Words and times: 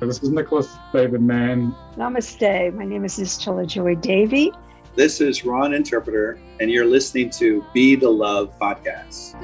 This 0.00 0.22
is 0.22 0.30
Nicholas 0.30 0.76
David 0.92 1.22
Mann. 1.22 1.74
Namaste. 1.96 2.74
My 2.74 2.84
name 2.84 3.04
is 3.04 3.16
Nischala 3.16 3.66
Joy 3.66 3.94
Devi. 3.94 4.52
This 4.96 5.20
is 5.20 5.44
Ron 5.44 5.72
Interpreter, 5.72 6.38
and 6.60 6.70
you're 6.70 6.84
listening 6.84 7.30
to 7.30 7.64
Be 7.72 7.94
the 7.94 8.10
Love 8.10 8.52
podcast. 8.60 9.34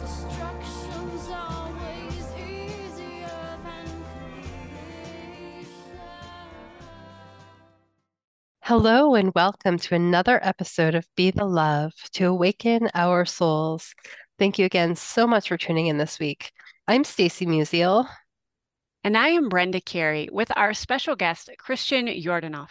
Destruction's 0.00 1.28
always 1.28 2.26
easier 2.38 3.58
than 3.64 4.04
creation. 5.32 5.98
Hello, 8.62 9.14
and 9.14 9.32
welcome 9.34 9.78
to 9.78 9.94
another 9.94 10.38
episode 10.42 10.94
of 10.94 11.06
Be 11.16 11.30
the 11.30 11.46
Love 11.46 11.94
to 12.12 12.26
awaken 12.26 12.90
our 12.94 13.24
souls. 13.24 13.94
Thank 14.40 14.58
you 14.58 14.64
again 14.64 14.96
so 14.96 15.26
much 15.26 15.48
for 15.48 15.58
tuning 15.58 15.88
in 15.88 15.98
this 15.98 16.18
week. 16.18 16.50
I'm 16.88 17.04
Stacy 17.04 17.44
Musial. 17.44 18.08
And 19.04 19.14
I 19.14 19.28
am 19.28 19.50
Brenda 19.50 19.82
Carey 19.82 20.30
with 20.32 20.50
our 20.56 20.72
special 20.72 21.14
guest, 21.14 21.50
Christian 21.58 22.06
Yordanov. 22.06 22.70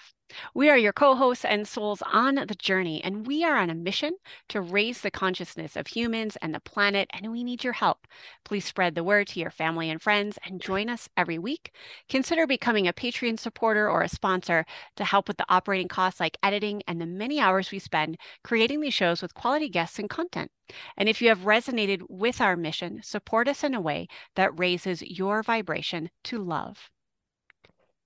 We 0.54 0.70
are 0.70 0.78
your 0.78 0.94
co 0.94 1.16
hosts 1.16 1.44
and 1.44 1.68
souls 1.68 2.04
on 2.04 2.36
the 2.36 2.56
journey, 2.56 3.04
and 3.04 3.26
we 3.26 3.44
are 3.44 3.58
on 3.58 3.70
a 3.70 3.76
mission 3.76 4.18
to 4.50 4.62
raise 4.62 5.02
the 5.02 5.10
consciousness 5.10 5.76
of 5.76 5.88
humans 5.88 6.36
and 6.38 6.54
the 6.54 6.60
planet, 6.60 7.10
and 7.14 7.32
we 7.32 7.44
need 7.44 7.64
your 7.64 7.74
help. 7.74 8.06
Please 8.44 8.66
spread 8.66 8.96
the 8.96 9.04
word 9.04 9.28
to 9.28 9.40
your 9.40 9.50
family 9.50 9.90
and 9.90 10.02
friends 10.02 10.38
and 10.46 10.62
join 10.62 10.90
us 10.90 11.10
every 11.18 11.40
week. 11.40 11.74
Consider 12.10 12.46
becoming 12.46 12.88
a 12.88 12.94
Patreon 12.94 13.40
supporter 13.40 13.90
or 13.90 14.02
a 14.04 14.10
sponsor 14.10 14.66
to 14.96 15.04
help 15.04 15.28
with 15.28 15.38
the 15.38 15.46
operating 15.50 15.88
costs 15.88 16.20
like 16.20 16.38
editing 16.44 16.84
and 16.88 17.02
the 17.02 17.06
many 17.06 17.40
hours 17.40 17.72
we 17.72 17.80
spend 17.80 18.18
creating 18.44 18.82
these 18.82 18.94
shows 18.94 19.22
with 19.22 19.34
quality 19.34 19.70
guests 19.70 20.00
and 20.00 20.10
content. 20.10 20.52
And 20.96 21.10
if 21.10 21.22
you 21.22 21.30
have 21.30 21.40
resonated 21.40 22.04
with 22.08 22.40
our 22.40 22.56
mission, 22.56 23.02
support 23.04 23.48
us 23.48 23.64
in 23.64 23.74
a 23.74 23.82
way 23.82 24.08
that 24.36 24.58
raises 24.60 25.02
your 25.02 25.42
vibration 25.44 26.10
to 26.26 26.38
love. 26.38 26.92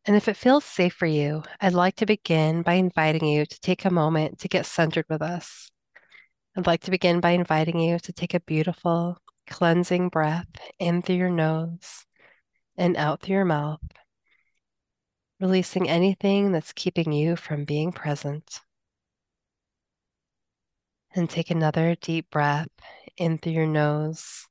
And 0.05 0.17
if 0.17 0.27
it 0.27 0.35
feels 0.35 0.65
safe 0.65 0.93
for 0.93 1.05
you, 1.05 1.43
I'd 1.61 1.73
like 1.73 1.95
to 1.97 2.05
begin 2.05 2.61
by 2.61 2.73
inviting 2.73 3.25
you 3.25 3.45
to 3.45 3.59
take 3.61 3.85
a 3.85 3.89
moment 3.89 4.39
to 4.39 4.49
get 4.49 4.65
centered 4.65 5.05
with 5.09 5.21
us. 5.21 5.71
I'd 6.57 6.67
like 6.67 6.81
to 6.81 6.91
begin 6.91 7.21
by 7.21 7.31
inviting 7.31 7.79
you 7.79 7.99
to 7.99 8.11
take 8.11 8.33
a 8.33 8.41
beautiful, 8.41 9.17
cleansing 9.49 10.09
breath 10.09 10.47
in 10.77 11.01
through 11.01 11.15
your 11.15 11.29
nose 11.29 12.05
and 12.75 12.97
out 12.97 13.21
through 13.21 13.35
your 13.35 13.45
mouth, 13.45 13.79
releasing 15.39 15.89
anything 15.89 16.51
that's 16.51 16.73
keeping 16.73 17.13
you 17.13 17.37
from 17.37 17.63
being 17.63 17.93
present. 17.93 18.59
And 21.15 21.29
take 21.29 21.49
another 21.49 21.95
deep 22.01 22.29
breath 22.29 22.67
in 23.15 23.37
through 23.37 23.53
your 23.53 23.67
nose, 23.67 24.47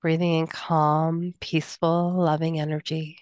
breathing 0.00 0.34
in 0.34 0.46
calm, 0.46 1.34
peaceful, 1.40 2.14
loving 2.16 2.58
energy 2.58 3.18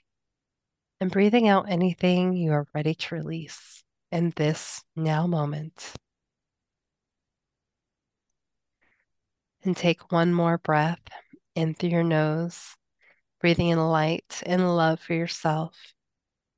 and 1.01 1.11
breathing 1.11 1.49
out 1.49 1.67
anything 1.69 2.33
you 2.33 2.53
are 2.53 2.67
ready 2.75 2.95
to 2.95 3.15
release 3.15 3.83
in 4.11 4.33
this 4.37 4.83
now 4.95 5.27
moment. 5.27 5.93
And 9.65 9.77
take 9.77 10.13
one 10.13 10.33
more 10.33 10.59
breath 10.59 11.01
in 11.55 11.75
through 11.75 11.91
your 11.91 12.05
nose, 12.05 12.77
breathing 13.41 13.69
in 13.69 13.79
light 13.79 14.43
and 14.47 14.77
love 14.77 15.01
for 15.01 15.15
yourself. 15.15 15.77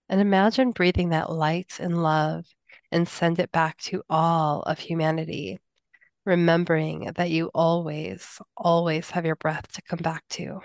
And 0.08 0.20
imagine 0.20 0.72
breathing 0.72 1.10
that 1.10 1.30
light 1.30 1.78
and 1.80 2.02
love 2.02 2.44
and 2.92 3.08
send 3.08 3.38
it 3.38 3.52
back 3.52 3.78
to 3.78 4.02
all 4.08 4.62
of 4.62 4.78
humanity, 4.78 5.58
remembering 6.24 7.12
that 7.16 7.30
you 7.30 7.50
always, 7.54 8.40
always 8.56 9.10
have 9.10 9.26
your 9.26 9.36
breath 9.36 9.72
to 9.72 9.82
come 9.82 10.00
back 10.00 10.24
to. 10.30 10.60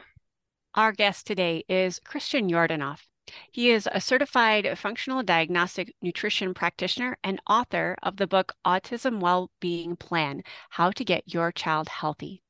Our 0.76 0.92
guest 0.92 1.28
today 1.28 1.64
is 1.70 2.00
Christian 2.00 2.50
Yordanov. 2.50 3.00
He 3.52 3.70
is 3.70 3.88
a 3.90 4.02
certified 4.02 4.78
functional 4.78 5.24
diagnostic 5.24 5.96
nutrition 6.02 6.54
practitioner 6.54 7.18
and 7.24 7.40
author 7.48 7.96
of 8.04 8.18
the 8.18 8.28
book 8.28 8.54
Autism 8.66 9.22
Well-Being 9.22 9.96
Plan: 9.96 10.44
How 10.72 10.92
to 10.92 11.06
Get 11.06 11.34
Your 11.34 11.52
Child 11.52 11.88
Healthy. 11.88 12.42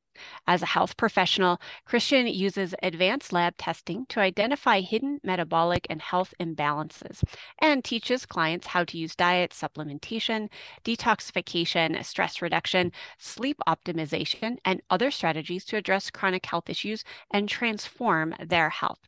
As 0.47 0.61
a 0.61 0.67
health 0.67 0.97
professional, 0.97 1.59
Christian 1.85 2.27
uses 2.27 2.73
advanced 2.81 3.33
lab 3.33 3.57
testing 3.57 4.05
to 4.07 4.19
identify 4.19 4.81
hidden 4.81 5.19
metabolic 5.23 5.87
and 5.89 6.01
health 6.01 6.33
imbalances 6.39 7.23
and 7.59 7.83
teaches 7.83 8.25
clients 8.25 8.67
how 8.67 8.83
to 8.83 8.97
use 8.97 9.15
diet, 9.15 9.51
supplementation, 9.51 10.49
detoxification, 10.83 12.03
stress 12.03 12.41
reduction, 12.41 12.91
sleep 13.17 13.59
optimization, 13.67 14.57
and 14.65 14.81
other 14.89 15.11
strategies 15.11 15.65
to 15.65 15.77
address 15.77 16.09
chronic 16.09 16.45
health 16.45 16.69
issues 16.69 17.03
and 17.31 17.49
transform 17.49 18.35
their 18.39 18.69
health. 18.69 19.07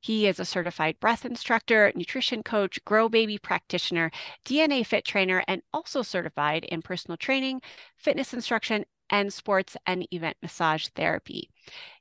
He 0.00 0.26
is 0.26 0.40
a 0.40 0.44
certified 0.44 0.98
breath 1.00 1.24
instructor, 1.24 1.92
nutrition 1.94 2.42
coach, 2.42 2.78
GrowBaby 2.84 3.42
practitioner, 3.42 4.10
DNAfit 4.44 5.04
trainer, 5.04 5.42
and 5.48 5.62
also 5.72 6.02
certified 6.02 6.64
in 6.64 6.82
personal 6.82 7.16
training, 7.16 7.62
fitness 7.96 8.34
instruction, 8.34 8.84
and 9.10 9.32
sports 9.32 9.76
and 9.86 10.06
event 10.12 10.36
massage 10.42 10.88
therapy. 10.96 11.50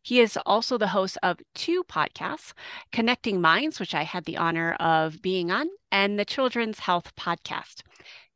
He 0.02 0.20
is 0.20 0.38
also 0.46 0.78
the 0.78 0.88
host 0.88 1.18
of 1.24 1.40
two 1.54 1.84
podcasts 1.84 2.54
Connecting 2.92 3.42
Minds, 3.42 3.80
which 3.80 3.96
I 3.96 4.04
had 4.04 4.26
the 4.26 4.38
honor 4.38 4.74
of 4.74 5.22
being 5.22 5.52
on, 5.52 5.68
and 5.92 6.20
the 6.20 6.26
Children's 6.26 6.80
Health 6.80 7.16
Podcast. 7.16 7.82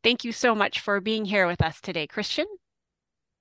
Thank 0.03 0.23
you 0.23 0.31
so 0.31 0.55
much 0.55 0.79
for 0.79 1.01
being 1.01 1.25
here 1.25 1.47
with 1.47 1.61
us 1.61 1.81
today, 1.81 2.07
Christian. 2.07 2.45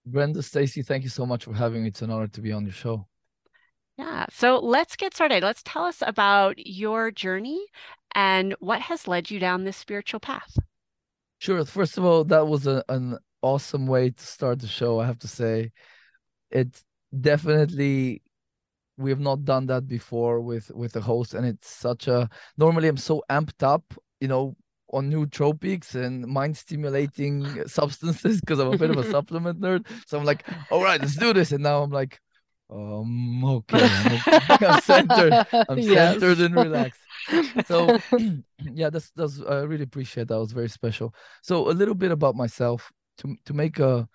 Brenda, 0.06 0.42
Stacy, 0.42 0.82
thank 0.82 1.04
you 1.04 1.10
so 1.10 1.26
much 1.26 1.44
for 1.44 1.52
having 1.52 1.82
me. 1.82 1.88
It's 1.88 2.02
an 2.02 2.10
honor 2.10 2.28
to 2.28 2.40
be 2.40 2.52
on 2.52 2.64
your 2.64 2.72
show. 2.72 3.06
Yeah. 3.98 4.26
So 4.30 4.60
let's 4.60 4.94
get 4.96 5.14
started. 5.14 5.42
Let's 5.42 5.62
tell 5.64 5.84
us 5.84 6.02
about 6.06 6.64
your 6.64 7.10
journey 7.10 7.60
and 8.14 8.54
what 8.60 8.80
has 8.82 9.08
led 9.08 9.30
you 9.30 9.40
down 9.40 9.64
this 9.64 9.76
spiritual 9.76 10.20
path. 10.20 10.56
Sure. 11.40 11.64
First 11.64 11.98
of 11.98 12.04
all, 12.04 12.24
that 12.24 12.46
was 12.46 12.66
a, 12.66 12.84
an 12.88 13.18
awesome 13.42 13.86
way 13.86 14.10
to 14.10 14.24
start 14.24 14.60
the 14.60 14.68
show. 14.68 15.00
I 15.00 15.06
have 15.06 15.18
to 15.20 15.28
say, 15.28 15.72
it's 16.50 16.84
definitely 17.20 18.22
we 18.96 19.10
have 19.10 19.20
not 19.20 19.44
done 19.44 19.66
that 19.66 19.86
before 19.86 20.40
with 20.40 20.70
with 20.74 20.96
a 20.96 21.00
host, 21.00 21.34
and 21.34 21.46
it's 21.46 21.70
such 21.70 22.08
a. 22.08 22.28
Normally, 22.56 22.88
I'm 22.88 22.96
so 22.96 23.22
amped 23.30 23.62
up, 23.62 23.94
you 24.20 24.28
know, 24.28 24.56
on 24.92 25.10
nootropics 25.10 25.94
and 25.94 26.26
mind 26.26 26.56
stimulating 26.56 27.64
substances 27.66 28.40
because 28.40 28.58
I'm 28.58 28.72
a 28.72 28.78
bit 28.78 28.90
of 28.90 28.96
a 28.96 29.10
supplement 29.10 29.60
nerd. 29.60 29.86
So 30.06 30.18
I'm 30.18 30.24
like, 30.24 30.44
all 30.70 30.82
right, 30.82 31.00
let's 31.00 31.16
do 31.16 31.32
this, 31.32 31.52
and 31.52 31.62
now 31.62 31.82
I'm 31.82 31.90
like, 31.90 32.20
um, 32.70 33.44
okay, 33.44 33.94
I'm, 33.94 34.12
okay. 34.12 34.40
I'm 34.60 34.76
centered. 34.76 35.40
I'm 35.68 35.80
Yes. 35.80 35.82
centered 35.82 36.40
and 36.40 36.54
relaxed. 36.54 37.00
So 37.62 37.94
yeah, 38.74 38.90
that's 38.90 39.10
that's 39.12 39.40
I 39.42 39.60
really 39.60 39.84
appreciate 39.84 40.28
that. 40.28 40.34
It 40.36 40.38
was 40.38 40.52
very 40.52 40.68
special. 40.68 41.14
So 41.42 41.70
a 41.70 41.72
little 41.72 41.94
bit 41.94 42.10
about 42.12 42.36
myself 42.36 42.90
to 43.18 43.36
to 43.46 43.54
make 43.54 43.78
a 43.78 44.08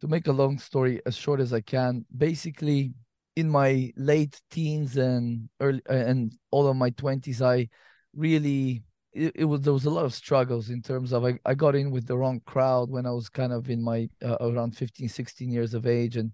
to 0.00 0.08
make 0.08 0.26
a 0.28 0.32
long 0.32 0.58
story 0.58 1.00
as 1.06 1.16
short 1.16 1.40
as 1.40 1.52
I 1.52 1.60
can. 1.60 2.04
Basically, 2.16 2.92
in 3.36 3.48
my 3.50 3.92
late 3.96 4.40
teens 4.50 4.96
and 4.96 5.48
early 5.60 5.82
and 5.88 6.32
all 6.50 6.66
of 6.68 6.76
my 6.76 6.90
twenties, 6.90 7.42
I 7.42 7.68
really 8.14 8.82
it, 9.12 9.32
it 9.36 9.44
was 9.44 9.62
there 9.62 9.72
was 9.72 9.86
a 9.86 9.90
lot 9.90 10.04
of 10.04 10.14
struggles 10.14 10.70
in 10.70 10.82
terms 10.82 11.12
of 11.12 11.24
I, 11.24 11.38
I 11.44 11.54
got 11.54 11.74
in 11.76 11.90
with 11.90 12.06
the 12.06 12.16
wrong 12.16 12.40
crowd 12.46 12.90
when 12.90 13.06
I 13.06 13.10
was 13.10 13.28
kind 13.28 13.52
of 13.52 13.70
in 13.70 13.82
my 13.82 14.08
uh, 14.24 14.36
around 14.40 14.76
15 14.76 15.08
16 15.08 15.50
years 15.50 15.74
of 15.74 15.86
age 15.86 16.16
and 16.16 16.32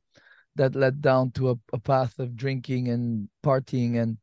that 0.56 0.74
led 0.74 1.00
down 1.00 1.30
to 1.32 1.50
a, 1.50 1.54
a 1.72 1.78
path 1.78 2.18
of 2.18 2.36
drinking 2.36 2.88
and 2.88 3.28
partying 3.44 4.00
and 4.00 4.18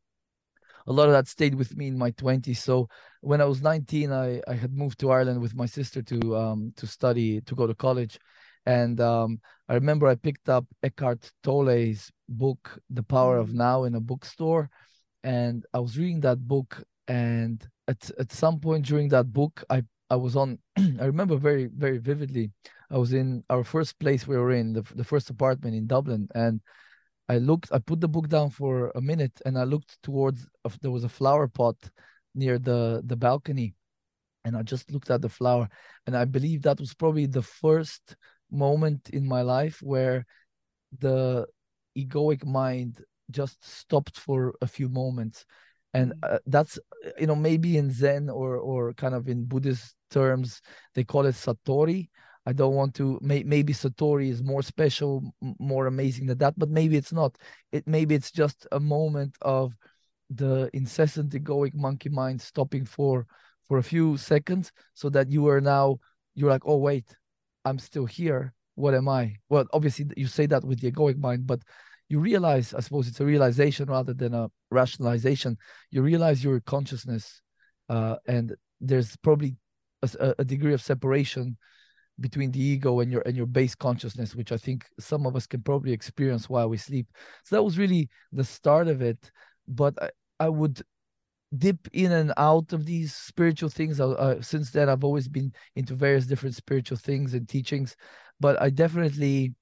a 0.88 0.94
lot 0.94 1.08
of 1.08 1.14
that 1.14 1.28
stayed 1.28 1.56
with 1.56 1.76
me 1.78 1.88
in 1.88 1.98
my 1.98 2.12
20s 2.12 2.58
so 2.58 2.88
when 3.22 3.42
i 3.42 3.46
was 3.46 3.62
19 3.62 4.12
i 4.12 4.42
i 4.48 4.54
had 4.54 4.74
moved 4.74 5.00
to 5.00 5.12
ireland 5.12 5.42
with 5.42 5.56
my 5.56 5.66
sister 5.66 6.02
to 6.02 6.36
um 6.36 6.74
to 6.76 6.86
study 6.88 7.42
to 7.42 7.56
go 7.56 7.68
to 7.68 7.76
college. 7.76 8.20
And 8.66 9.00
um 9.02 9.40
i 9.68 9.74
remember 9.74 10.08
i 10.08 10.16
picked 10.16 10.50
up 10.50 10.66
eckhart 10.82 11.32
tolle's 11.44 12.12
book 12.30 12.80
the 12.90 13.04
power 13.04 13.38
of 13.38 13.54
now 13.54 13.84
in 13.84 13.96
a 13.96 14.00
bookstore. 14.00 14.70
And 15.24 15.66
i 15.74 15.80
was 15.80 15.98
reading 15.98 16.22
that 16.22 16.48
book 16.48 16.84
and 17.08 17.66
at 17.88 18.10
at 18.20 18.32
some 18.32 18.60
point 18.60 18.86
during 18.86 19.10
that 19.10 19.32
book 19.32 19.64
i 19.70 19.84
i 20.14 20.16
was 20.26 20.36
on 20.36 20.50
i 21.04 21.06
remember 21.14 21.36
very 21.36 21.66
very 21.86 22.00
vividly 22.12 22.46
i 22.92 22.98
was 22.98 23.12
in 23.14 23.44
our 23.50 23.64
first 23.64 23.94
place 24.00 24.28
we 24.28 24.38
were 24.38 24.54
in 24.64 24.74
the, 24.74 24.84
the 24.96 25.04
first 25.12 25.30
apartment 25.30 25.76
in 25.76 25.88
dublin 25.88 26.28
and 26.36 26.62
I 27.30 27.38
looked, 27.38 27.72
I 27.72 27.80
put 27.80 28.02
the 28.02 28.08
book 28.08 28.28
down 28.28 28.50
for 28.50 28.92
a 28.96 29.02
minute 29.02 29.42
and 29.46 29.58
I 29.58 29.64
looked 29.64 30.02
towards, 30.04 30.48
there 30.82 30.92
was 30.92 31.04
a 31.04 31.10
flower 31.10 31.48
pot 31.48 31.78
near 32.36 32.60
the, 32.60 33.02
the 33.06 33.16
balcony. 33.16 33.76
And 34.46 34.58
I 34.58 34.64
just 34.64 34.92
looked 34.92 35.10
at 35.10 35.22
the 35.22 35.30
flower. 35.30 35.70
And 36.06 36.18
I 36.18 36.26
believe 36.26 36.64
that 36.64 36.80
was 36.80 36.94
probably 36.94 37.26
the 37.26 37.42
first 37.42 38.18
moment 38.52 39.10
in 39.10 39.26
my 39.26 39.42
life 39.42 39.82
where 39.82 40.26
the 41.00 41.48
egoic 41.98 42.46
mind 42.46 43.02
just 43.32 43.64
stopped 43.66 44.20
for 44.20 44.54
a 44.62 44.68
few 44.68 44.90
moments. 44.90 45.46
And 45.94 46.14
mm. 46.14 46.36
uh, 46.36 46.40
that's, 46.48 46.80
you 47.20 47.28
know, 47.28 47.36
maybe 47.36 47.78
in 47.78 47.92
Zen 47.92 48.30
or, 48.30 48.58
or 48.58 48.94
kind 48.94 49.14
of 49.14 49.28
in 49.28 49.46
Buddhist 49.46 49.96
terms, 50.10 50.62
they 50.96 51.04
call 51.04 51.26
it 51.26 51.36
Satori 51.36 52.10
I 52.46 52.54
don't 52.54 52.76
want 52.76 52.94
to. 52.96 53.20
May, 53.22 53.44
maybe 53.44 53.74
Satori 53.74 54.30
is 54.30 54.44
more 54.44 54.62
special, 54.62 55.34
more 55.60 55.88
amazing 55.88 56.28
than 56.28 56.38
that, 56.40 56.58
but 56.58 56.70
maybe 56.70 56.98
it's 56.98 57.14
not. 57.14 57.38
It 57.72 57.88
maybe 57.88 58.16
it's 58.16 58.32
just 58.32 58.68
a 58.72 58.80
moment 58.80 59.36
of 59.42 59.74
the 60.30 60.70
incessant 60.74 61.32
egoic 61.32 61.74
monkey 61.74 62.10
mind 62.10 62.42
stopping 62.42 62.86
for 62.86 63.26
for 63.68 63.78
a 63.78 63.84
few 63.84 64.18
seconds, 64.18 64.72
so 64.94 65.10
that 65.10 65.32
you 65.32 65.48
are 65.48 65.62
now 65.62 66.00
you're 66.36 66.50
like, 66.50 66.66
oh 66.66 66.78
wait, 66.78 67.16
I'm 67.64 67.80
still 67.80 68.06
here. 68.06 68.54
What 68.76 68.94
am 68.94 69.08
I? 69.08 69.36
Well, 69.50 69.66
obviously 69.72 70.08
you 70.18 70.28
say 70.28 70.48
that 70.48 70.66
with 70.66 70.82
the 70.82 70.92
egoic 70.92 71.18
mind, 71.18 71.48
but 71.48 71.62
you 72.14 72.20
realize, 72.20 72.76
I 72.76 72.80
suppose 72.80 73.08
it's 73.08 73.20
a 73.22 73.26
realization 73.26 73.90
rather 73.90 74.14
than 74.14 74.36
a 74.36 74.48
rationalization. 74.70 75.58
You 75.90 76.04
realize 76.04 76.44
your 76.44 76.60
consciousness, 76.60 77.42
uh, 77.90 78.18
and 78.28 78.56
there's 78.80 79.16
probably 79.18 79.56
a, 80.04 80.36
a 80.38 80.46
degree 80.46 80.76
of 80.76 80.82
separation 80.82 81.58
between 82.20 82.52
the 82.52 82.62
ego 82.62 83.00
and 83.00 83.12
your 83.12 83.24
and 83.26 83.36
your 83.36 83.48
base 83.48 83.74
consciousness 83.74 84.36
which 84.36 84.52
i 84.52 84.58
think 84.66 84.86
some 85.00 85.26
of 85.26 85.36
us 85.36 85.48
can 85.48 85.64
probably 85.64 85.92
experience 85.92 86.48
while 86.48 86.70
we 86.70 86.78
sleep 86.78 87.08
so 87.44 87.56
that 87.56 87.64
was 87.64 87.80
really 87.80 88.08
the 88.32 88.44
start 88.44 88.88
of 88.88 89.02
it 89.02 89.32
but 89.68 89.96
i, 90.00 90.10
I 90.40 90.50
would 90.50 90.80
dip 91.58 91.88
in 91.92 92.12
and 92.12 92.32
out 92.38 92.72
of 92.72 92.86
these 92.86 93.16
spiritual 93.16 93.70
things 93.70 94.00
uh, 94.00 94.40
since 94.42 94.70
then 94.70 94.90
i've 94.90 95.04
always 95.04 95.28
been 95.28 95.52
into 95.76 95.96
various 95.96 96.28
different 96.28 96.54
spiritual 96.54 97.00
things 97.00 97.34
and 97.34 97.50
teachings 97.50 97.96
but 98.40 98.62
i 98.62 98.70
definitely 98.70 99.56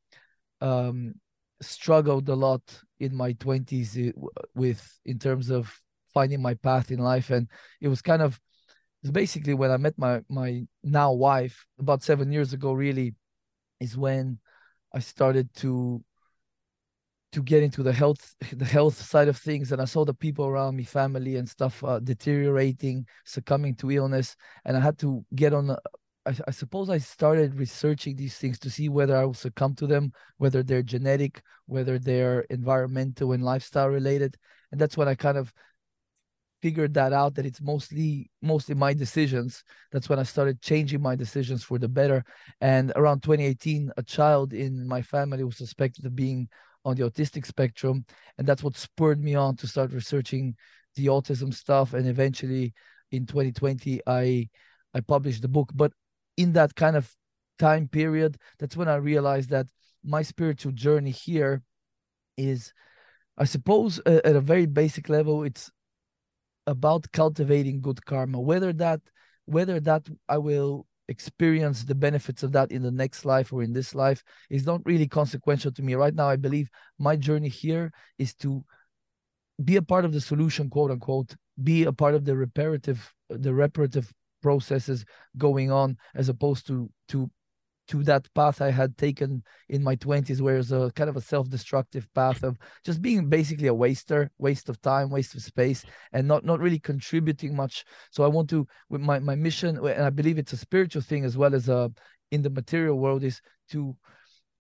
um, 0.60 1.14
struggled 1.62 2.28
a 2.30 2.36
lot 2.36 2.62
in 3.00 3.16
my 3.16 3.34
20s 3.34 3.98
uh, 3.98 4.12
with 4.56 5.00
in 5.06 5.20
terms 5.20 5.50
of 5.50 5.74
finding 6.14 6.42
my 6.42 6.54
path 6.56 6.92
in 6.92 7.00
life 7.00 7.30
and 7.30 7.48
it 7.80 7.88
was 7.88 8.02
kind 8.02 8.22
of 8.22 8.40
basically 9.12 9.54
when 9.54 9.72
I 9.72 9.78
met 9.78 9.98
my 9.98 10.22
my 10.30 10.64
now 10.84 11.12
wife 11.14 11.66
about 11.80 12.04
seven 12.04 12.32
years 12.32 12.54
ago. 12.54 12.74
Really, 12.74 13.16
is 13.80 13.98
when 13.98 14.38
I 14.94 15.00
started 15.00 15.52
to 15.56 16.04
to 17.32 17.42
get 17.42 17.64
into 17.64 17.82
the 17.82 17.94
health 17.94 18.36
the 18.54 18.66
health 18.66 18.96
side 19.02 19.30
of 19.30 19.38
things 19.38 19.72
and 19.72 19.82
i 19.82 19.86
saw 19.86 20.04
the 20.04 20.14
people 20.14 20.46
around 20.46 20.76
me 20.76 20.84
family 20.84 21.38
and 21.38 21.48
stuff 21.48 21.82
uh, 21.86 21.98
deteriorating 22.00 23.08
succumbing 23.24 23.74
to 23.74 23.90
illness 23.90 24.36
and 24.66 24.76
i 24.76 24.82
had 24.82 24.98
to 24.98 25.24
get 25.34 25.54
on 25.54 25.74
I, 26.26 26.36
I, 26.48 26.52
suppose 26.52 26.90
i 26.90 27.00
started 27.00 27.56
researching 27.56 28.16
these 28.16 28.38
things 28.38 28.60
to 28.60 28.70
see 28.70 28.90
whether 28.90 29.18
i 29.18 29.26
will 29.26 29.34
succumb 29.34 29.74
to 29.76 29.88
them 29.88 30.12
whether 30.38 30.62
they're 30.62 30.84
genetic 30.84 31.42
whether 31.72 31.98
they're 31.98 32.42
environmental 32.50 33.32
and 33.32 33.44
lifestyle 33.44 33.88
related. 33.88 34.38
And 34.72 34.80
that's 34.80 34.98
when 34.98 35.08
i 35.08 35.16
kind 35.16 35.38
of 35.38 35.54
figured 36.62 36.94
that 36.94 37.12
out 37.12 37.34
that 37.34 37.46
it's 37.46 37.62
mostly 37.62 38.30
mostly 38.42 38.76
my 38.76 38.94
decisions. 38.94 39.64
That's 39.92 40.10
when 40.10 40.20
i 40.20 40.24
started 40.24 40.62
changing 40.62 41.02
my 41.02 41.16
decisions 41.16 41.64
for 41.64 41.80
the 41.80 41.88
better. 41.88 42.24
And 42.60 42.92
around 42.96 43.24
2018 43.24 43.92
a 43.98 44.04
child 44.04 44.54
in 44.54 44.88
my 44.88 45.02
family 45.02 45.44
was 45.44 45.58
suspected 45.58 46.06
of 46.06 46.16
being 46.16 46.50
on 46.84 46.96
the 46.96 47.04
autistic 47.04 47.46
spectrum. 47.46 48.06
And 48.38 48.46
that's 48.46 48.64
what 48.64 48.76
spurred 48.76 49.24
me 49.24 49.36
on 49.36 49.56
to 49.58 49.68
start 49.68 49.94
researching 49.94 50.56
the 50.96 51.08
autism 51.08 51.54
stuff. 51.54 51.94
And 51.94 52.08
eventually 52.08 52.74
in 53.12 53.26
2020 53.26 54.02
i 54.08 54.50
i 54.94 55.00
published 55.00 55.42
the 55.42 55.48
book. 55.48 55.72
But 55.74 55.94
in 56.38 56.54
that 56.54 56.76
kind 56.76 56.96
of 56.96 57.14
time 57.60 57.88
period 57.88 58.38
that's 58.58 58.76
when 58.76 58.88
i 58.88 58.96
realized 58.96 59.50
that 59.50 59.68
my 60.04 60.22
spiritual 60.22 60.72
journey 60.72 61.12
here 61.12 61.62
is 62.38 62.74
i 63.38 63.44
suppose 63.44 64.00
at 64.06 64.36
a 64.36 64.42
very 64.42 64.66
basic 64.66 65.10
level 65.10 65.44
it's 65.44 65.72
about 66.68 67.12
cultivating 67.12 67.82
good 67.82 68.04
karma. 68.06 68.40
Whether 68.40 68.74
that 68.74 69.02
whether 69.46 69.80
that 69.82 70.08
i 70.30 70.38
will 70.38 70.86
experience 71.08 71.84
the 71.84 71.96
benefits 71.96 72.44
of 72.44 72.52
that 72.54 72.72
in 72.72 72.82
the 72.84 72.92
next 72.92 73.26
life 73.26 73.52
or 73.52 73.64
in 73.64 73.74
this 73.74 73.94
life 73.94 74.24
is 74.50 74.66
not 74.66 74.82
really 74.86 75.08
consequential 75.08 75.72
to 75.74 75.82
me. 75.82 75.96
Right 75.96 76.16
now 76.16 76.30
i 76.30 76.36
believe 76.36 76.70
my 77.00 77.16
journey 77.16 77.50
here 77.50 77.92
is 78.18 78.34
to 78.36 78.64
be 79.64 79.76
a 79.76 79.82
part 79.82 80.06
of 80.06 80.14
the 80.14 80.22
solution 80.22 80.70
quote 80.70 80.92
unquote 80.92 81.36
be 81.62 81.84
a 81.84 81.94
part 81.94 82.16
of 82.16 82.26
the 82.26 82.36
reparative 82.36 83.14
the 83.30 83.54
reparative 83.54 84.12
processes 84.42 85.06
going 85.38 85.72
on 85.72 85.98
as 86.16 86.30
opposed 86.30 86.68
to 86.68 86.90
to 87.10 87.30
to 87.92 88.04
that 88.04 88.34
path 88.34 88.62
I 88.62 88.72
had 88.72 88.98
taken 88.98 89.44
in 89.68 89.84
my 89.84 89.98
20s, 89.98 90.40
where 90.40 90.58
it's 90.58 90.72
a 90.72 90.92
kind 90.96 91.10
of 91.10 91.18
a 91.18 91.22
self-destructive 91.22 92.08
path 92.14 92.42
of 92.42 92.58
just 92.86 93.02
being 93.02 93.28
basically 93.28 93.68
a 93.68 93.74
waster, 93.74 94.32
waste 94.38 94.70
of 94.70 94.82
time, 94.82 95.10
waste 95.10 95.36
of 95.36 95.42
space, 95.42 95.84
and 96.14 96.26
not 96.26 96.46
not 96.46 96.62
really 96.62 96.80
contributing 96.80 97.54
much. 97.54 97.84
So 98.12 98.24
I 98.24 98.28
want 98.28 98.50
to, 98.52 98.66
with 98.90 99.02
my 99.02 99.20
my 99.20 99.36
mission, 99.36 99.78
and 99.78 100.04
I 100.04 100.10
believe 100.10 100.38
it's 100.38 100.54
a 100.54 100.58
spiritual 100.58 101.02
thing 101.02 101.26
as 101.26 101.38
well 101.38 101.54
as 101.54 101.68
a 101.68 101.78
uh, 101.78 101.90
in 102.32 102.42
the 102.42 102.50
material 102.50 102.98
world, 102.98 103.24
is 103.24 103.42
to 103.72 103.96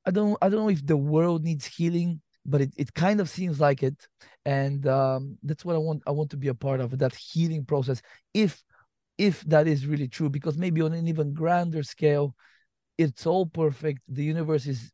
I 0.06 0.12
don't 0.12 0.38
I 0.42 0.50
don't 0.50 0.60
know 0.60 0.70
if 0.70 0.86
the 0.86 0.98
world 0.98 1.44
needs 1.44 1.66
healing, 1.66 2.22
but 2.46 2.60
it, 2.60 2.74
it 2.76 2.94
kind 2.94 3.22
of 3.22 3.30
seems 3.30 3.62
like 3.62 3.82
it, 3.82 4.08
and 4.46 4.86
um, 4.88 5.38
that's 5.44 5.64
what 5.64 5.76
I 5.76 5.80
want 5.80 6.04
I 6.06 6.12
want 6.12 6.32
to 6.32 6.38
be 6.38 6.50
a 6.50 6.54
part 6.54 6.82
of 6.82 6.98
that 6.98 7.16
healing 7.16 7.66
process. 7.66 8.02
If 8.34 8.62
if 9.18 9.42
that 9.42 9.68
is 9.68 9.86
really 9.86 10.08
true, 10.08 10.30
because 10.30 10.58
maybe 10.58 10.82
on 10.82 10.94
an 10.94 11.08
even 11.08 11.34
grander 11.34 11.84
scale 11.84 12.36
it's 12.98 13.26
all 13.26 13.46
perfect. 13.48 14.02
The 14.08 14.24
universe 14.24 14.68
is 14.68 14.92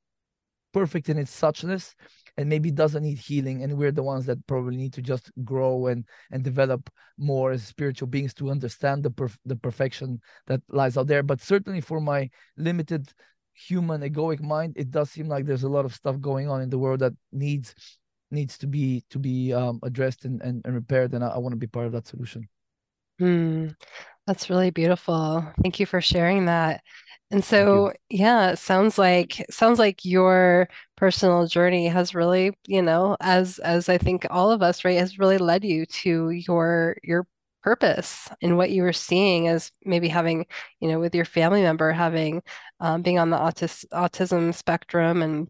perfect 0.73 1.09
in 1.09 1.17
its 1.17 1.31
suchness 1.31 1.93
and 2.37 2.47
maybe 2.47 2.69
doesn't 2.69 3.03
need 3.03 3.17
healing 3.17 3.63
and 3.63 3.77
we're 3.77 3.91
the 3.91 4.03
ones 4.03 4.25
that 4.25 4.45
probably 4.47 4.77
need 4.77 4.93
to 4.93 5.01
just 5.01 5.31
grow 5.43 5.87
and 5.87 6.05
and 6.31 6.43
develop 6.43 6.89
more 7.17 7.51
as 7.51 7.65
spiritual 7.65 8.07
beings 8.07 8.33
to 8.33 8.51
understand 8.51 9.01
the 9.01 9.09
perf- 9.09 9.39
the 9.45 9.55
perfection 9.55 10.19
that 10.45 10.61
lies 10.69 10.97
out 10.97 11.07
there 11.07 11.23
but 11.23 11.41
certainly 11.41 11.81
for 11.81 11.99
my 11.99 12.29
limited 12.57 13.11
human 13.53 14.01
egoic 14.01 14.41
mind 14.41 14.73
it 14.77 14.91
does 14.91 15.09
seem 15.09 15.27
like 15.27 15.45
there's 15.45 15.63
a 15.63 15.69
lot 15.69 15.85
of 15.85 15.95
stuff 15.95 16.19
going 16.19 16.47
on 16.47 16.61
in 16.61 16.69
the 16.69 16.77
world 16.77 16.99
that 16.99 17.13
needs 17.31 17.73
needs 18.29 18.57
to 18.57 18.67
be 18.67 19.03
to 19.09 19.17
be 19.17 19.51
um, 19.53 19.79
addressed 19.81 20.25
and, 20.25 20.41
and, 20.43 20.61
and 20.65 20.75
repaired 20.75 21.13
and 21.13 21.23
i, 21.23 21.29
I 21.29 21.37
want 21.39 21.53
to 21.53 21.57
be 21.57 21.65
part 21.65 21.87
of 21.87 21.93
that 21.93 22.05
solution 22.05 22.47
Hmm. 23.19 23.69
That's 24.27 24.49
really 24.49 24.71
beautiful. 24.71 25.45
Thank 25.63 25.79
you 25.79 25.85
for 25.87 26.01
sharing 26.01 26.45
that. 26.45 26.81
And 27.31 27.43
so, 27.43 27.93
yeah, 28.09 28.51
it 28.51 28.57
sounds 28.59 28.97
like 28.99 29.45
sounds 29.51 29.79
like 29.79 30.05
your 30.05 30.69
personal 30.97 31.47
journey 31.47 31.87
has 31.89 32.15
really, 32.15 32.53
you 32.67 32.81
know, 32.81 33.17
as 33.21 33.59
as 33.59 33.89
I 33.89 33.97
think 33.99 34.27
all 34.31 34.51
of 34.51 34.61
us, 34.63 34.85
right, 34.85 34.99
has 34.99 35.19
really 35.19 35.37
led 35.39 35.65
you 35.65 35.85
to 35.87 36.31
your 36.31 36.97
your 37.03 37.27
purpose 37.63 38.29
and 38.41 38.57
what 38.57 38.71
you 38.71 38.83
were 38.83 38.93
seeing 38.93 39.47
as 39.49 39.71
maybe 39.85 40.09
having, 40.09 40.45
you 40.81 40.89
know, 40.89 40.99
with 40.99 41.15
your 41.15 41.25
family 41.25 41.61
member 41.63 41.91
having 41.93 42.43
um, 42.81 43.01
being 43.03 43.19
on 43.19 43.29
the 43.31 43.37
autis 43.37 43.85
autism 43.93 44.53
spectrum 44.55 45.21
and 45.23 45.49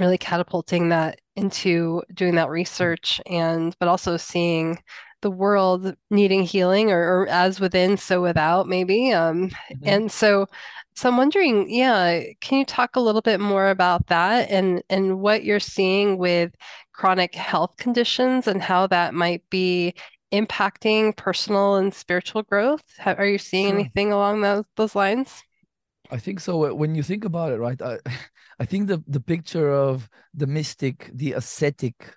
really 0.00 0.18
catapulting 0.18 0.90
that 0.90 1.20
into 1.36 2.02
doing 2.14 2.36
that 2.36 2.50
research 2.50 3.20
and 3.26 3.76
but 3.80 3.88
also 3.88 4.16
seeing 4.16 4.78
the 5.20 5.30
world 5.30 5.94
needing 6.10 6.42
healing 6.42 6.90
or, 6.90 7.00
or 7.00 7.28
as 7.28 7.60
within 7.60 7.96
so 7.96 8.22
without 8.22 8.68
maybe 8.68 9.12
um, 9.12 9.48
mm-hmm. 9.48 9.76
and 9.82 10.12
so 10.12 10.46
so 10.98 11.08
I'm 11.08 11.16
wondering, 11.16 11.70
yeah, 11.70 12.24
can 12.40 12.58
you 12.58 12.64
talk 12.64 12.96
a 12.96 13.00
little 13.00 13.20
bit 13.20 13.38
more 13.38 13.70
about 13.70 14.08
that 14.08 14.50
and 14.50 14.82
and 14.90 15.20
what 15.20 15.44
you're 15.44 15.60
seeing 15.60 16.18
with 16.18 16.52
chronic 16.92 17.36
health 17.36 17.76
conditions 17.76 18.48
and 18.48 18.60
how 18.60 18.88
that 18.88 19.14
might 19.14 19.48
be 19.48 19.94
impacting 20.32 21.16
personal 21.16 21.76
and 21.76 21.94
spiritual 21.94 22.42
growth? 22.42 22.82
are 23.06 23.26
you 23.26 23.38
seeing 23.38 23.68
sure. 23.68 23.78
anything 23.78 24.10
along 24.10 24.40
those 24.40 24.64
those 24.74 24.96
lines? 24.96 25.40
I 26.10 26.18
think 26.18 26.40
so. 26.40 26.74
When 26.74 26.96
you 26.96 27.04
think 27.04 27.24
about 27.24 27.52
it, 27.52 27.58
right? 27.58 27.80
I, 27.80 27.98
I 28.58 28.64
think 28.64 28.88
the 28.88 29.00
the 29.06 29.20
picture 29.20 29.72
of 29.72 30.08
the 30.34 30.48
mystic, 30.48 31.12
the 31.14 31.34
ascetic, 31.34 32.12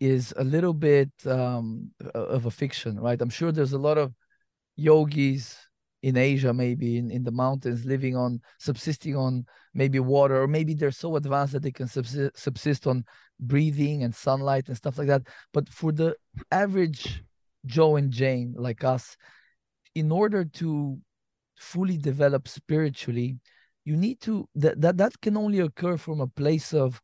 is 0.00 0.32
a 0.36 0.44
little 0.44 0.74
bit 0.74 1.10
um, 1.26 1.90
of 2.14 2.46
a 2.46 2.50
fiction, 2.50 2.98
right? 3.00 3.20
I'm 3.20 3.30
sure 3.30 3.52
there's 3.52 3.72
a 3.72 3.78
lot 3.78 3.98
of 3.98 4.14
yogis 4.76 5.56
in 6.02 6.16
Asia, 6.16 6.54
maybe 6.54 6.98
in, 6.98 7.10
in 7.10 7.24
the 7.24 7.32
mountains, 7.32 7.84
living 7.84 8.16
on 8.16 8.40
subsisting 8.58 9.16
on 9.16 9.44
maybe 9.74 9.98
water, 9.98 10.40
or 10.40 10.46
maybe 10.46 10.74
they're 10.74 10.92
so 10.92 11.16
advanced 11.16 11.52
that 11.52 11.62
they 11.62 11.72
can 11.72 11.88
subsist, 11.88 12.38
subsist 12.38 12.86
on 12.86 13.04
breathing 13.40 14.04
and 14.04 14.14
sunlight 14.14 14.68
and 14.68 14.76
stuff 14.76 14.98
like 14.98 15.08
that. 15.08 15.22
But 15.52 15.68
for 15.68 15.90
the 15.90 16.14
average 16.52 17.24
Joe 17.66 17.96
and 17.96 18.12
Jane 18.12 18.54
like 18.56 18.84
us, 18.84 19.16
in 19.94 20.12
order 20.12 20.44
to 20.44 20.98
fully 21.56 21.96
develop 21.96 22.46
spiritually, 22.46 23.38
you 23.84 23.96
need 23.96 24.20
to 24.20 24.48
that 24.54 24.80
that, 24.80 24.98
that 24.98 25.20
can 25.20 25.36
only 25.36 25.58
occur 25.58 25.96
from 25.96 26.20
a 26.20 26.26
place 26.28 26.72
of 26.72 27.00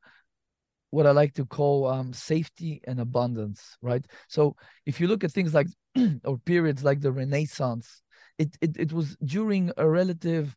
what 0.95 1.07
I 1.07 1.11
like 1.11 1.35
to 1.35 1.45
call 1.45 1.87
um, 1.89 2.13
safety 2.13 2.81
and 2.87 3.01
abundance, 3.01 3.77
right? 3.83 4.05
So 4.29 4.57
if 4.87 5.01
you 5.01 5.09
look 5.09 5.25
at 5.25 5.33
things 5.33 5.53
like 5.53 5.67
or 6.25 6.39
periods 6.39 6.85
like 6.85 7.01
the 7.01 7.13
Renaissance, 7.13 8.03
it 8.39 8.57
it, 8.61 8.77
it 8.77 8.93
was 8.93 9.17
during 9.25 9.73
a 9.77 9.89
relative 9.89 10.57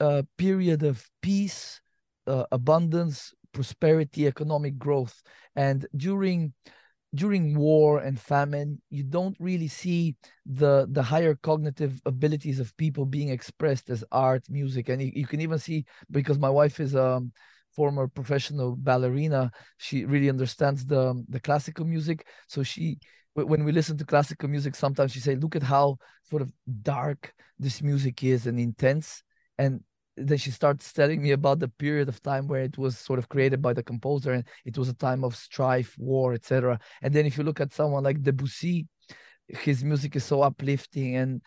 uh, 0.00 0.22
period 0.36 0.82
of 0.82 1.04
peace, 1.22 1.80
uh, 2.26 2.44
abundance, 2.52 3.34
prosperity, 3.52 4.26
economic 4.26 4.78
growth, 4.78 5.22
and 5.56 5.86
during 5.96 6.52
during 7.14 7.56
war 7.56 8.00
and 8.00 8.20
famine 8.20 8.82
you 8.90 9.02
don't 9.02 9.34
really 9.40 9.66
see 9.66 10.14
the 10.44 10.86
the 10.90 11.02
higher 11.02 11.34
cognitive 11.34 12.02
abilities 12.04 12.60
of 12.60 12.76
people 12.76 13.06
being 13.06 13.30
expressed 13.30 13.88
as 13.88 14.04
art 14.12 14.44
music 14.50 14.90
and 14.90 15.00
you, 15.00 15.10
you 15.14 15.26
can 15.26 15.40
even 15.40 15.58
see 15.58 15.86
because 16.10 16.38
my 16.38 16.50
wife 16.50 16.80
is 16.80 16.94
um 16.94 17.32
former 17.78 18.08
professional 18.08 18.70
ballerina 18.88 19.42
she 19.76 19.96
really 20.12 20.30
understands 20.34 20.80
the 20.92 21.02
the 21.34 21.40
classical 21.48 21.84
music. 21.94 22.18
So 22.48 22.58
she 22.62 22.98
when 23.34 23.62
we 23.64 23.70
listen 23.70 23.96
to 23.98 24.04
classical 24.14 24.48
music 24.48 24.74
sometimes 24.74 25.12
she 25.12 25.20
say 25.20 25.36
look 25.36 25.54
at 25.54 25.62
how 25.62 25.86
sort 26.30 26.42
of 26.42 26.50
dark 26.82 27.20
this 27.64 27.76
music 27.90 28.16
is 28.24 28.46
and 28.48 28.58
intense. 28.58 29.22
And 29.62 29.72
then 30.16 30.38
she 30.38 30.50
starts 30.50 30.92
telling 30.92 31.22
me 31.22 31.30
about 31.30 31.60
the 31.60 31.72
period 31.84 32.08
of 32.08 32.20
time 32.30 32.48
where 32.48 32.64
it 32.70 32.76
was 32.76 32.98
sort 32.98 33.20
of 33.20 33.28
created 33.28 33.60
by 33.62 33.72
the 33.72 33.88
composer 33.90 34.32
and 34.32 34.44
it 34.64 34.76
was 34.76 34.88
a 34.88 35.00
time 35.06 35.22
of 35.24 35.36
strife 35.36 35.94
war 36.10 36.34
etc 36.34 36.78
and 37.02 37.14
then 37.14 37.24
if 37.26 37.38
you 37.38 37.44
look 37.44 37.60
at 37.60 37.72
someone 37.72 38.02
like 38.02 38.20
debussy 38.22 38.88
his 39.66 39.84
music 39.84 40.16
is 40.16 40.24
so 40.24 40.42
uplifting 40.42 41.14
and 41.20 41.40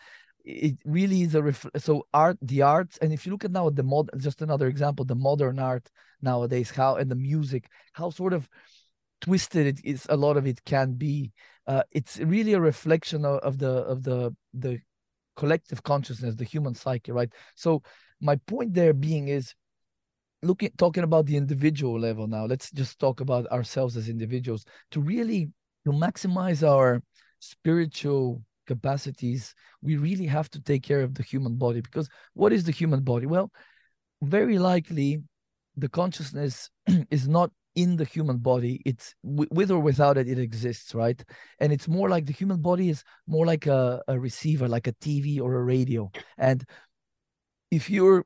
it 0.44 0.76
really 0.84 1.22
is 1.22 1.34
a 1.34 1.42
ref- 1.42 1.66
so 1.76 2.06
art 2.12 2.36
the 2.42 2.62
arts 2.62 2.98
and 2.98 3.12
if 3.12 3.24
you 3.24 3.32
look 3.32 3.44
at 3.44 3.52
now 3.52 3.70
the 3.70 3.82
mod 3.82 4.10
just 4.16 4.42
another 4.42 4.66
example 4.66 5.04
the 5.04 5.14
modern 5.14 5.58
art 5.58 5.88
nowadays 6.22 6.70
how 6.70 6.96
and 6.96 7.10
the 7.10 7.16
music 7.16 7.68
how 7.92 8.10
sort 8.10 8.32
of 8.32 8.48
twisted 9.22 9.66
it 9.66 9.80
is 9.84 10.06
a 10.10 10.16
lot 10.16 10.36
of 10.36 10.46
it 10.46 10.62
can 10.64 10.92
be. 10.92 11.32
Uh, 11.66 11.82
it's 11.92 12.18
really 12.18 12.54
a 12.54 12.60
reflection 12.60 13.24
of, 13.24 13.38
of 13.40 13.58
the 13.58 13.70
of 13.70 14.02
the 14.02 14.34
the 14.52 14.78
collective 15.36 15.82
consciousness 15.82 16.34
the 16.34 16.44
human 16.44 16.74
psyche 16.74 17.12
right? 17.12 17.32
So 17.54 17.82
my 18.20 18.36
point 18.46 18.74
there 18.74 18.92
being 18.92 19.28
is 19.28 19.54
looking 20.42 20.70
talking 20.76 21.04
about 21.04 21.26
the 21.26 21.36
individual 21.36 21.98
level 21.98 22.26
now 22.26 22.44
let's 22.44 22.70
just 22.72 22.98
talk 22.98 23.20
about 23.20 23.46
ourselves 23.46 23.96
as 23.96 24.08
individuals. 24.08 24.64
To 24.90 25.00
really 25.00 25.50
to 25.84 25.92
maximize 25.92 26.66
our 26.66 27.02
spiritual 27.38 28.42
capacities, 28.66 29.54
we 29.82 29.96
really 29.96 30.26
have 30.26 30.48
to 30.50 30.60
take 30.60 30.82
care 30.82 31.02
of 31.02 31.14
the 31.14 31.22
human 31.22 31.56
body 31.56 31.80
because 31.80 32.08
what 32.34 32.52
is 32.52 32.64
the 32.64 32.72
human 32.72 33.02
body? 33.02 33.26
Well, 33.26 33.50
very 34.20 34.58
likely 34.58 35.22
the 35.76 35.88
consciousness 35.88 36.70
is 37.10 37.28
not 37.28 37.50
in 37.74 37.96
the 37.96 38.04
human 38.04 38.38
body. 38.38 38.82
It's 38.84 39.14
with 39.22 39.70
or 39.70 39.80
without 39.80 40.18
it 40.18 40.28
it 40.28 40.38
exists 40.38 40.94
right? 40.94 41.22
And 41.58 41.72
it's 41.72 41.88
more 41.88 42.08
like 42.08 42.26
the 42.26 42.32
human 42.32 42.60
body 42.60 42.90
is 42.90 43.02
more 43.26 43.46
like 43.46 43.66
a, 43.66 44.02
a 44.08 44.18
receiver 44.18 44.68
like 44.68 44.86
a 44.86 44.92
tv 44.92 45.40
or 45.40 45.54
a 45.54 45.62
radio. 45.62 46.10
And 46.36 46.64
if 47.70 47.88
you're 47.88 48.24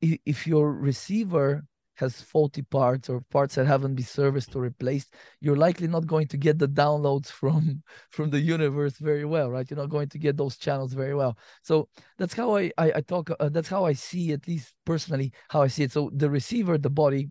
if 0.00 0.46
your 0.46 0.72
receiver 0.72 1.64
has 2.00 2.20
faulty 2.20 2.62
parts 2.62 3.08
or 3.08 3.20
parts 3.30 3.54
that 3.54 3.66
haven't 3.66 3.94
been 3.94 4.04
serviced 4.04 4.56
or 4.56 4.62
replaced 4.62 5.14
you're 5.40 5.56
likely 5.56 5.86
not 5.86 6.06
going 6.06 6.26
to 6.26 6.36
get 6.36 6.58
the 6.58 6.66
downloads 6.66 7.26
from 7.40 7.82
from 8.10 8.30
the 8.30 8.40
universe 8.40 8.96
very 8.98 9.24
well 9.24 9.50
right? 9.50 9.70
You're 9.70 9.78
not 9.84 9.90
going 9.90 10.08
to 10.08 10.18
get 10.18 10.36
those 10.36 10.56
channels 10.56 10.92
very 10.92 11.14
well. 11.14 11.36
So 11.62 11.88
that's 12.18 12.34
how 12.34 12.56
i 12.56 12.72
i, 12.78 12.92
I 12.96 13.00
talk 13.02 13.30
uh, 13.30 13.48
that's 13.50 13.68
how 13.68 13.84
i 13.84 13.92
see 13.92 14.32
at 14.32 14.48
least 14.48 14.74
personally 14.84 15.32
how 15.48 15.62
i 15.62 15.68
see 15.68 15.84
it. 15.84 15.92
So 15.92 16.10
the 16.14 16.30
receiver 16.30 16.78
the 16.78 16.90
body 16.90 17.30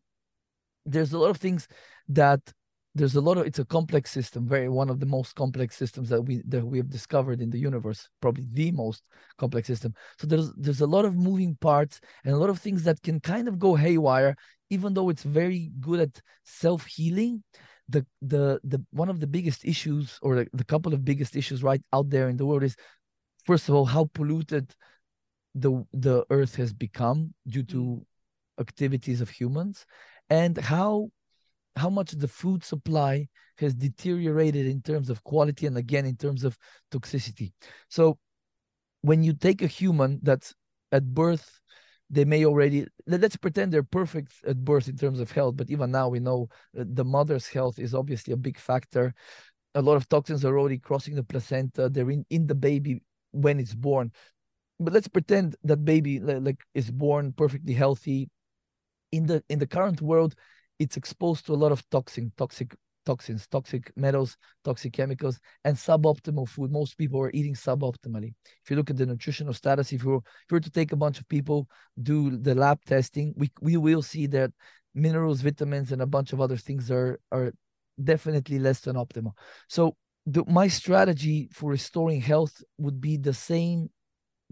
there's 0.85 1.13
a 1.13 1.19
lot 1.19 1.29
of 1.29 1.37
things 1.37 1.67
that 2.09 2.41
there's 2.95 3.15
a 3.15 3.21
lot 3.21 3.37
of 3.37 3.45
it's 3.45 3.59
a 3.59 3.65
complex 3.65 4.11
system 4.11 4.47
very 4.47 4.67
one 4.67 4.89
of 4.89 4.99
the 4.99 5.05
most 5.05 5.35
complex 5.35 5.77
systems 5.77 6.09
that 6.09 6.21
we 6.21 6.41
that 6.47 6.65
we 6.65 6.77
have 6.77 6.89
discovered 6.89 7.39
in 7.39 7.49
the 7.49 7.59
universe 7.59 8.09
probably 8.21 8.47
the 8.51 8.71
most 8.71 9.03
complex 9.37 9.67
system. 9.67 9.93
So 10.19 10.27
there's 10.27 10.51
there's 10.53 10.81
a 10.81 10.87
lot 10.87 11.05
of 11.05 11.15
moving 11.15 11.55
parts 11.55 12.01
and 12.23 12.33
a 12.33 12.37
lot 12.37 12.49
of 12.49 12.59
things 12.59 12.83
that 12.83 13.01
can 13.01 13.19
kind 13.19 13.47
of 13.47 13.57
go 13.57 13.75
haywire 13.75 14.35
even 14.69 14.93
though 14.93 15.09
it's 15.09 15.23
very 15.23 15.71
good 15.79 15.99
at 15.99 16.21
self-healing 16.43 17.43
the 17.89 18.05
the 18.21 18.59
the 18.63 18.83
one 18.91 19.09
of 19.09 19.19
the 19.19 19.27
biggest 19.27 19.65
issues 19.65 20.19
or 20.21 20.35
the, 20.35 20.47
the 20.53 20.63
couple 20.63 20.93
of 20.93 21.03
biggest 21.03 21.35
issues 21.35 21.63
right 21.63 21.81
out 21.91 22.09
there 22.09 22.29
in 22.29 22.37
the 22.37 22.45
world 22.45 22.63
is 22.63 22.75
first 23.45 23.67
of 23.67 23.75
all 23.75 23.85
how 23.85 24.09
polluted 24.13 24.73
the 25.55 25.83
the 25.93 26.23
earth 26.29 26.55
has 26.55 26.71
become 26.71 27.33
due 27.47 27.63
to 27.63 27.77
mm. 27.77 28.05
activities 28.59 29.21
of 29.21 29.29
humans 29.29 29.85
and 30.29 30.57
how 30.57 31.09
how 31.75 31.89
much 31.89 32.11
the 32.11 32.27
food 32.27 32.63
supply 32.63 33.27
has 33.57 33.73
deteriorated 33.73 34.65
in 34.65 34.81
terms 34.81 35.09
of 35.09 35.23
quality 35.23 35.65
and 35.65 35.77
again 35.77 36.05
in 36.05 36.15
terms 36.15 36.43
of 36.43 36.57
toxicity 36.91 37.51
so 37.89 38.17
when 39.01 39.23
you 39.23 39.33
take 39.33 39.61
a 39.61 39.67
human 39.67 40.19
that's 40.21 40.53
at 40.91 41.05
birth 41.13 41.58
they 42.09 42.25
may 42.25 42.45
already 42.45 42.87
let's 43.05 43.37
pretend 43.37 43.71
they're 43.71 43.83
perfect 43.83 44.33
at 44.47 44.63
birth 44.63 44.87
in 44.87 44.97
terms 44.97 45.19
of 45.19 45.31
health 45.31 45.55
but 45.55 45.69
even 45.69 45.91
now 45.91 46.07
we 46.07 46.19
know 46.19 46.49
uh, 46.77 46.83
the 46.87 47.05
mother's 47.05 47.47
health 47.47 47.77
is 47.79 47.93
obviously 47.93 48.33
a 48.33 48.37
big 48.37 48.57
factor. 48.57 49.13
A 49.75 49.81
lot 49.81 49.95
of 49.95 50.09
toxins 50.09 50.43
are 50.43 50.57
already 50.57 50.79
crossing 50.79 51.15
the 51.15 51.23
placenta. 51.23 51.89
They're 51.89 52.09
in, 52.09 52.25
in 52.31 52.47
the 52.47 52.55
baby 52.55 53.01
when 53.31 53.59
it's 53.59 53.75
born. 53.75 54.11
But 54.79 54.93
let's 54.93 55.07
pretend 55.07 55.55
that 55.63 55.85
baby 55.85 56.19
like 56.19 56.63
is 56.73 56.89
born 56.89 57.33
perfectly 57.33 57.73
healthy. 57.73 58.29
In 59.11 59.25
the 59.25 59.43
in 59.49 59.59
the 59.59 59.67
current 59.67 60.01
world 60.01 60.35
it's 60.79 60.97
exposed 60.97 61.45
to 61.45 61.53
a 61.53 61.61
lot 61.61 61.71
of 61.71 61.87
toxin, 61.89 62.31
toxic 62.37 62.75
toxins, 63.09 63.47
toxic 63.47 63.91
metals, 63.95 64.37
toxic 64.63 64.93
chemicals, 64.93 65.39
and 65.65 65.75
suboptimal 65.75 66.47
food. 66.47 66.71
Most 66.71 66.97
people 67.01 67.19
are 67.21 67.31
eating 67.33 67.55
suboptimally. 67.55 68.31
If 68.63 68.69
you 68.69 68.75
look 68.75 68.89
at 68.91 68.97
the 68.97 69.05
nutritional 69.05 69.53
status, 69.53 69.91
if 69.91 70.03
you 70.03 70.09
were, 70.09 70.23
if 70.43 70.47
you 70.49 70.55
were 70.55 70.67
to 70.69 70.77
take 70.79 70.91
a 70.91 71.01
bunch 71.03 71.19
of 71.19 71.27
people, 71.27 71.67
do 72.11 72.37
the 72.37 72.55
lab 72.63 72.79
testing, 72.85 73.33
we 73.35 73.47
we 73.61 73.77
will 73.77 74.03
see 74.13 74.27
that 74.27 74.51
minerals, 74.93 75.41
vitamins, 75.41 75.91
and 75.91 76.01
a 76.01 76.13
bunch 76.15 76.33
of 76.33 76.41
other 76.41 76.57
things 76.57 76.91
are 76.91 77.19
are 77.31 77.51
definitely 78.11 78.59
less 78.59 78.79
than 78.81 78.95
optimal. 78.95 79.33
So 79.67 79.95
the, 80.25 80.43
my 80.45 80.67
strategy 80.67 81.49
for 81.51 81.71
restoring 81.71 82.21
health 82.21 82.55
would 82.77 83.01
be 83.01 83.17
the 83.17 83.33
same 83.33 83.89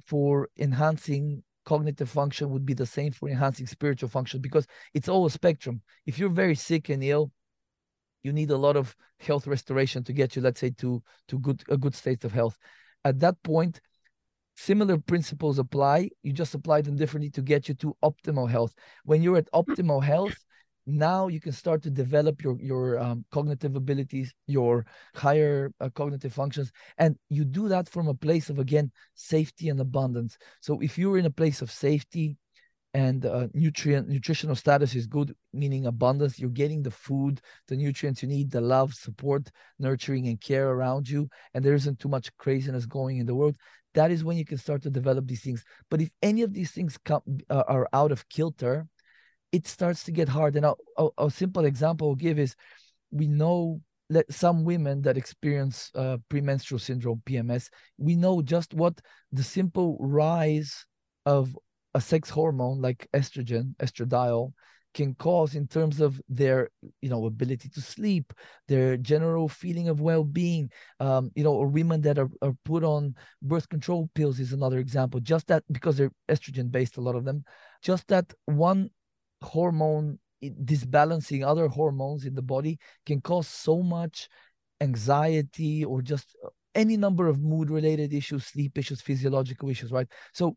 for 0.06 0.50
enhancing 0.58 1.44
cognitive 1.68 2.10
function 2.10 2.50
would 2.50 2.66
be 2.66 2.74
the 2.74 2.86
same 2.86 3.12
for 3.12 3.28
enhancing 3.30 3.68
spiritual 3.68 4.08
function 4.08 4.40
because 4.40 4.66
it's 4.94 5.10
all 5.10 5.26
a 5.26 5.30
spectrum. 5.30 5.82
If 6.06 6.18
you're 6.18 6.42
very 6.44 6.56
sick 6.56 6.88
and 6.88 7.04
ill, 7.04 7.30
you 8.27 8.34
need 8.34 8.51
a 8.51 8.57
lot 8.57 8.75
of 8.75 8.96
health 9.19 9.48
restoration 9.48 10.03
to 10.03 10.13
get 10.13 10.36
you, 10.36 10.41
let's 10.41 10.60
say, 10.60 10.72
to 10.81 11.01
to 11.29 11.39
good 11.39 11.63
a 11.69 11.77
good 11.77 11.96
state 11.96 12.25
of 12.25 12.34
health. 12.34 12.57
At 13.05 13.19
that 13.22 13.41
point, 13.41 13.79
similar 14.55 14.98
principles 14.98 15.60
apply. 15.60 16.10
You 16.24 16.34
just 16.34 16.53
apply 16.53 16.81
them 16.81 16.98
differently 16.98 17.31
to 17.31 17.41
get 17.41 17.69
you 17.69 17.75
to 17.75 17.96
optimal 18.03 18.50
health. 18.50 18.74
When 19.05 19.24
you're 19.24 19.38
at 19.38 19.51
optimal 19.53 20.03
health, 20.03 20.38
now 20.88 21.27
you 21.27 21.39
can 21.39 21.53
start 21.53 21.81
to 21.84 21.89
develop 21.89 22.43
your 22.43 22.60
your 22.62 23.00
um, 23.00 23.25
cognitive 23.31 23.75
abilities 23.75 24.34
your 24.48 24.86
higher 25.15 25.72
uh, 25.81 25.89
cognitive 25.89 26.34
functions 26.34 26.72
and 26.98 27.17
you 27.29 27.43
do 27.43 27.67
that 27.67 27.89
from 27.89 28.07
a 28.07 28.13
place 28.13 28.50
of 28.50 28.57
again 28.57 28.89
safety 29.13 29.67
and 29.67 29.81
abundance 29.81 30.38
so 30.62 30.79
if 30.79 30.98
you're 30.98 31.17
in 31.17 31.25
a 31.25 31.38
place 31.41 31.62
of 31.62 31.69
safety 31.69 32.38
and 32.98 33.27
uh, 33.27 33.48
nutrient 33.54 34.10
nutritional 34.10 34.56
status 34.56 34.96
is 34.96 35.06
good 35.06 35.32
meaning 35.54 35.86
abundance. 35.86 36.39
You're 36.39 36.50
getting 36.50 36.82
the 36.82 36.98
food 37.06 37.39
the 37.68 37.75
nutrients 37.75 38.24
you 38.24 38.27
need 38.27 38.50
the 38.50 38.60
love 38.60 38.96
support 38.96 39.51
nurturing 39.77 40.27
and 40.27 40.42
care 40.42 40.70
around 40.72 41.08
you 41.08 41.30
and 41.54 41.63
there 41.63 41.75
isn't 41.75 42.00
too 42.00 42.10
much 42.10 42.36
craziness 42.38 42.88
going 42.88 43.18
in 43.20 43.27
the 43.27 43.36
world. 43.36 43.56
That 43.94 44.10
is 44.10 44.24
when 44.24 44.36
you 44.36 44.46
can 44.46 44.58
start 44.58 44.82
to 44.82 44.89
develop 44.89 45.27
these 45.27 45.42
things. 45.42 45.63
But 45.92 46.01
if 46.01 46.10
any 46.24 46.42
of 46.42 46.54
these 46.54 46.72
things 46.72 46.98
come 47.06 47.22
uh, 47.51 47.66
are 47.68 47.88
out 47.94 48.12
of 48.12 48.27
kilter 48.30 48.88
it 49.51 49.68
starts 49.68 50.04
to 50.04 50.12
get 50.12 50.27
hard. 50.27 50.56
And 50.56 50.66
a, 50.66 51.08
a, 51.18 51.32
simple 51.32 51.66
example 51.66 52.10
I'll 52.10 52.16
give 52.16 52.38
is 52.38 52.56
we 53.12 53.27
know 53.27 53.80
that 54.10 54.32
some 54.34 54.66
women 54.66 55.01
that 55.04 55.18
experience 55.18 55.92
uh, 55.96 56.18
premenstrual 56.30 56.80
syndrome, 56.80 57.22
PMS, 57.25 57.70
we 57.98 58.16
know 58.16 58.42
just 58.42 58.74
what 58.74 59.00
the 59.32 59.44
simple 59.44 59.98
rise 60.01 60.86
of 61.25 61.56
a 61.94 62.01
sex 62.01 62.29
hormone 62.29 62.82
like 62.82 63.08
estrogen, 63.13 63.75
estradiol, 63.77 64.53
can 64.94 65.13
cause 65.15 65.53
in 65.53 65.67
terms 65.67 66.01
of 66.01 66.20
their 66.27 66.70
you 67.01 67.10
know 67.10 67.25
ability 67.25 67.70
to 67.70 67.82
sleep 67.82 68.34
their 68.67 68.98
general 68.98 69.48
feeling 69.48 69.89
of 69.89 70.01
well-being. 70.01 70.70
Um, 71.00 71.32
you 71.36 71.44
know 71.44 71.53
or 71.53 71.67
women 71.67 72.01
that 72.01 72.17
are, 72.17 72.29
are 72.41 72.56
put 72.65 72.84
on 72.84 73.15
birth 73.41 73.70
control 73.70 74.10
pills 74.15 74.39
is 74.39 74.53
another 74.53 74.79
example. 74.79 75.20
Just 75.20 75.48
that 75.48 75.63
because 75.72 75.98
they're 75.98 76.12
estrogen 76.29 76.72
based 76.72 76.98
a 76.98 77.01
lot 77.01 77.15
of 77.15 77.25
them 77.25 77.44
just 77.82 78.08
that 78.08 78.34
one 78.46 78.89
hormone 79.41 80.20
disbalancing 80.63 81.44
other 81.44 81.67
hormones 81.67 82.25
in 82.25 82.36
the 82.36 82.41
body 82.41 82.77
can 83.06 83.22
cause 83.22 83.48
so 83.48 83.82
much 83.82 84.29
anxiety 84.82 85.84
or 85.84 86.01
just 86.01 86.36
any 86.75 86.96
number 86.96 87.27
of 87.27 87.41
mood 87.41 87.72
related 87.72 88.13
issues 88.13 88.46
sleep 88.46 88.77
issues 88.77 89.01
physiological 89.01 89.70
issues 89.70 89.91
right? 89.91 90.08
So 90.34 90.56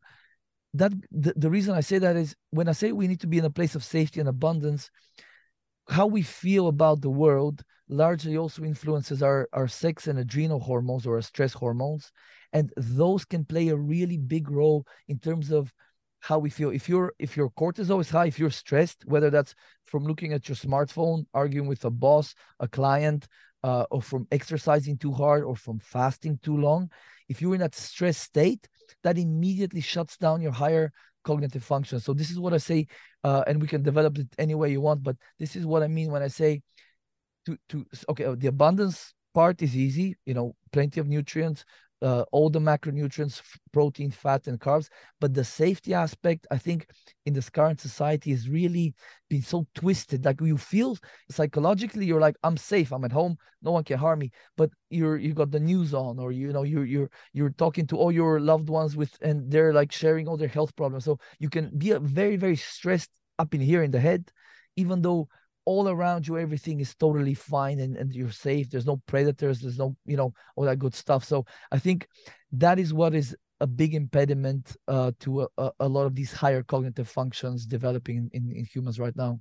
that 0.74 0.92
the, 1.10 1.32
the 1.36 1.50
reason 1.50 1.74
i 1.74 1.80
say 1.80 1.98
that 1.98 2.16
is 2.16 2.34
when 2.50 2.68
i 2.68 2.72
say 2.72 2.92
we 2.92 3.08
need 3.08 3.20
to 3.20 3.26
be 3.26 3.38
in 3.38 3.44
a 3.44 3.50
place 3.50 3.74
of 3.74 3.84
safety 3.84 4.20
and 4.20 4.28
abundance 4.28 4.90
how 5.88 6.06
we 6.06 6.22
feel 6.22 6.68
about 6.68 7.00
the 7.00 7.10
world 7.10 7.64
largely 7.88 8.36
also 8.36 8.62
influences 8.62 9.22
our 9.22 9.48
our 9.52 9.68
sex 9.68 10.06
and 10.06 10.18
adrenal 10.18 10.60
hormones 10.60 11.06
or 11.06 11.16
our 11.16 11.22
stress 11.22 11.52
hormones. 11.52 12.12
And 12.52 12.72
those 12.76 13.24
can 13.24 13.44
play 13.44 13.68
a 13.68 13.76
really 13.76 14.16
big 14.16 14.50
role 14.50 14.86
in 15.08 15.18
terms 15.18 15.50
of 15.50 15.72
how 16.20 16.38
we 16.38 16.50
feel. 16.50 16.70
If 16.70 16.88
your 16.88 17.12
if 17.18 17.36
your 17.36 17.50
cortisol 17.50 18.00
is 18.00 18.10
high 18.10 18.26
if 18.26 18.38
you're 18.38 18.50
stressed 18.50 19.04
whether 19.06 19.30
that's 19.30 19.54
from 19.84 20.04
looking 20.04 20.32
at 20.32 20.48
your 20.48 20.56
smartphone 20.56 21.26
arguing 21.34 21.68
with 21.68 21.84
a 21.84 21.90
boss 21.90 22.34
a 22.60 22.68
client 22.68 23.26
uh, 23.62 23.84
or 23.90 24.00
from 24.00 24.26
exercising 24.30 24.96
too 24.96 25.12
hard 25.12 25.42
or 25.44 25.56
from 25.56 25.78
fasting 25.80 26.38
too 26.42 26.56
long 26.56 26.90
if 27.28 27.42
you're 27.42 27.54
in 27.54 27.60
that 27.60 27.74
stress 27.74 28.16
state 28.16 28.68
that 29.02 29.18
immediately 29.18 29.80
shuts 29.80 30.16
down 30.16 30.40
your 30.40 30.52
higher 30.52 30.92
cognitive 31.24 31.62
function. 31.62 32.00
So 32.00 32.14
this 32.14 32.30
is 32.30 32.38
what 32.38 32.54
i 32.54 32.58
say 32.58 32.86
uh, 33.24 33.44
and 33.46 33.60
we 33.60 33.68
can 33.68 33.82
develop 33.82 34.18
it 34.18 34.28
any 34.38 34.54
way 34.54 34.70
you 34.70 34.80
want 34.80 35.02
but 35.02 35.16
this 35.38 35.56
is 35.56 35.66
what 35.66 35.82
i 35.82 35.88
mean 35.88 36.10
when 36.10 36.22
i 36.22 36.28
say 36.28 36.62
to 37.46 37.56
to 37.68 37.84
okay 38.08 38.34
the 38.34 38.48
abundance 38.48 39.14
part 39.34 39.62
is 39.62 39.76
easy 39.76 40.16
you 40.26 40.34
know 40.34 40.54
plenty 40.72 41.00
of 41.00 41.08
nutrients 41.08 41.64
uh, 42.02 42.24
all 42.32 42.50
the 42.50 42.58
macronutrients, 42.58 43.42
protein, 43.72 44.10
fat, 44.10 44.46
and 44.46 44.60
carbs. 44.60 44.88
But 45.20 45.34
the 45.34 45.44
safety 45.44 45.94
aspect, 45.94 46.46
I 46.50 46.58
think, 46.58 46.86
in 47.26 47.34
this 47.34 47.50
current 47.50 47.80
society 47.80 48.30
has 48.30 48.48
really 48.48 48.94
been 49.28 49.42
so 49.42 49.66
twisted. 49.74 50.24
Like 50.24 50.40
you 50.40 50.56
feel 50.56 50.96
psychologically, 51.30 52.06
you're 52.06 52.20
like, 52.20 52.36
I'm 52.42 52.56
safe, 52.56 52.92
I'm 52.92 53.04
at 53.04 53.12
home, 53.12 53.36
no 53.62 53.72
one 53.72 53.84
can 53.84 53.98
harm 53.98 54.20
me. 54.20 54.30
But 54.56 54.70
you're 54.88 55.16
you 55.16 55.34
got 55.34 55.50
the 55.50 55.60
news 55.60 55.94
on, 55.94 56.18
or 56.18 56.32
you 56.32 56.52
know, 56.52 56.62
you're 56.62 56.86
you're 56.86 57.10
you're 57.32 57.50
talking 57.50 57.86
to 57.88 57.96
all 57.96 58.12
your 58.12 58.40
loved 58.40 58.68
ones 58.68 58.96
with, 58.96 59.16
and 59.20 59.50
they're 59.50 59.72
like 59.72 59.92
sharing 59.92 60.28
all 60.28 60.36
their 60.36 60.48
health 60.48 60.74
problems. 60.76 61.04
So 61.04 61.18
you 61.38 61.48
can 61.48 61.70
be 61.76 61.90
a 61.92 62.00
very 62.00 62.36
very 62.36 62.56
stressed 62.56 63.10
up 63.38 63.54
in 63.54 63.60
here 63.60 63.82
in 63.82 63.90
the 63.90 64.00
head, 64.00 64.30
even 64.76 65.02
though 65.02 65.28
all 65.70 65.88
around 65.88 66.26
you 66.26 66.36
everything 66.36 66.80
is 66.80 66.96
totally 66.96 67.32
fine 67.32 67.78
and, 67.78 67.96
and 67.96 68.12
you're 68.12 68.32
safe 68.32 68.68
there's 68.68 68.90
no 68.92 68.96
predators 69.06 69.60
there's 69.60 69.78
no 69.78 69.94
you 70.04 70.16
know 70.16 70.32
all 70.56 70.64
that 70.64 70.80
good 70.80 70.94
stuff 70.94 71.22
so 71.24 71.46
i 71.70 71.78
think 71.78 72.08
that 72.50 72.76
is 72.80 72.92
what 72.92 73.14
is 73.14 73.36
a 73.60 73.66
big 73.68 73.94
impediment 73.94 74.76
uh, 74.88 75.12
to 75.20 75.46
a, 75.58 75.70
a, 75.80 75.86
lot 75.86 76.06
of 76.06 76.14
these 76.14 76.32
higher 76.32 76.62
cognitive 76.62 77.06
functions 77.06 77.66
developing 77.66 78.28
in, 78.32 78.50
in 78.50 78.64
humans 78.64 78.98
right 78.98 79.14
now 79.14 79.38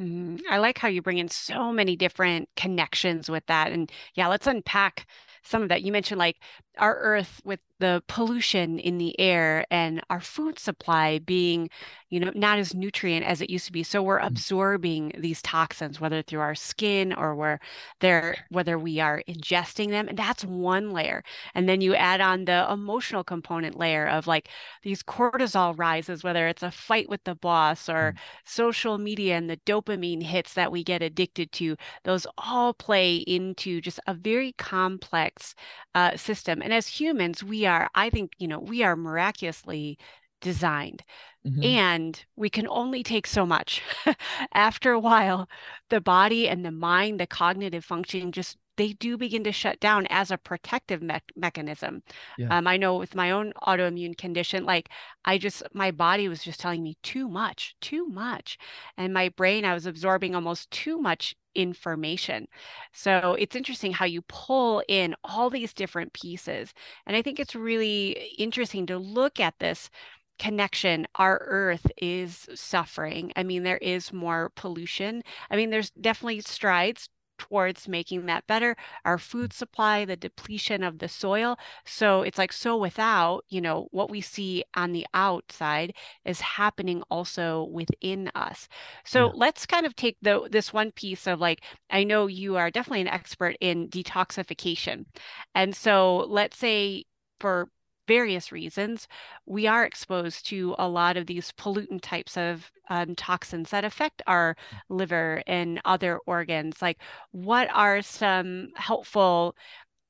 mm-hmm. 0.00 0.36
I 0.48 0.56
like 0.58 0.78
how 0.78 0.88
you 0.88 1.02
bring 1.02 1.18
in 1.18 1.28
so 1.28 1.72
many 1.72 1.94
different 1.94 2.48
connections 2.56 3.28
with 3.28 3.44
that. 3.46 3.72
And 3.72 3.90
yeah, 4.14 4.28
let's 4.28 4.46
unpack 4.46 5.06
some 5.42 5.62
of 5.62 5.68
that. 5.70 5.82
You 5.82 5.92
mentioned 5.92 6.18
like 6.18 6.36
our 6.78 6.96
earth 6.96 7.40
with 7.44 7.60
the 7.78 8.02
pollution 8.08 8.78
in 8.78 8.98
the 8.98 9.18
air 9.20 9.66
and 9.70 10.00
our 10.08 10.20
food 10.20 10.58
supply 10.58 11.18
being 11.18 11.68
you 12.08 12.20
know 12.20 12.30
not 12.34 12.58
as 12.58 12.74
nutrient 12.74 13.26
as 13.26 13.40
it 13.40 13.50
used 13.50 13.66
to 13.66 13.72
be 13.72 13.82
so 13.82 14.02
we're 14.02 14.20
mm. 14.20 14.26
absorbing 14.26 15.12
these 15.18 15.42
toxins 15.42 16.00
whether 16.00 16.22
through 16.22 16.40
our 16.40 16.54
skin 16.54 17.12
or 17.12 17.34
where 17.34 17.60
they're 18.00 18.36
whether 18.50 18.78
we 18.78 19.00
are 19.00 19.22
ingesting 19.28 19.90
them 19.90 20.08
and 20.08 20.16
that's 20.16 20.44
one 20.44 20.90
layer 20.90 21.22
and 21.54 21.68
then 21.68 21.80
you 21.80 21.94
add 21.94 22.20
on 22.20 22.44
the 22.44 22.66
emotional 22.70 23.24
component 23.24 23.76
layer 23.76 24.06
of 24.06 24.26
like 24.26 24.48
these 24.82 25.02
cortisol 25.02 25.76
rises 25.78 26.24
whether 26.24 26.46
it's 26.46 26.62
a 26.62 26.70
fight 26.70 27.08
with 27.08 27.22
the 27.24 27.34
boss 27.34 27.88
or 27.88 28.14
mm. 28.14 28.18
social 28.44 28.96
media 28.96 29.36
and 29.36 29.50
the 29.50 29.58
dopamine 29.66 30.22
hits 30.22 30.54
that 30.54 30.72
we 30.72 30.82
get 30.82 31.02
addicted 31.02 31.52
to 31.52 31.76
those 32.04 32.26
all 32.38 32.72
play 32.72 33.16
into 33.16 33.80
just 33.80 34.00
a 34.06 34.14
very 34.14 34.52
complex 34.52 35.54
uh, 35.94 36.16
system 36.16 36.62
and 36.62 36.72
as 36.72 36.86
humans 36.86 37.42
we 37.42 37.65
are, 37.66 37.88
I 37.94 38.10
think, 38.10 38.32
you 38.38 38.48
know, 38.48 38.58
we 38.60 38.82
are 38.82 38.96
miraculously 38.96 39.98
designed 40.40 41.02
mm-hmm. 41.46 41.62
and 41.62 42.24
we 42.36 42.50
can 42.50 42.66
only 42.68 43.02
take 43.02 43.26
so 43.26 43.46
much. 43.46 43.82
After 44.54 44.92
a 44.92 45.00
while, 45.00 45.48
the 45.90 46.00
body 46.00 46.48
and 46.48 46.64
the 46.64 46.70
mind, 46.70 47.20
the 47.20 47.26
cognitive 47.26 47.84
function 47.84 48.32
just 48.32 48.56
they 48.76 48.92
do 48.92 49.16
begin 49.16 49.44
to 49.44 49.52
shut 49.52 49.80
down 49.80 50.06
as 50.10 50.30
a 50.30 50.38
protective 50.38 51.02
me- 51.02 51.20
mechanism. 51.34 52.02
Yeah. 52.38 52.48
Um, 52.50 52.66
I 52.66 52.76
know 52.76 52.96
with 52.96 53.14
my 53.14 53.30
own 53.30 53.52
autoimmune 53.62 54.16
condition, 54.16 54.64
like 54.64 54.90
I 55.24 55.38
just, 55.38 55.62
my 55.72 55.90
body 55.90 56.28
was 56.28 56.42
just 56.42 56.60
telling 56.60 56.82
me 56.82 56.96
too 57.02 57.28
much, 57.28 57.74
too 57.80 58.06
much. 58.06 58.58
And 58.96 59.12
my 59.14 59.28
brain, 59.30 59.64
I 59.64 59.74
was 59.74 59.86
absorbing 59.86 60.34
almost 60.34 60.70
too 60.70 60.98
much 60.98 61.34
information. 61.54 62.46
So 62.92 63.36
it's 63.38 63.56
interesting 63.56 63.92
how 63.92 64.04
you 64.04 64.22
pull 64.22 64.82
in 64.88 65.14
all 65.24 65.50
these 65.50 65.72
different 65.72 66.12
pieces. 66.12 66.72
And 67.06 67.16
I 67.16 67.22
think 67.22 67.40
it's 67.40 67.54
really 67.54 68.10
interesting 68.38 68.86
to 68.86 68.98
look 68.98 69.40
at 69.40 69.58
this 69.58 69.90
connection 70.38 71.06
our 71.14 71.38
earth 71.46 71.86
is 71.96 72.46
suffering 72.54 73.32
i 73.36 73.42
mean 73.42 73.62
there 73.62 73.78
is 73.78 74.12
more 74.12 74.50
pollution 74.54 75.22
i 75.50 75.56
mean 75.56 75.70
there's 75.70 75.90
definitely 75.92 76.40
strides 76.42 77.08
towards 77.38 77.88
making 77.88 78.26
that 78.26 78.46
better 78.46 78.76
our 79.04 79.18
food 79.18 79.50
mm-hmm. 79.50 79.56
supply 79.56 80.04
the 80.04 80.16
depletion 80.16 80.82
of 80.82 80.98
the 80.98 81.08
soil. 81.08 81.58
So 81.84 82.22
it's 82.22 82.38
like 82.38 82.52
so 82.52 82.76
without 82.76 83.44
you 83.48 83.60
know 83.60 83.88
what 83.90 84.10
we 84.10 84.20
see 84.20 84.64
on 84.74 84.92
the 84.92 85.06
outside 85.14 85.94
is 86.24 86.40
happening 86.40 87.02
also 87.10 87.64
within 87.64 88.30
us. 88.34 88.68
So 89.04 89.26
yeah. 89.26 89.32
let's 89.34 89.66
kind 89.66 89.86
of 89.86 89.96
take 89.96 90.16
the 90.22 90.48
this 90.50 90.72
one 90.72 90.92
piece 90.92 91.26
of 91.26 91.40
like 91.40 91.62
i 91.90 92.04
know 92.04 92.26
you 92.26 92.56
are 92.56 92.70
definitely 92.70 93.02
an 93.02 93.08
expert 93.08 93.56
in 93.60 93.88
detoxification. 93.88 95.06
And 95.54 95.74
so 95.74 96.26
let's 96.28 96.56
say 96.58 97.04
for 97.40 97.68
various 98.06 98.52
reasons, 98.52 99.08
we 99.46 99.66
are 99.66 99.84
exposed 99.84 100.46
to 100.48 100.74
a 100.78 100.88
lot 100.88 101.16
of 101.16 101.26
these 101.26 101.52
pollutant 101.52 102.00
types 102.02 102.36
of 102.36 102.70
um, 102.88 103.14
toxins 103.14 103.70
that 103.70 103.84
affect 103.84 104.22
our 104.26 104.56
liver 104.88 105.42
and 105.46 105.80
other 105.84 106.18
organs. 106.26 106.80
Like, 106.80 106.98
what 107.32 107.68
are 107.72 108.02
some 108.02 108.68
helpful 108.76 109.56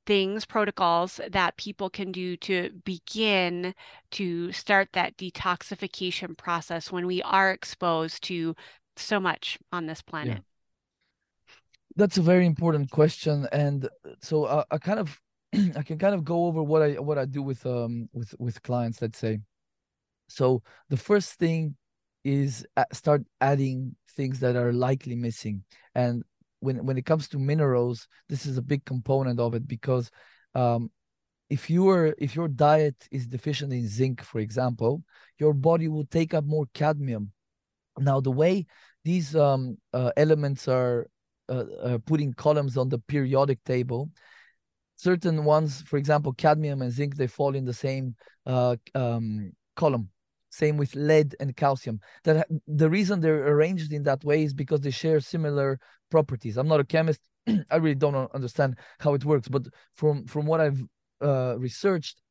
things, 0.05 0.45
protocols 0.45 1.19
that 1.31 1.57
people 1.57 1.89
can 1.89 2.11
do 2.11 2.37
to 2.37 2.71
begin 2.85 3.73
to 4.11 4.51
start 4.53 4.87
that 4.93 5.17
detoxification 5.17 6.37
process 6.37 6.91
when 6.91 7.05
we 7.05 7.21
are 7.23 7.51
exposed 7.51 8.23
to 8.23 8.55
so 8.95 9.19
much 9.19 9.59
on 9.71 9.85
this 9.85 10.01
planet? 10.01 10.37
Yeah. 10.37 11.53
That's 11.97 12.17
a 12.17 12.21
very 12.21 12.45
important 12.45 12.91
question. 12.91 13.47
And 13.51 13.89
so 14.21 14.45
uh, 14.45 14.63
I 14.71 14.77
kind 14.77 14.99
of 14.99 15.19
I 15.75 15.83
can 15.83 15.97
kind 15.97 16.15
of 16.15 16.23
go 16.23 16.45
over 16.45 16.61
what 16.61 16.81
I 16.81 16.93
what 16.93 17.17
I 17.17 17.25
do 17.25 17.41
with 17.41 17.65
um 17.65 18.09
with 18.13 18.33
with 18.39 18.61
clients. 18.63 19.01
Let's 19.01 19.17
say, 19.17 19.39
so 20.27 20.61
the 20.89 20.97
first 20.97 21.33
thing 21.33 21.75
is 22.23 22.65
start 22.93 23.23
adding 23.41 23.95
things 24.15 24.39
that 24.41 24.55
are 24.55 24.73
likely 24.73 25.15
missing, 25.15 25.63
and 25.95 26.23
when 26.59 26.85
when 26.85 26.97
it 26.97 27.05
comes 27.05 27.27
to 27.29 27.39
minerals, 27.39 28.07
this 28.29 28.45
is 28.45 28.57
a 28.57 28.61
big 28.61 28.85
component 28.85 29.39
of 29.39 29.53
it 29.53 29.67
because 29.67 30.11
um, 30.55 30.91
if 31.49 31.69
your 31.69 32.13
if 32.17 32.35
your 32.35 32.47
diet 32.47 33.07
is 33.11 33.27
deficient 33.27 33.73
in 33.73 33.87
zinc, 33.87 34.21
for 34.21 34.39
example, 34.39 35.03
your 35.39 35.53
body 35.53 35.87
will 35.87 36.05
take 36.05 36.33
up 36.33 36.45
more 36.45 36.67
cadmium. 36.73 37.31
Now, 37.99 38.19
the 38.19 38.31
way 38.31 38.67
these 39.03 39.35
um, 39.35 39.77
uh, 39.93 40.11
elements 40.17 40.67
are 40.67 41.07
uh, 41.49 41.63
uh, 41.81 41.97
putting 42.05 42.33
columns 42.33 42.77
on 42.77 42.89
the 42.89 42.99
periodic 42.99 43.63
table 43.63 44.11
certain 44.97 45.45
ones, 45.45 45.83
for 45.83 45.97
example, 45.97 46.33
cadmium 46.33 46.81
and 46.81 46.91
zinc, 46.91 47.15
they 47.15 47.27
fall 47.27 47.55
in 47.55 47.63
the 47.63 47.73
same 47.73 48.15
uh, 48.45 48.75
um, 48.93 49.53
column. 49.75 50.09
Same 50.49 50.75
with 50.77 50.95
lead 50.95 51.35
and 51.39 51.55
calcium. 51.55 51.99
That 52.23 52.47
the 52.67 52.89
reason 52.89 53.21
they're 53.21 53.47
arranged 53.47 53.93
in 53.93 54.03
that 54.03 54.23
way 54.23 54.43
is 54.43 54.53
because 54.53 54.81
they 54.81 54.91
share 54.91 55.19
similar 55.19 55.79
properties. 56.09 56.57
I'm 56.57 56.67
not 56.67 56.79
a 56.79 56.85
chemist. 56.85 57.21
I 57.71 57.75
really 57.75 57.95
don't 57.95 58.31
understand 58.33 58.77
how 58.99 59.13
it 59.13 59.23
works, 59.23 59.47
but 59.47 59.67
from 59.93 60.25
from 60.25 60.45
what 60.45 60.59
I've 60.59 60.83
uh, 61.21 61.55
researched, 61.59 62.21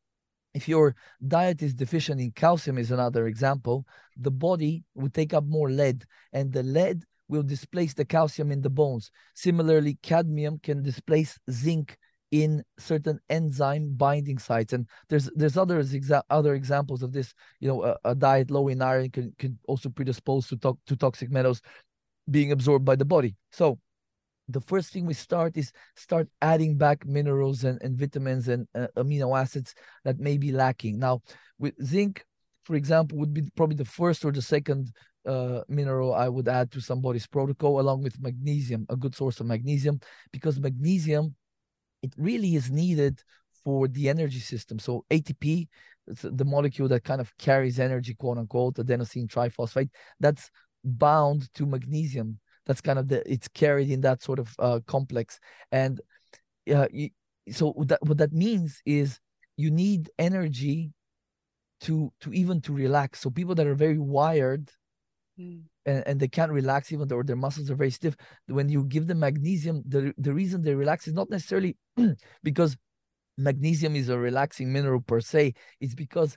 if 0.54 0.66
your 0.66 0.96
diet 1.26 1.62
is 1.62 1.74
deficient 1.74 2.20
in 2.20 2.32
calcium, 2.32 2.78
is 2.78 2.90
another 2.90 3.26
example. 3.26 3.86
The 4.16 4.32
body 4.32 4.82
will 4.94 5.10
take 5.10 5.32
up 5.32 5.44
more 5.44 5.70
lead, 5.70 6.04
and 6.32 6.52
the 6.52 6.64
lead 6.64 7.04
will 7.28 7.42
displace 7.42 7.94
the 7.94 8.04
calcium 8.04 8.50
in 8.50 8.62
the 8.62 8.70
bones. 8.70 9.10
Similarly, 9.34 9.98
cadmium 10.02 10.58
can 10.58 10.82
displace 10.82 11.38
zinc 11.50 11.98
in 12.42 12.62
certain 12.78 13.18
enzyme 13.28 13.94
binding 13.96 14.38
sites 14.38 14.72
and 14.72 14.88
there's 15.08 15.30
there's 15.36 15.56
other 15.56 15.82
exa- 15.82 16.22
other 16.30 16.54
examples 16.54 17.02
of 17.02 17.12
this 17.12 17.34
you 17.60 17.68
know 17.68 17.82
a, 17.84 17.96
a, 18.04 18.14
diet 18.14 18.50
low 18.50 18.68
in 18.68 18.82
iron 18.82 19.10
can, 19.10 19.32
can 19.38 19.58
also 19.68 19.88
predispose 19.88 20.48
to 20.48 20.56
to, 20.56 20.76
to 20.86 20.96
toxic 20.96 21.30
metals 21.30 21.62
being 22.30 22.52
absorbed 22.52 22.84
by 22.84 22.96
the 22.96 23.04
body. 23.04 23.36
So 23.52 23.78
the 24.48 24.60
first 24.60 24.92
thing 24.92 25.06
we 25.06 25.14
start 25.14 25.56
is 25.56 25.72
start 25.96 26.28
adding 26.40 26.76
back 26.76 27.04
minerals 27.06 27.64
and, 27.64 27.80
and 27.82 27.98
vitamins 27.98 28.48
and 28.48 28.66
uh, 28.74 28.86
amino 28.96 29.38
acids 29.38 29.74
that 30.04 30.20
may 30.20 30.38
be 30.38 30.52
lacking. 30.52 30.98
Now, 30.98 31.22
with 31.58 31.74
zinc, 31.84 32.24
for 32.64 32.76
example, 32.76 33.18
would 33.18 33.34
be 33.34 33.42
probably 33.56 33.76
the 33.76 33.84
first 33.84 34.24
or 34.24 34.32
the 34.32 34.42
second 34.42 34.92
uh, 35.26 35.62
mineral 35.68 36.14
I 36.14 36.28
would 36.28 36.46
add 36.46 36.70
to 36.72 36.80
somebody's 36.80 37.26
protocol, 37.26 37.80
along 37.80 38.02
with 38.02 38.20
magnesium, 38.20 38.86
a 38.88 38.96
good 38.96 39.14
source 39.14 39.40
of 39.40 39.46
magnesium, 39.46 40.00
because 40.32 40.60
magnesium, 40.60 41.34
it 42.06 42.14
really 42.16 42.54
is 42.56 42.70
needed 42.70 43.22
for 43.62 43.88
the 43.88 44.08
energy 44.08 44.38
system. 44.38 44.78
So 44.78 45.04
ATP, 45.10 45.68
it's 46.06 46.22
the 46.22 46.44
molecule 46.44 46.88
that 46.88 47.04
kind 47.04 47.20
of 47.20 47.36
carries 47.36 47.80
energy, 47.80 48.14
quote 48.14 48.38
unquote, 48.38 48.76
adenosine 48.76 49.28
triphosphate, 49.28 49.90
that's 50.20 50.50
bound 50.84 51.52
to 51.54 51.66
magnesium 51.66 52.38
that's 52.66 52.80
kind 52.80 52.98
of 52.98 53.08
the 53.08 53.22
it's 53.32 53.48
carried 53.48 53.90
in 53.90 54.00
that 54.02 54.22
sort 54.22 54.38
of 54.38 54.54
uh, 54.58 54.80
complex 54.86 55.40
and 55.72 56.00
uh, 56.72 56.88
you, 56.92 57.10
so 57.50 57.72
that, 57.86 58.00
what 58.02 58.18
that 58.18 58.32
means 58.32 58.82
is 58.84 59.20
you 59.56 59.70
need 59.70 60.10
energy 60.18 60.92
to 61.80 62.12
to 62.20 62.32
even 62.32 62.60
to 62.60 62.72
relax 62.72 63.20
so 63.20 63.30
people 63.30 63.54
that 63.54 63.66
are 63.66 63.74
very 63.74 63.98
wired 63.98 64.70
mm. 65.38 65.62
And, 65.86 66.02
and 66.06 66.20
they 66.20 66.28
can't 66.28 66.52
relax 66.52 66.92
even 66.92 67.08
though 67.08 67.22
their 67.22 67.36
muscles 67.36 67.70
are 67.70 67.76
very 67.76 67.90
stiff. 67.90 68.16
When 68.46 68.68
you 68.68 68.84
give 68.84 69.06
them 69.06 69.20
magnesium 69.20 69.82
the, 69.86 70.12
the 70.18 70.34
reason 70.34 70.62
they 70.62 70.74
relax 70.74 71.08
is 71.08 71.14
not 71.14 71.30
necessarily 71.30 71.76
because 72.42 72.76
magnesium 73.38 73.96
is 73.96 74.08
a 74.08 74.18
relaxing 74.18 74.72
mineral 74.72 75.00
per 75.00 75.20
se. 75.20 75.54
It's 75.80 75.94
because 75.94 76.36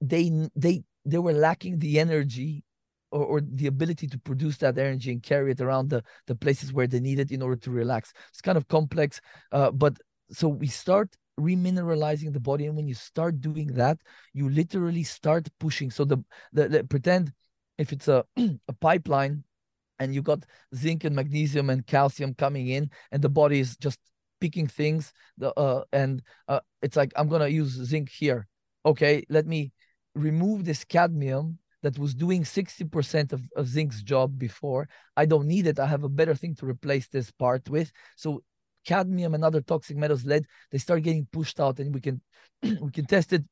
they 0.00 0.48
they 0.54 0.84
they 1.04 1.18
were 1.18 1.32
lacking 1.32 1.78
the 1.78 1.98
energy 1.98 2.64
or, 3.10 3.24
or 3.24 3.40
the 3.40 3.66
ability 3.66 4.06
to 4.08 4.18
produce 4.18 4.56
that 4.58 4.78
energy 4.78 5.12
and 5.12 5.22
carry 5.22 5.52
it 5.52 5.60
around 5.60 5.90
the, 5.90 6.02
the 6.26 6.34
places 6.34 6.72
where 6.72 6.86
they 6.86 7.00
need 7.00 7.18
it 7.18 7.30
in 7.30 7.42
order 7.42 7.56
to 7.56 7.70
relax. 7.70 8.12
It's 8.30 8.40
kind 8.40 8.56
of 8.56 8.66
complex, 8.68 9.20
uh, 9.52 9.70
but 9.70 9.98
so 10.30 10.48
we 10.48 10.68
start 10.68 11.14
remineralizing 11.38 12.32
the 12.32 12.40
body 12.40 12.66
and 12.66 12.76
when 12.76 12.86
you 12.86 12.94
start 12.94 13.40
doing 13.40 13.66
that 13.66 13.98
you 14.32 14.48
literally 14.48 15.02
start 15.02 15.48
pushing. 15.58 15.90
So 15.90 16.04
the, 16.04 16.18
the, 16.52 16.68
the 16.68 16.84
pretend 16.84 17.32
if 17.78 17.92
it's 17.92 18.08
a, 18.08 18.24
a 18.36 18.72
pipeline 18.80 19.44
and 19.98 20.14
you 20.14 20.22
got 20.22 20.44
zinc 20.74 21.04
and 21.04 21.14
magnesium 21.14 21.70
and 21.70 21.86
calcium 21.86 22.34
coming 22.34 22.68
in 22.68 22.90
and 23.12 23.22
the 23.22 23.28
body 23.28 23.60
is 23.60 23.76
just 23.76 23.98
picking 24.40 24.66
things 24.66 25.12
the 25.38 25.52
uh, 25.58 25.84
and 25.92 26.22
uh, 26.48 26.60
it's 26.82 26.96
like 26.96 27.12
i'm 27.16 27.28
gonna 27.28 27.48
use 27.48 27.70
zinc 27.70 28.10
here 28.10 28.46
okay 28.84 29.24
let 29.28 29.46
me 29.46 29.72
remove 30.14 30.64
this 30.64 30.84
cadmium 30.84 31.58
that 31.84 31.98
was 31.98 32.14
doing 32.14 32.42
60% 32.42 33.32
of, 33.34 33.42
of 33.56 33.68
zinc's 33.68 34.02
job 34.02 34.38
before. 34.38 34.88
I 35.18 35.26
don't 35.26 35.46
need 35.46 35.66
it. 35.66 35.78
I 35.78 35.86
have 35.86 36.02
a 36.02 36.08
better 36.08 36.34
thing 36.34 36.54
to 36.56 36.66
replace 36.66 37.08
this 37.08 37.30
part 37.30 37.68
with. 37.68 37.92
So 38.16 38.42
cadmium 38.86 39.34
and 39.34 39.44
other 39.44 39.60
toxic 39.60 39.98
metals 39.98 40.24
lead, 40.24 40.46
they 40.70 40.78
start 40.78 41.02
getting 41.02 41.28
pushed 41.30 41.60
out 41.60 41.78
and 41.78 41.94
we 41.94 42.00
can 42.00 42.22
we 42.62 42.90
can 42.90 43.04
test 43.04 43.34
it 43.34 43.44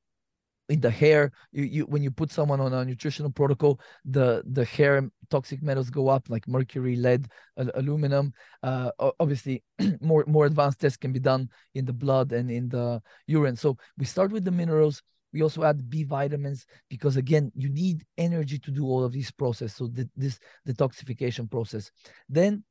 in 0.69 0.81
the 0.81 0.91
hair. 0.91 1.33
You, 1.53 1.65
you 1.65 1.83
when 1.85 2.03
you 2.03 2.11
put 2.11 2.31
someone 2.31 2.61
on 2.61 2.73
a 2.73 2.85
nutritional 2.85 3.31
protocol, 3.31 3.81
the 4.05 4.43
the 4.47 4.65
hair 4.65 5.09
toxic 5.31 5.63
metals 5.63 5.91
go 5.91 6.09
up 6.09 6.29
like 6.29 6.47
mercury, 6.49 6.97
lead, 6.97 7.29
aluminum. 7.57 8.33
Uh, 8.63 8.91
obviously, 9.21 9.63
more 10.01 10.25
more 10.27 10.47
advanced 10.47 10.81
tests 10.81 10.97
can 10.97 11.13
be 11.13 11.21
done 11.21 11.49
in 11.75 11.85
the 11.85 11.93
blood 11.93 12.33
and 12.33 12.51
in 12.51 12.69
the 12.69 13.01
urine. 13.27 13.57
So 13.57 13.77
we 13.99 14.05
start 14.05 14.33
with 14.33 14.45
the 14.45 14.51
minerals 14.51 15.03
we 15.33 15.43
also 15.43 15.65
add 15.65 15.89
B 15.89 16.05
vitamins 16.05 16.67
because 16.89 17.17
again, 17.17 17.51
you 17.55 17.69
need 17.69 18.05
energy 18.19 18.59
to 18.59 18.71
do 18.71 18.85
all 18.85 19.03
of 19.03 19.13
these 19.13 19.31
process. 19.31 19.75
So 19.75 19.87
the, 19.87 20.09
this 20.17 20.39
detoxification 20.69 21.51
process. 21.51 21.91
Then 22.29 22.65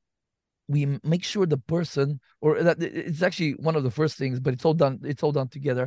we 0.71 0.81
make 1.13 1.23
sure 1.31 1.45
the 1.45 1.63
person, 1.75 2.07
or 2.43 2.63
that 2.67 2.81
it's 2.81 3.23
actually 3.27 3.53
one 3.67 3.77
of 3.77 3.83
the 3.83 3.95
first 3.99 4.15
things, 4.17 4.39
but 4.39 4.53
it's 4.53 4.65
all 4.67 4.77
done. 4.83 4.95
It's 5.11 5.23
all 5.23 5.35
done 5.39 5.49
together. 5.57 5.85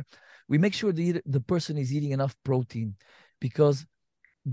We 0.51 0.57
make 0.65 0.75
sure 0.79 0.91
the 0.91 1.21
the 1.37 1.45
person 1.53 1.77
is 1.77 1.91
eating 1.95 2.13
enough 2.13 2.35
protein, 2.49 2.95
because 3.45 3.77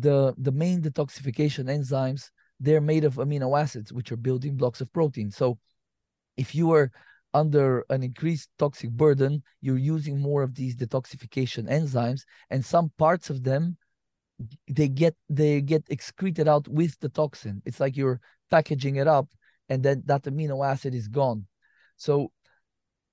the 0.07 0.19
the 0.47 0.55
main 0.65 0.79
detoxification 0.83 1.65
enzymes 1.77 2.31
they're 2.65 2.91
made 2.93 3.05
of 3.05 3.17
amino 3.17 3.51
acids, 3.65 3.93
which 3.93 4.13
are 4.13 4.27
building 4.29 4.57
blocks 4.57 4.81
of 4.81 4.93
protein. 4.93 5.31
So 5.31 5.59
if 6.37 6.55
you 6.55 6.73
are 6.77 6.91
under 7.35 7.85
an 7.95 8.03
increased 8.03 8.49
toxic 8.59 8.91
burden, 8.91 9.43
you're 9.65 9.87
using 9.95 10.17
more 10.29 10.43
of 10.43 10.55
these 10.55 10.77
detoxification 10.77 11.65
enzymes, 11.79 12.23
and 12.51 12.65
some 12.65 12.93
parts 13.05 13.31
of 13.31 13.39
them 13.43 13.77
they 14.79 14.89
get 14.89 15.15
they 15.41 15.61
get 15.61 15.85
excreted 15.89 16.49
out 16.49 16.67
with 16.69 16.99
the 17.01 17.09
toxin. 17.09 17.63
It's 17.69 17.81
like 17.81 17.97
you're 17.97 18.21
packaging 18.51 18.97
it 19.03 19.09
up, 19.19 19.29
and 19.73 19.83
then 19.83 20.03
that 20.05 20.25
amino 20.25 20.67
acid 20.67 20.95
is 20.95 21.09
gone. 21.09 21.47
So 21.97 22.31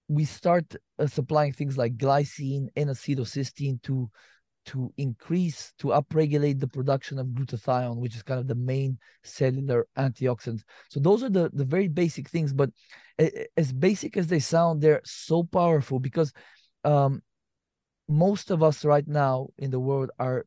we 0.09 0.25
start 0.25 0.75
uh, 0.97 1.07
supplying 1.07 1.53
things 1.53 1.77
like 1.77 1.95
glycine 1.95 2.67
and 2.75 2.89
acetylcysteine 2.89 3.81
to 3.83 4.09
to 4.65 4.93
increase 4.97 5.71
to 5.79 5.87
upregulate 5.87 6.59
the 6.59 6.67
production 6.67 7.17
of 7.17 7.27
glutathione 7.27 7.95
which 7.95 8.15
is 8.15 8.23
kind 8.23 8.41
of 8.41 8.47
the 8.47 8.61
main 8.73 8.97
cellular 9.23 9.87
antioxidant 9.97 10.61
so 10.89 10.99
those 10.99 11.23
are 11.23 11.29
the 11.29 11.49
the 11.53 11.63
very 11.63 11.87
basic 11.87 12.27
things 12.27 12.51
but 12.51 12.69
as 13.55 13.71
basic 13.71 14.17
as 14.17 14.27
they 14.27 14.39
sound 14.39 14.81
they're 14.81 15.01
so 15.05 15.43
powerful 15.43 15.97
because 15.97 16.33
um, 16.83 17.21
most 18.09 18.51
of 18.51 18.61
us 18.61 18.83
right 18.83 19.07
now 19.07 19.47
in 19.57 19.71
the 19.71 19.79
world 19.79 20.11
are 20.19 20.45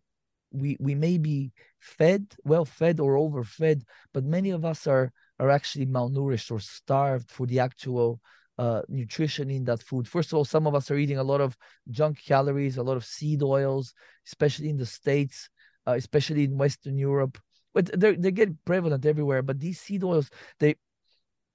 we 0.50 0.76
we 0.78 0.94
may 0.94 1.16
be 1.16 1.52
fed 1.80 2.22
well 2.44 2.66
fed 2.66 3.00
or 3.00 3.16
overfed 3.16 3.82
but 4.12 4.24
many 4.24 4.50
of 4.50 4.62
us 4.62 4.86
are 4.86 5.10
are 5.42 5.50
actually 5.50 5.86
malnourished 5.86 6.52
or 6.52 6.60
starved 6.60 7.28
for 7.28 7.46
the 7.48 7.58
actual 7.58 8.20
uh, 8.58 8.82
nutrition 8.88 9.50
in 9.50 9.64
that 9.64 9.82
food. 9.82 10.06
First 10.06 10.30
of 10.30 10.38
all, 10.38 10.44
some 10.44 10.68
of 10.68 10.74
us 10.76 10.88
are 10.88 10.96
eating 10.96 11.18
a 11.18 11.24
lot 11.24 11.40
of 11.40 11.56
junk 11.90 12.24
calories, 12.24 12.76
a 12.76 12.82
lot 12.84 12.96
of 12.96 13.04
seed 13.04 13.42
oils, 13.42 13.92
especially 14.28 14.68
in 14.68 14.76
the 14.76 14.86
States, 14.86 15.50
uh, 15.88 15.94
especially 15.94 16.44
in 16.44 16.56
Western 16.56 16.96
Europe. 16.96 17.40
But 17.74 17.90
they 17.98 18.14
they 18.14 18.30
get 18.30 18.64
prevalent 18.64 19.04
everywhere. 19.04 19.42
But 19.42 19.58
these 19.58 19.80
seed 19.80 20.04
oils, 20.04 20.30
they 20.60 20.76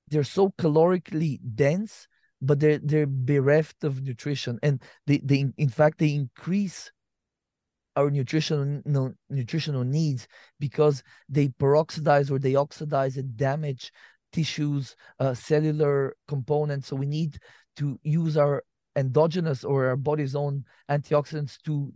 they're 0.09 0.25
so 0.25 0.49
calorically 0.59 1.39
dense, 1.55 2.09
but 2.41 2.59
they're 2.59 2.79
they're 2.79 3.07
bereft 3.07 3.85
of 3.85 4.01
nutrition, 4.01 4.59
and 4.61 4.81
they 5.05 5.19
they 5.23 5.45
in 5.57 5.69
fact 5.69 5.99
they 5.99 6.13
increase 6.13 6.91
our 7.97 8.11
nutritional 8.11 8.81
nutritional 9.29 9.83
needs 9.83 10.27
because 10.59 11.03
they 11.27 11.47
peroxidize 11.49 12.31
or 12.31 12.39
they 12.39 12.55
oxidize 12.55 13.17
and 13.17 13.35
damage 13.35 13.91
tissues, 14.31 14.95
uh, 15.19 15.33
cellular 15.33 16.15
components. 16.27 16.87
So 16.87 16.95
we 16.95 17.07
need 17.07 17.39
to 17.77 17.99
use 18.03 18.37
our 18.37 18.63
endogenous 18.95 19.63
or 19.63 19.87
our 19.87 19.95
body's 19.95 20.35
own 20.35 20.63
antioxidants 20.89 21.57
to 21.63 21.91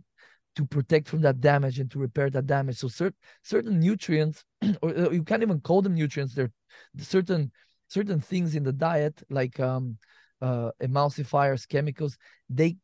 to 0.54 0.66
protect 0.66 1.08
from 1.08 1.22
that 1.22 1.40
damage 1.40 1.78
and 1.78 1.90
to 1.90 1.98
repair 1.98 2.28
that 2.30 2.46
damage. 2.46 2.76
So 2.76 2.88
certain 2.88 3.16
certain 3.42 3.78
nutrients, 3.78 4.44
or 4.82 4.90
uh, 4.90 5.10
you 5.10 5.22
can't 5.22 5.42
even 5.42 5.60
call 5.60 5.82
them 5.82 5.94
nutrients. 5.94 6.34
They're 6.34 6.52
certain 6.98 7.52
certain 7.88 8.20
things 8.20 8.56
in 8.56 8.64
the 8.64 8.72
diet, 8.72 9.22
like 9.30 9.60
um, 9.60 9.98
uh, 10.40 10.70
emulsifiers, 10.82 11.68
chemicals. 11.68 12.18
They 12.50 12.76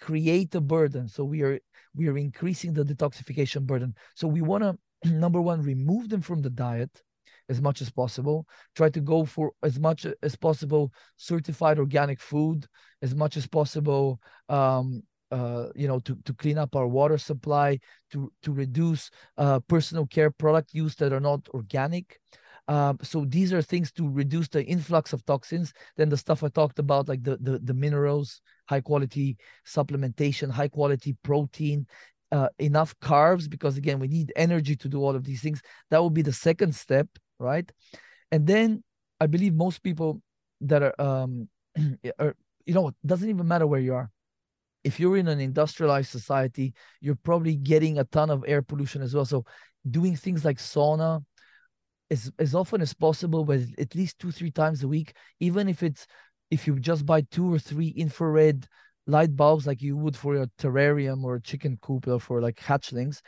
create 0.00 0.54
a 0.54 0.60
burden. 0.60 1.08
So 1.08 1.24
we 1.24 1.42
are 1.42 1.58
we 1.94 2.08
are 2.08 2.18
increasing 2.18 2.72
the 2.72 2.84
detoxification 2.84 3.62
burden. 3.62 3.94
So 4.14 4.26
we 4.26 4.42
want 4.42 4.64
to 5.04 5.10
number 5.10 5.40
one 5.40 5.62
remove 5.62 6.08
them 6.08 6.20
from 6.20 6.42
the 6.42 6.50
diet 6.50 7.02
as 7.48 7.60
much 7.60 7.82
as 7.82 7.90
possible. 7.90 8.46
Try 8.76 8.90
to 8.90 9.00
go 9.00 9.24
for 9.24 9.52
as 9.62 9.78
much 9.78 10.06
as 10.22 10.36
possible 10.36 10.92
certified 11.16 11.78
organic 11.78 12.20
food, 12.20 12.66
as 13.02 13.14
much 13.14 13.36
as 13.36 13.46
possible. 13.46 14.20
Um, 14.48 15.02
uh, 15.32 15.68
you 15.76 15.86
know, 15.86 16.00
to, 16.00 16.16
to 16.24 16.34
clean 16.34 16.58
up 16.58 16.74
our 16.74 16.88
water 16.88 17.16
supply, 17.16 17.78
to 18.10 18.32
to 18.42 18.52
reduce 18.52 19.10
uh, 19.38 19.60
personal 19.60 20.04
care 20.06 20.30
product 20.30 20.74
use 20.74 20.96
that 20.96 21.12
are 21.12 21.20
not 21.20 21.48
organic. 21.54 22.18
Um, 22.70 22.98
so 23.02 23.26
these 23.26 23.52
are 23.52 23.62
things 23.62 23.90
to 23.92 24.08
reduce 24.08 24.48
the 24.48 24.64
influx 24.64 25.12
of 25.12 25.26
toxins. 25.26 25.72
Then 25.96 26.08
the 26.08 26.16
stuff 26.16 26.42
I 26.42 26.48
talked 26.48 26.78
about, 26.78 27.08
like 27.08 27.22
the 27.22 27.36
the, 27.36 27.58
the 27.58 27.74
minerals, 27.74 28.40
high 28.68 28.80
quality 28.80 29.36
supplementation, 29.66 30.50
high 30.50 30.68
quality 30.68 31.16
protein, 31.22 31.86
uh, 32.32 32.48
enough 32.58 32.94
carbs, 33.00 33.50
because 33.50 33.76
again 33.76 33.98
we 33.98 34.08
need 34.08 34.32
energy 34.36 34.76
to 34.76 34.88
do 34.88 35.00
all 35.02 35.16
of 35.16 35.24
these 35.24 35.42
things. 35.42 35.60
That 35.90 35.98
will 35.98 36.10
be 36.10 36.22
the 36.22 36.32
second 36.32 36.74
step 36.74 37.08
right? 37.40 37.68
And 38.30 38.46
then 38.46 38.84
I 39.18 39.26
believe 39.26 39.54
most 39.54 39.82
people 39.82 40.22
that 40.60 40.82
are, 40.82 41.00
um, 41.00 41.48
are 42.18 42.36
you 42.66 42.74
know, 42.74 42.88
it 42.88 42.94
doesn't 43.04 43.28
even 43.28 43.48
matter 43.48 43.66
where 43.66 43.80
you 43.80 43.94
are. 43.94 44.10
If 44.84 45.00
you're 45.00 45.16
in 45.16 45.28
an 45.28 45.40
industrialized 45.40 46.10
society, 46.10 46.74
you're 47.00 47.16
probably 47.16 47.56
getting 47.56 47.98
a 47.98 48.04
ton 48.04 48.30
of 48.30 48.44
air 48.46 48.62
pollution 48.62 49.02
as 49.02 49.14
well. 49.14 49.24
So 49.24 49.44
doing 49.90 50.14
things 50.14 50.44
like 50.44 50.58
sauna 50.58 51.24
as, 52.10 52.30
as 52.38 52.54
often 52.54 52.80
as 52.80 52.94
possible, 52.94 53.44
but 53.44 53.60
at 53.78 53.94
least 53.94 54.18
two, 54.18 54.32
three 54.32 54.50
times 54.50 54.82
a 54.82 54.88
week, 54.88 55.14
even 55.38 55.68
if 55.68 55.82
it's 55.82 56.06
if 56.50 56.66
you 56.66 56.78
just 56.80 57.06
buy 57.06 57.20
two 57.30 57.52
or 57.52 57.58
three 57.58 57.88
infrared 57.88 58.66
light 59.06 59.36
bulbs 59.36 59.66
like 59.66 59.80
you 59.80 59.96
would 59.96 60.16
for 60.16 60.34
a 60.36 60.50
terrarium 60.58 61.22
or 61.22 61.36
a 61.36 61.42
chicken 61.42 61.78
coop 61.80 62.08
or 62.08 62.18
for 62.18 62.40
like 62.40 62.56
hatchlings, 62.56 63.20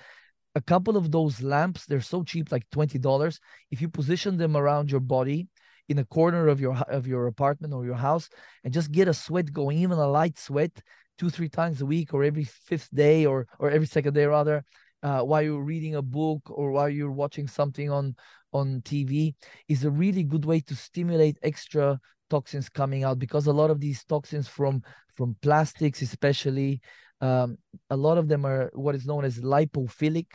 a 0.54 0.60
couple 0.60 0.96
of 0.96 1.10
those 1.10 1.42
lamps 1.42 1.86
they're 1.86 2.00
so 2.00 2.22
cheap 2.22 2.52
like 2.52 2.68
$20 2.70 3.38
if 3.70 3.80
you 3.80 3.88
position 3.88 4.36
them 4.36 4.56
around 4.56 4.90
your 4.90 5.00
body 5.00 5.48
in 5.88 5.98
a 5.98 6.04
corner 6.04 6.48
of 6.48 6.60
your 6.60 6.76
of 6.88 7.06
your 7.06 7.26
apartment 7.26 7.72
or 7.72 7.84
your 7.84 7.96
house 7.96 8.28
and 8.64 8.72
just 8.72 8.92
get 8.92 9.08
a 9.08 9.14
sweat 9.14 9.52
going 9.52 9.78
even 9.78 9.98
a 9.98 10.06
light 10.06 10.38
sweat 10.38 10.70
two 11.18 11.30
three 11.30 11.48
times 11.48 11.80
a 11.80 11.86
week 11.86 12.14
or 12.14 12.22
every 12.22 12.44
fifth 12.44 12.88
day 12.94 13.26
or 13.26 13.46
or 13.58 13.70
every 13.70 13.86
second 13.86 14.14
day 14.14 14.26
rather 14.26 14.64
uh, 15.02 15.20
while 15.20 15.42
you're 15.42 15.62
reading 15.62 15.96
a 15.96 16.02
book 16.02 16.42
or 16.50 16.70
while 16.70 16.88
you're 16.88 17.10
watching 17.10 17.48
something 17.48 17.90
on 17.90 18.14
on 18.52 18.80
tv 18.82 19.34
is 19.68 19.84
a 19.84 19.90
really 19.90 20.22
good 20.22 20.44
way 20.44 20.60
to 20.60 20.74
stimulate 20.74 21.38
extra 21.42 21.98
toxins 22.30 22.68
coming 22.68 23.04
out 23.04 23.18
because 23.18 23.46
a 23.46 23.52
lot 23.52 23.70
of 23.70 23.80
these 23.80 24.04
toxins 24.04 24.48
from 24.48 24.82
from 25.14 25.36
plastics 25.42 26.02
especially 26.02 26.80
um, 27.22 27.56
a 27.88 27.96
lot 27.96 28.18
of 28.18 28.28
them 28.28 28.44
are 28.44 28.70
what 28.74 28.96
is 28.96 29.06
known 29.06 29.24
as 29.24 29.38
lipophilic. 29.38 30.26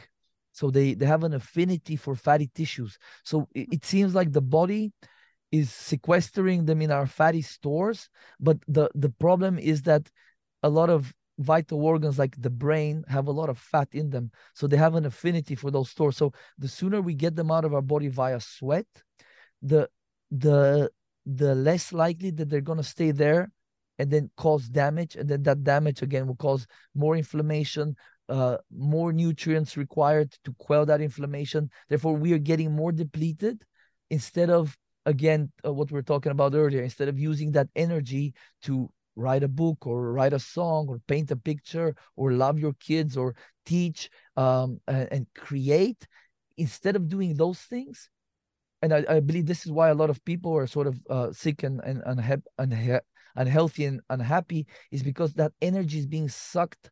So 0.53 0.71
they 0.71 0.93
they 0.93 1.05
have 1.05 1.23
an 1.23 1.33
affinity 1.33 1.97
for 1.97 2.15
fatty 2.15 2.49
tissues. 2.55 2.97
So 3.23 3.47
it, 3.53 3.67
it 3.73 3.85
seems 3.85 4.15
like 4.15 4.31
the 4.31 4.41
body 4.41 4.93
is 5.51 5.71
sequestering 5.71 6.65
them 6.65 6.81
in 6.81 6.91
our 6.91 7.07
fatty 7.07 7.41
stores 7.41 8.09
but 8.37 8.57
the 8.67 8.89
the 8.95 9.09
problem 9.09 9.57
is 9.57 9.83
that 9.83 10.09
a 10.61 10.67
lot 10.69 10.89
of 10.89 11.13
vital 11.39 11.83
organs 11.83 12.17
like 12.17 12.39
the 12.41 12.49
brain 12.49 13.03
have 13.07 13.27
a 13.27 13.31
lot 13.31 13.49
of 13.49 13.57
fat 13.57 13.87
in 13.91 14.09
them. 14.09 14.31
So 14.53 14.67
they 14.67 14.77
have 14.77 14.95
an 14.95 15.05
affinity 15.05 15.55
for 15.55 15.71
those 15.71 15.89
stores. 15.89 16.17
So 16.17 16.33
the 16.57 16.67
sooner 16.67 17.01
we 17.01 17.13
get 17.13 17.35
them 17.35 17.51
out 17.51 17.65
of 17.65 17.73
our 17.73 17.81
body 17.81 18.07
via 18.07 18.39
sweat 18.39 18.87
the 19.61 19.89
the 20.31 20.89
the 21.25 21.55
less 21.55 21.91
likely 21.91 22.31
that 22.31 22.49
they're 22.49 22.61
going 22.61 22.77
to 22.77 22.83
stay 22.83 23.11
there 23.11 23.51
and 23.99 24.09
then 24.09 24.29
cause 24.37 24.67
damage. 24.69 25.15
And 25.15 25.27
then 25.27 25.43
that 25.43 25.63
damage 25.63 26.01
again 26.01 26.27
will 26.27 26.35
cause 26.35 26.67
more 26.95 27.17
inflammation 27.17 27.95
uh, 28.29 28.57
more 28.75 29.13
nutrients 29.13 29.77
required 29.77 30.35
to 30.43 30.53
quell 30.57 30.85
that 30.85 31.01
inflammation. 31.01 31.69
Therefore 31.89 32.15
we 32.15 32.33
are 32.33 32.39
getting 32.39 32.71
more 32.71 32.91
depleted 32.91 33.63
instead 34.09 34.49
of 34.49 34.77
again 35.05 35.51
uh, 35.65 35.71
what 35.71 35.91
we 35.91 35.99
are 35.99 36.03
talking 36.03 36.31
about 36.31 36.53
earlier 36.53 36.81
instead 36.81 37.07
of 37.07 37.17
using 37.17 37.51
that 37.53 37.69
energy 37.75 38.33
to 38.63 38.89
write 39.17 39.43
a 39.43 39.47
book 39.47 39.85
or 39.87 40.13
write 40.13 40.33
a 40.33 40.39
song 40.39 40.87
or 40.87 40.99
paint 41.07 41.31
a 41.31 41.35
picture 41.35 41.95
or 42.15 42.31
love 42.31 42.59
your 42.59 42.73
kids 42.73 43.17
or 43.17 43.35
teach 43.65 44.09
um, 44.37 44.79
and, 44.87 45.07
and 45.11 45.27
create 45.35 46.07
instead 46.57 46.95
of 46.95 47.09
doing 47.09 47.35
those 47.35 47.59
things. 47.59 48.09
And 48.81 48.93
I, 48.93 49.03
I, 49.09 49.19
believe 49.19 49.47
this 49.47 49.65
is 49.65 49.71
why 49.71 49.89
a 49.89 49.95
lot 49.95 50.11
of 50.11 50.23
people 50.23 50.55
are 50.55 50.67
sort 50.67 50.85
of 50.85 50.99
uh, 51.09 51.31
sick 51.31 51.63
and, 51.63 51.81
and, 51.83 52.01
and, 52.05 52.43
and 52.59 53.01
unhealthy 53.35 53.85
and 53.85 54.01
unhappy 54.09 54.67
is 54.91 55.01
because 55.01 55.33
that 55.33 55.51
energy 55.61 55.97
is 55.97 56.05
being 56.05 56.29
sucked 56.29 56.91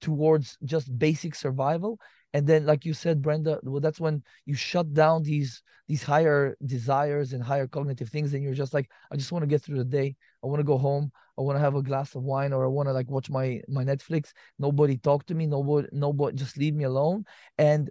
towards 0.00 0.58
just 0.64 0.98
basic 0.98 1.36
survival. 1.36 1.98
And 2.32 2.46
then 2.46 2.66
like 2.66 2.84
you 2.84 2.94
said 2.94 3.22
brenda 3.22 3.58
well 3.64 3.80
that's 3.80 3.98
when 3.98 4.22
you 4.46 4.54
shut 4.54 4.94
down 4.94 5.24
these 5.24 5.62
these 5.88 6.04
higher 6.04 6.56
desires 6.64 7.32
and 7.32 7.42
higher 7.42 7.66
cognitive 7.66 8.08
things 8.08 8.32
and 8.32 8.44
you're 8.44 8.54
just 8.54 8.72
like 8.72 8.88
i 9.10 9.16
just 9.16 9.32
want 9.32 9.42
to 9.42 9.48
get 9.48 9.60
through 9.62 9.78
the 9.78 9.84
day 9.84 10.14
i 10.42 10.46
want 10.46 10.60
to 10.60 10.64
go 10.64 10.78
home. 10.78 11.12
I 11.38 11.42
want 11.42 11.56
to 11.56 11.60
have 11.60 11.74
a 11.74 11.82
glass 11.82 12.14
of 12.14 12.22
wine 12.22 12.52
or 12.52 12.64
i 12.64 12.68
want 12.68 12.88
to 12.88 12.92
like 12.92 13.08
watch 13.08 13.30
my 13.30 13.60
my 13.68 13.84
netflix. 13.84 14.32
Nobody 14.58 14.98
talk 14.98 15.26
to 15.26 15.34
me. 15.34 15.46
Nobody 15.46 15.88
nobody 15.92 16.36
just 16.36 16.56
leave 16.56 16.74
me 16.74 16.84
alone. 16.84 17.24
And 17.58 17.90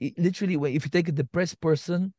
it, 0.00 0.18
literally 0.18 0.54
if 0.74 0.84
you 0.84 0.90
take 0.90 1.08
a 1.08 1.12
depressed 1.12 1.60
person 1.60 2.12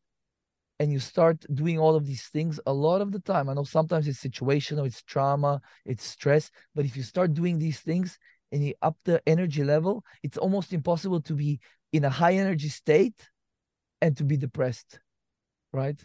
and 0.79 0.91
you 0.91 0.99
start 0.99 1.45
doing 1.53 1.77
all 1.77 1.95
of 1.95 2.07
these 2.07 2.27
things 2.29 2.59
a 2.65 2.73
lot 2.73 3.01
of 3.01 3.11
the 3.11 3.19
time 3.19 3.49
i 3.49 3.53
know 3.53 3.63
sometimes 3.63 4.07
it's 4.07 4.23
situational 4.23 4.87
it's 4.87 5.03
trauma 5.03 5.61
it's 5.85 6.03
stress 6.03 6.49
but 6.73 6.85
if 6.85 6.97
you 6.97 7.03
start 7.03 7.33
doing 7.33 7.59
these 7.59 7.79
things 7.79 8.17
and 8.51 8.65
you 8.65 8.73
up 8.81 8.97
the 9.05 9.21
energy 9.27 9.63
level 9.63 10.03
it's 10.23 10.37
almost 10.37 10.73
impossible 10.73 11.21
to 11.21 11.33
be 11.33 11.59
in 11.93 12.03
a 12.05 12.09
high 12.09 12.33
energy 12.33 12.69
state 12.69 13.29
and 14.01 14.17
to 14.17 14.23
be 14.23 14.37
depressed 14.37 14.99
right 15.71 16.03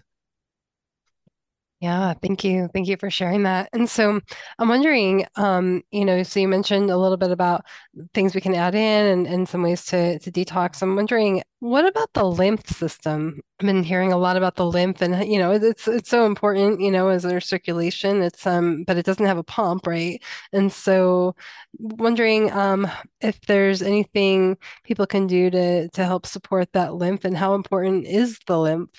yeah, 1.87 2.15
thank 2.15 2.43
you. 2.43 2.69
Thank 2.73 2.89
you 2.89 2.97
for 2.97 3.11
sharing 3.11 3.45
that. 3.45 3.69
And 3.73 3.89
so 3.89 4.21
I'm 4.59 4.69
wondering, 4.69 5.25
um, 5.37 5.83
you 5.93 6.05
know, 6.05 6.25
so 6.25 6.41
you 6.41 6.49
mentioned 6.49 6.91
a 6.91 6.97
little 6.97 7.17
bit 7.17 7.31
about 7.31 7.65
things 8.13 8.35
we 8.35 8.41
can 8.41 8.57
add 8.57 8.75
in 8.75 9.07
and, 9.07 9.27
and 9.29 9.49
some 9.49 9.63
ways 9.63 9.85
to, 9.87 10.19
to 10.19 10.33
detox. 10.33 10.83
I'm 10.83 10.97
wondering, 10.97 11.45
what 11.61 11.87
about 11.87 12.13
the 12.13 12.25
lymph 12.25 12.67
system? 12.69 13.41
I've 13.61 13.67
been 13.67 13.85
hearing 13.85 14.13
a 14.13 14.17
lot 14.19 14.37
about 14.37 14.57
the 14.57 14.67
lymph 14.67 15.01
and, 15.01 15.31
you 15.31 15.39
know, 15.39 15.53
it's 15.53 15.87
it's 15.87 16.11
so 16.11 16.27
important, 16.27 16.81
you 16.81 16.91
know, 16.91 17.09
as 17.09 17.25
our 17.25 17.41
circulation. 17.41 18.21
It's 18.21 18.45
um, 18.49 18.83
but 18.85 18.97
it 18.97 19.07
doesn't 19.07 19.25
have 19.25 19.39
a 19.39 19.45
pump, 19.45 19.87
right? 19.87 20.21
And 20.53 20.73
so 20.73 21.37
wondering 21.79 22.51
um 22.51 22.91
if 23.21 23.41
there's 23.43 23.81
anything 23.81 24.57
people 24.83 25.07
can 25.07 25.29
do 25.29 25.51
to 25.51 25.89
to 25.91 26.05
help 26.05 26.27
support 26.27 26.73
that 26.73 26.95
lymph 26.95 27.25
and 27.25 27.37
how 27.37 27.55
important 27.55 28.07
is 28.07 28.41
the 28.49 28.59
lymph? 28.59 28.91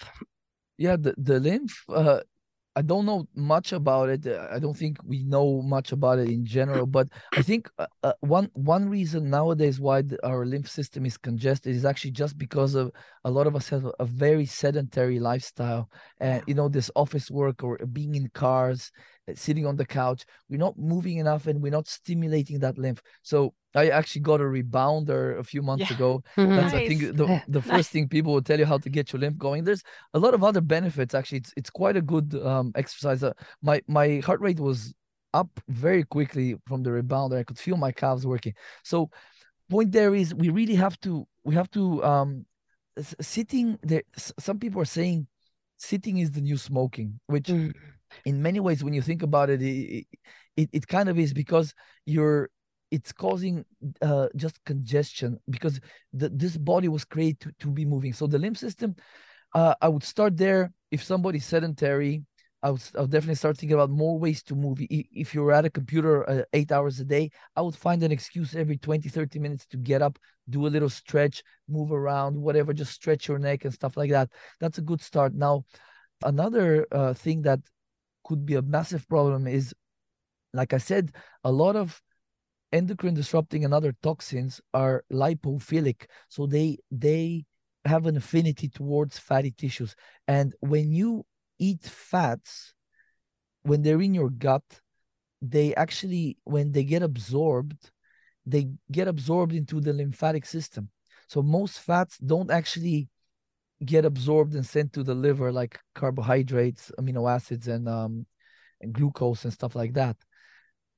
Yeah, 0.78 0.96
the, 0.96 1.16
the 1.18 1.40
lymph 1.42 1.84
uh 1.90 2.22
I 2.78 2.84
don't 2.84 3.08
know 3.08 3.28
much 3.34 3.74
about 3.74 4.10
it. 4.10 4.28
Uh, 4.28 4.48
I 4.52 4.60
don't 4.60 4.78
think 4.78 4.98
we 5.04 5.24
know 5.24 5.64
much 5.64 5.94
about 5.94 6.20
it 6.20 6.30
in 6.30 6.46
general. 6.46 6.86
But 6.86 7.08
I 7.36 7.42
think 7.42 7.72
uh, 7.80 7.88
uh, 8.04 8.14
one 8.20 8.52
one 8.54 8.88
reason 8.88 9.32
nowadays 9.32 9.80
why 9.80 10.04
the, 10.04 10.24
our 10.24 10.46
lymph 10.46 10.70
system 10.70 11.04
is 11.04 11.18
congested 11.18 11.76
is 11.76 11.86
actually 11.86 12.12
just 12.12 12.38
because 12.38 12.76
of 12.76 12.92
a 13.26 13.32
lot 13.32 13.48
of 13.48 13.56
us 13.56 13.68
have 13.70 13.88
a 14.00 14.06
very 14.06 14.46
sedentary 14.46 15.20
lifestyle, 15.20 15.90
and 16.20 16.44
you 16.46 16.54
know 16.54 16.70
this 16.70 16.92
office 16.96 17.32
work 17.32 17.64
or 17.64 17.80
being 17.92 18.14
in 18.14 18.30
cars, 18.36 18.92
sitting 19.34 19.66
on 19.66 19.76
the 19.76 19.86
couch. 19.86 20.26
We're 20.48 20.66
not 20.68 20.78
moving 20.78 21.18
enough, 21.18 21.48
and 21.48 21.64
we're 21.64 21.72
not 21.72 21.88
stimulating 21.88 22.60
that 22.60 22.78
lymph. 22.78 23.02
So 23.24 23.56
I 23.78 23.90
actually 23.90 24.22
got 24.22 24.42
a 24.42 24.44
rebounder 24.44 25.38
a 25.40 25.44
few 25.44 25.62
months 25.62 25.90
yeah. 25.90 25.96
ago. 25.96 26.24
Mm-hmm. 26.38 26.56
That's 26.56 26.74
nice. 26.74 26.84
I 26.84 26.88
think 26.88 27.02
the, 27.18 27.44
the 27.48 27.62
first 27.62 27.74
nice. 27.74 27.88
thing 27.90 28.08
people 28.08 28.34
will 28.34 28.42
tell 28.42 28.60
you 28.60 28.66
how 28.66 28.78
to 28.78 28.90
get 28.90 29.12
your 29.12 29.20
lymph 29.20 29.38
going. 29.38 29.64
There's 29.64 29.84
a 30.14 30.20
lot 30.20 30.34
of 30.34 30.44
other 30.44 30.62
benefits 30.62 31.14
actually. 31.16 31.40
It's 31.40 31.54
it's 31.58 31.70
quite 31.70 31.98
a 31.98 32.02
good 32.02 32.36
um, 32.36 32.72
exercise. 32.76 33.24
Uh, 33.24 33.34
my 33.62 33.82
my 33.88 34.22
heart 34.26 34.40
rate 34.42 34.60
was 34.60 34.94
up 35.34 35.50
very 35.68 36.04
quickly 36.04 36.56
from 36.68 36.84
the 36.84 36.92
rebounder. 36.92 37.38
I 37.38 37.44
could 37.44 37.58
feel 37.58 37.78
my 37.78 37.92
calves 37.92 38.26
working. 38.26 38.54
So 38.84 39.10
point 39.70 39.92
there 39.92 40.16
is 40.16 40.34
we 40.34 40.50
really 40.50 40.76
have 40.76 41.00
to 41.02 41.28
we 41.44 41.56
have 41.56 41.70
to 41.72 42.04
um 42.04 42.46
sitting 43.22 43.78
there 43.84 44.04
some 44.40 44.60
people 44.60 44.82
are 44.82 44.86
saying 44.86 45.28
sitting 45.78 46.18
is 46.18 46.32
the 46.32 46.42
new 46.42 46.58
smoking 46.58 47.20
which 47.28 47.48
mm. 47.48 47.72
in 48.26 48.42
many 48.42 48.60
ways 48.60 48.84
when 48.84 48.94
you 48.94 49.02
think 49.02 49.22
about 49.22 49.50
it 49.50 49.62
it, 49.62 50.06
it, 50.56 50.70
it 50.74 50.88
kind 50.88 51.10
of 51.10 51.20
is 51.20 51.34
because 51.34 51.74
you're 52.06 52.50
it's 52.92 53.12
causing 53.12 53.66
uh, 54.02 54.28
just 54.36 54.64
congestion 54.66 55.40
because 55.50 55.80
the, 56.14 56.30
this 56.30 56.58
body 56.58 56.88
was 56.88 57.06
created 57.06 57.40
to, 57.42 57.52
to 57.60 57.72
be 57.72 57.86
moving. 57.86 58.14
So 58.14 58.28
the 58.28 58.40
lymph 58.40 58.58
system, 58.58 58.96
uh, 59.54 59.76
I 59.82 59.88
would 59.88 60.04
start 60.04 60.38
there. 60.38 60.72
If 60.92 61.04
somebody's 61.04 61.46
sedentary, 61.46 62.24
I 62.64 62.72
would, 62.72 62.82
I 62.96 63.02
would 63.02 63.12
definitely 63.12 63.36
start 63.36 63.58
thinking 63.58 63.76
about 63.76 63.90
more 63.90 64.18
ways 64.18 64.42
to 64.44 64.56
move. 64.56 64.80
If 64.82 65.34
you're 65.34 65.52
at 65.52 65.66
a 65.66 65.70
computer 65.70 66.28
uh, 66.30 66.44
eight 66.54 66.72
hours 66.72 67.00
a 67.00 67.06
day, 67.06 67.30
I 67.56 67.62
would 67.62 67.76
find 67.76 68.02
an 68.04 68.12
excuse 68.12 68.56
every 68.56 68.78
20, 68.78 69.10
30 69.10 69.40
minutes 69.40 69.68
to 69.68 69.78
get 69.78 70.02
up, 70.02 70.18
do 70.50 70.66
a 70.66 70.70
little 70.70 70.90
stretch, 70.90 71.44
move 71.68 71.92
around, 71.92 72.36
whatever, 72.36 72.74
just 72.74 72.94
stretch 72.94 73.28
your 73.28 73.38
neck 73.38 73.66
and 73.66 73.74
stuff 73.74 73.96
like 73.96 74.12
that. 74.12 74.30
That's 74.60 74.78
a 74.78 74.82
good 74.82 75.02
start. 75.02 75.36
Now, 75.36 75.66
another 76.24 76.88
uh, 76.92 77.14
thing 77.14 77.44
that 77.44 77.60
could 78.24 78.46
be 78.46 78.56
a 78.56 78.62
massive 78.62 79.08
problem 79.08 79.46
is, 79.46 79.74
like 80.54 80.74
I 80.74 80.80
said, 80.80 81.14
a 81.44 81.52
lot 81.52 81.76
of 81.76 82.02
endocrine 82.72 83.14
disrupting 83.14 83.66
and 83.66 83.74
other 83.74 83.94
toxins 84.04 84.62
are 84.74 85.04
lipophilic. 85.12 86.06
So 86.30 86.46
they 86.46 86.78
they 86.92 87.46
have 87.86 88.06
an 88.06 88.18
affinity 88.18 88.68
towards 88.70 89.18
fatty 89.18 89.52
tissues. 89.52 89.96
And 90.28 90.54
when 90.60 90.92
you 90.92 91.26
eat 91.60 91.84
fats 91.84 92.74
when 93.64 93.82
they're 93.82 94.02
in 94.02 94.14
your 94.14 94.30
gut 94.30 94.64
they 95.42 95.76
actually 95.76 96.38
when 96.44 96.72
they 96.72 96.84
get 96.84 97.04
absorbed 97.04 97.92
they 98.46 98.70
get 98.92 99.08
absorbed 99.08 99.54
into 99.54 99.82
the 99.82 99.94
lymphatic 99.94 100.46
system. 100.46 100.90
So 101.28 101.42
most 101.42 101.80
fats 101.80 102.18
don't 102.18 102.50
actually 102.50 103.10
get 103.86 104.06
absorbed 104.06 104.56
and 104.56 104.66
sent 104.66 104.94
to 104.94 105.04
the 105.04 105.14
liver 105.14 105.52
like 105.52 105.80
carbohydrates 105.94 106.92
amino 107.00 107.30
acids 107.30 107.68
and 107.68 107.88
um 107.88 108.26
and 108.82 108.94
glucose 108.94 109.44
and 109.44 109.54
stuff 109.54 109.76
like 109.76 109.94
that 109.94 110.16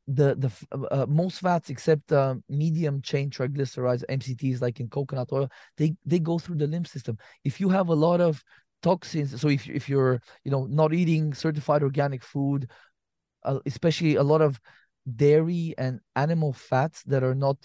the 0.09 0.35
the 0.35 0.51
uh, 0.71 1.03
uh, 1.03 1.05
most 1.07 1.39
fats 1.39 1.69
except 1.69 2.11
uh, 2.11 2.35
medium 2.49 3.01
chain 3.01 3.29
triglycerides 3.29 4.03
MCTs 4.09 4.59
like 4.59 4.79
in 4.79 4.87
coconut 4.89 5.29
oil 5.31 5.49
they 5.77 5.95
they 6.03 6.19
go 6.19 6.39
through 6.39 6.55
the 6.55 6.67
lymph 6.67 6.87
system 6.87 7.17
if 7.43 7.59
you 7.59 7.69
have 7.69 7.89
a 7.89 7.93
lot 7.93 8.19
of 8.19 8.43
toxins 8.81 9.39
so 9.39 9.49
if 9.49 9.69
if 9.69 9.87
you're 9.87 10.19
you 10.43 10.51
know 10.51 10.65
not 10.65 10.93
eating 10.93 11.33
certified 11.33 11.83
organic 11.83 12.23
food 12.23 12.69
uh, 13.43 13.59
especially 13.65 14.15
a 14.15 14.23
lot 14.23 14.41
of 14.41 14.59
dairy 15.15 15.75
and 15.77 15.99
animal 16.15 16.53
fats 16.53 17.03
that 17.03 17.23
are 17.23 17.35
not 17.35 17.57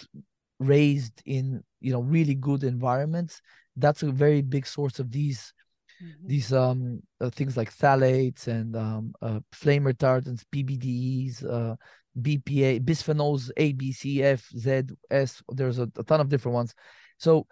raised 0.58 1.22
in 1.24 1.62
you 1.80 1.92
know 1.92 2.00
really 2.00 2.34
good 2.34 2.62
environments 2.62 3.40
that's 3.76 4.02
a 4.02 4.10
very 4.10 4.42
big 4.42 4.66
source 4.66 4.98
of 4.98 5.10
these 5.10 5.54
mm-hmm. 6.02 6.26
these 6.26 6.52
um 6.52 7.00
uh, 7.20 7.30
things 7.30 7.56
like 7.56 7.74
phthalates 7.74 8.48
and 8.48 8.76
um 8.76 9.14
uh, 9.22 9.40
flame 9.52 9.84
retardants 9.84 10.44
PBDEs 10.52 11.44
uh 11.44 11.76
BPA, 12.20 12.80
bisphenols 12.80 13.50
A, 13.56 13.72
B, 13.72 13.92
C, 13.92 14.22
F, 14.22 14.48
Z, 14.56 14.84
S. 15.10 15.42
There's 15.48 15.78
a, 15.78 15.90
a 15.96 16.02
ton 16.04 16.20
of 16.20 16.28
different 16.28 16.54
ones. 16.54 16.74
So 17.18 17.46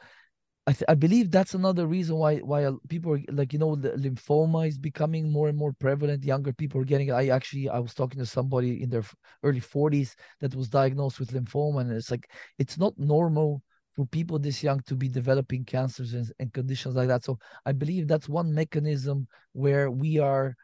I, 0.66 0.72
th- 0.72 0.84
I 0.88 0.94
believe 0.94 1.30
that's 1.30 1.54
another 1.54 1.86
reason 1.88 2.16
why 2.16 2.38
why 2.38 2.70
people 2.88 3.14
are 3.14 3.20
like 3.32 3.52
you 3.52 3.58
know 3.58 3.74
lymphoma 3.74 4.68
is 4.68 4.78
becoming 4.78 5.30
more 5.30 5.48
and 5.48 5.58
more 5.58 5.72
prevalent. 5.72 6.24
Younger 6.24 6.52
people 6.52 6.80
are 6.80 6.84
getting. 6.84 7.10
I 7.10 7.28
actually 7.28 7.68
I 7.68 7.80
was 7.80 7.94
talking 7.94 8.20
to 8.20 8.26
somebody 8.26 8.82
in 8.82 8.88
their 8.88 9.02
early 9.42 9.60
40s 9.60 10.14
that 10.40 10.54
was 10.54 10.68
diagnosed 10.68 11.18
with 11.18 11.32
lymphoma, 11.32 11.80
and 11.80 11.92
it's 11.92 12.12
like 12.12 12.30
it's 12.58 12.78
not 12.78 12.96
normal 12.96 13.62
for 13.90 14.06
people 14.06 14.38
this 14.38 14.62
young 14.62 14.80
to 14.86 14.94
be 14.94 15.08
developing 15.08 15.64
cancers 15.64 16.14
and, 16.14 16.32
and 16.38 16.52
conditions 16.52 16.94
like 16.94 17.08
that. 17.08 17.24
So 17.24 17.38
I 17.66 17.72
believe 17.72 18.06
that's 18.06 18.28
one 18.28 18.54
mechanism 18.54 19.26
where 19.52 19.90
we 19.90 20.18
are 20.18 20.54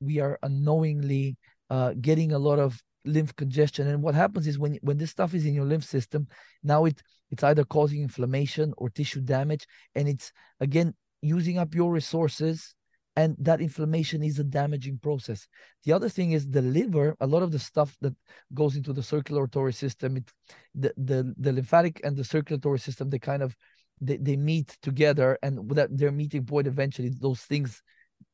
we 0.00 0.20
are 0.20 0.38
unknowingly 0.42 1.38
uh, 1.70 1.94
getting 1.98 2.32
a 2.32 2.38
lot 2.38 2.58
of 2.58 2.80
lymph 3.06 3.34
congestion. 3.36 3.88
And 3.88 4.02
what 4.02 4.14
happens 4.14 4.46
is 4.46 4.58
when 4.58 4.78
when 4.82 4.98
this 4.98 5.10
stuff 5.10 5.34
is 5.34 5.46
in 5.46 5.54
your 5.54 5.64
lymph 5.64 5.84
system 5.84 6.26
now 6.62 6.84
it 6.84 7.02
it's 7.30 7.42
either 7.42 7.64
causing 7.64 8.02
inflammation 8.02 8.72
or 8.76 8.90
tissue 8.90 9.20
damage. 9.20 9.66
And 9.94 10.08
it's 10.08 10.32
again 10.60 10.94
using 11.22 11.58
up 11.58 11.74
your 11.74 11.92
resources 11.92 12.74
and 13.16 13.34
that 13.38 13.62
inflammation 13.62 14.22
is 14.22 14.38
a 14.38 14.44
damaging 14.44 14.98
process. 14.98 15.48
The 15.84 15.92
other 15.92 16.08
thing 16.08 16.32
is 16.32 16.48
the 16.48 16.62
liver 16.62 17.16
a 17.20 17.26
lot 17.26 17.42
of 17.42 17.50
the 17.50 17.58
stuff 17.58 17.96
that 18.02 18.14
goes 18.52 18.76
into 18.76 18.92
the 18.92 19.02
circulatory 19.02 19.72
system 19.72 20.18
it 20.18 20.30
the 20.74 20.92
the, 20.96 21.34
the 21.38 21.52
lymphatic 21.52 22.00
and 22.04 22.16
the 22.16 22.24
circulatory 22.24 22.78
system 22.78 23.08
they 23.08 23.18
kind 23.18 23.42
of 23.42 23.56
they, 24.00 24.18
they 24.18 24.36
meet 24.36 24.76
together 24.82 25.38
and 25.42 25.70
that 25.70 25.96
their 25.96 26.12
meeting 26.12 26.44
point 26.44 26.66
eventually 26.66 27.10
those 27.20 27.40
things 27.40 27.82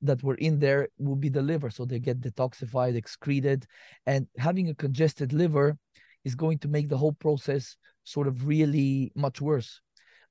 that 0.02 0.22
were 0.22 0.34
in 0.34 0.58
there 0.58 0.88
will 0.98 1.16
be 1.16 1.28
the 1.28 1.42
liver. 1.42 1.70
So 1.70 1.84
they 1.84 1.98
get 1.98 2.20
detoxified, 2.20 2.96
excreted, 2.96 3.66
and 4.06 4.26
having 4.36 4.68
a 4.68 4.74
congested 4.74 5.32
liver 5.32 5.78
is 6.24 6.34
going 6.34 6.58
to 6.58 6.68
make 6.68 6.88
the 6.88 6.96
whole 6.96 7.12
process 7.12 7.76
sort 8.04 8.26
of 8.26 8.46
really 8.46 9.12
much 9.14 9.40
worse. 9.40 9.80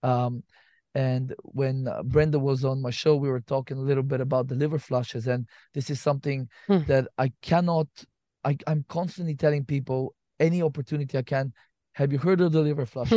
Um, 0.03 0.43
and 0.93 1.33
when 1.43 1.87
uh, 1.87 2.03
Brenda 2.03 2.37
was 2.37 2.65
on 2.65 2.81
my 2.81 2.89
show, 2.89 3.15
we 3.15 3.29
were 3.29 3.39
talking 3.41 3.77
a 3.77 3.81
little 3.81 4.03
bit 4.03 4.19
about 4.19 4.47
the 4.47 4.55
liver 4.55 4.79
flushes, 4.79 5.27
and 5.27 5.47
this 5.73 5.89
is 5.89 6.01
something 6.01 6.49
hmm. 6.67 6.79
that 6.87 7.07
I 7.17 7.31
cannot. 7.41 7.87
I, 8.43 8.57
I'm 8.67 8.83
constantly 8.89 9.35
telling 9.35 9.63
people 9.63 10.15
any 10.39 10.61
opportunity 10.61 11.17
I 11.17 11.21
can 11.21 11.53
have 11.93 12.11
you 12.11 12.17
heard 12.17 12.41
of 12.41 12.51
the 12.51 12.61
liver 12.61 12.85
flush? 12.93 13.11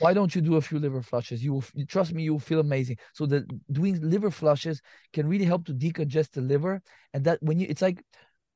Why 0.00 0.12
don't 0.12 0.34
you 0.34 0.40
do 0.40 0.56
a 0.56 0.60
few 0.60 0.78
liver 0.78 1.02
flushes? 1.02 1.42
You 1.42 1.52
will 1.54 1.64
trust 1.88 2.12
me, 2.12 2.22
you 2.22 2.32
will 2.32 2.40
feel 2.40 2.60
amazing. 2.60 2.98
So 3.14 3.26
the 3.26 3.46
doing 3.70 4.00
liver 4.00 4.30
flushes 4.30 4.80
can 5.12 5.28
really 5.28 5.44
help 5.44 5.66
to 5.66 5.74
decongest 5.74 6.32
the 6.32 6.40
liver, 6.40 6.82
and 7.14 7.24
that 7.24 7.38
when 7.42 7.60
you, 7.60 7.66
it's 7.68 7.82
like, 7.82 8.02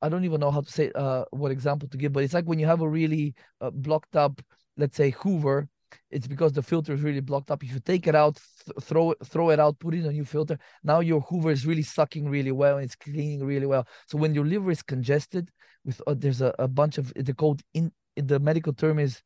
I 0.00 0.08
don't 0.08 0.24
even 0.24 0.40
know 0.40 0.50
how 0.50 0.62
to 0.62 0.70
say 0.70 0.90
uh, 0.94 1.24
what 1.30 1.52
example 1.52 1.88
to 1.88 1.96
give, 1.96 2.12
but 2.12 2.24
it's 2.24 2.34
like 2.34 2.44
when 2.44 2.58
you 2.58 2.66
have 2.66 2.80
a 2.80 2.88
really 2.88 3.34
uh, 3.60 3.70
blocked 3.70 4.16
up, 4.16 4.40
let's 4.76 4.96
say 4.96 5.10
Hoover, 5.10 5.68
it's 6.10 6.26
because 6.26 6.52
the 6.52 6.62
filter 6.62 6.92
is 6.92 7.02
really 7.02 7.20
blocked 7.20 7.50
up. 7.50 7.62
If 7.62 7.72
you 7.72 7.80
take 7.80 8.06
it 8.06 8.14
out, 8.14 8.40
th- 8.64 8.76
throw 8.80 9.12
it, 9.12 9.18
throw 9.24 9.50
it 9.50 9.60
out, 9.60 9.78
put 9.78 9.94
in 9.94 10.06
a 10.06 10.12
new 10.12 10.24
filter. 10.24 10.58
Now 10.82 11.00
your 11.00 11.20
Hoover 11.20 11.50
is 11.50 11.66
really 11.66 11.82
sucking 11.82 12.28
really 12.28 12.52
well 12.52 12.76
and 12.76 12.84
it's 12.84 12.96
cleaning 12.96 13.44
really 13.44 13.66
well. 13.66 13.86
So 14.08 14.18
when 14.18 14.34
your 14.34 14.44
liver 14.44 14.70
is 14.70 14.82
congested, 14.82 15.50
with 15.84 16.00
uh, 16.06 16.14
there's 16.16 16.40
a, 16.40 16.54
a 16.58 16.68
bunch 16.68 16.98
of 16.98 17.12
the 17.14 17.34
called 17.34 17.62
in 17.74 17.92
the 18.16 18.38
medical 18.38 18.72
term 18.72 18.98
is 18.98 19.22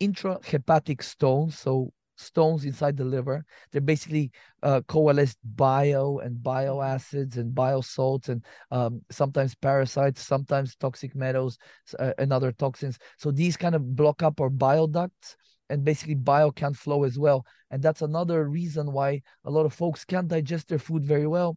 intrahepatic 0.00 1.02
stones, 1.02 1.58
so 1.58 1.92
stones 2.18 2.64
inside 2.64 2.96
the 2.96 3.04
liver. 3.04 3.44
They're 3.70 3.80
basically 3.80 4.32
uh, 4.62 4.82
coalesced 4.88 5.38
bio 5.44 6.18
and 6.18 6.42
bile 6.42 6.82
acids 6.82 7.36
and 7.36 7.54
bile 7.54 7.82
salts 7.82 8.28
and 8.28 8.44
um, 8.70 9.02
sometimes 9.10 9.54
parasites, 9.54 10.22
sometimes 10.22 10.76
toxic 10.76 11.14
metals 11.14 11.58
uh, 11.98 12.12
and 12.18 12.32
other 12.32 12.52
toxins. 12.52 12.98
So 13.16 13.30
these 13.30 13.56
kind 13.56 13.74
of 13.74 13.96
block 13.96 14.22
up 14.22 14.40
our 14.40 14.50
bile 14.50 14.86
ducts 14.86 15.36
and 15.70 15.84
basically 15.84 16.14
bile 16.14 16.50
can't 16.50 16.76
flow 16.76 17.04
as 17.04 17.18
well. 17.18 17.46
And 17.70 17.82
that's 17.82 18.02
another 18.02 18.48
reason 18.48 18.92
why 18.92 19.22
a 19.44 19.50
lot 19.50 19.66
of 19.66 19.74
folks 19.74 20.04
can't 20.04 20.28
digest 20.28 20.68
their 20.68 20.78
food 20.78 21.04
very 21.04 21.26
well. 21.26 21.56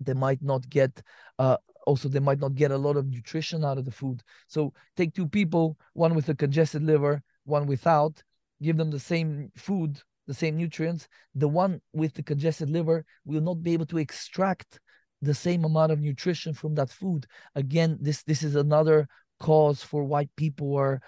They 0.00 0.14
might 0.14 0.42
not 0.42 0.68
get 0.68 1.02
uh, 1.38 1.56
also 1.86 2.08
they 2.08 2.18
might 2.20 2.40
not 2.40 2.54
get 2.54 2.72
a 2.72 2.76
lot 2.76 2.96
of 2.96 3.06
nutrition 3.06 3.64
out 3.64 3.78
of 3.78 3.84
the 3.84 3.92
food. 3.92 4.22
So 4.48 4.74
take 4.96 5.14
two 5.14 5.28
people, 5.28 5.78
one 5.94 6.14
with 6.14 6.28
a 6.28 6.34
congested 6.34 6.82
liver, 6.82 7.22
one 7.46 7.66
without, 7.66 8.22
give 8.62 8.76
them 8.76 8.90
the 8.90 9.00
same 9.00 9.50
food, 9.56 10.00
the 10.26 10.34
same 10.34 10.56
nutrients, 10.56 11.08
the 11.34 11.48
one 11.48 11.80
with 11.92 12.14
the 12.14 12.22
congested 12.22 12.70
liver 12.70 13.04
will 13.24 13.40
not 13.40 13.62
be 13.62 13.72
able 13.72 13.86
to 13.86 13.98
extract 13.98 14.80
the 15.22 15.34
same 15.34 15.64
amount 15.64 15.92
of 15.92 16.00
nutrition 16.00 16.52
from 16.52 16.74
that 16.74 16.90
food. 16.90 17.26
Again, 17.54 17.98
this 18.00 18.22
this 18.24 18.42
is 18.42 18.54
another 18.54 19.08
cause 19.38 19.82
for 19.82 20.04
why 20.04 20.28
people 20.36 20.76
are 20.76 21.00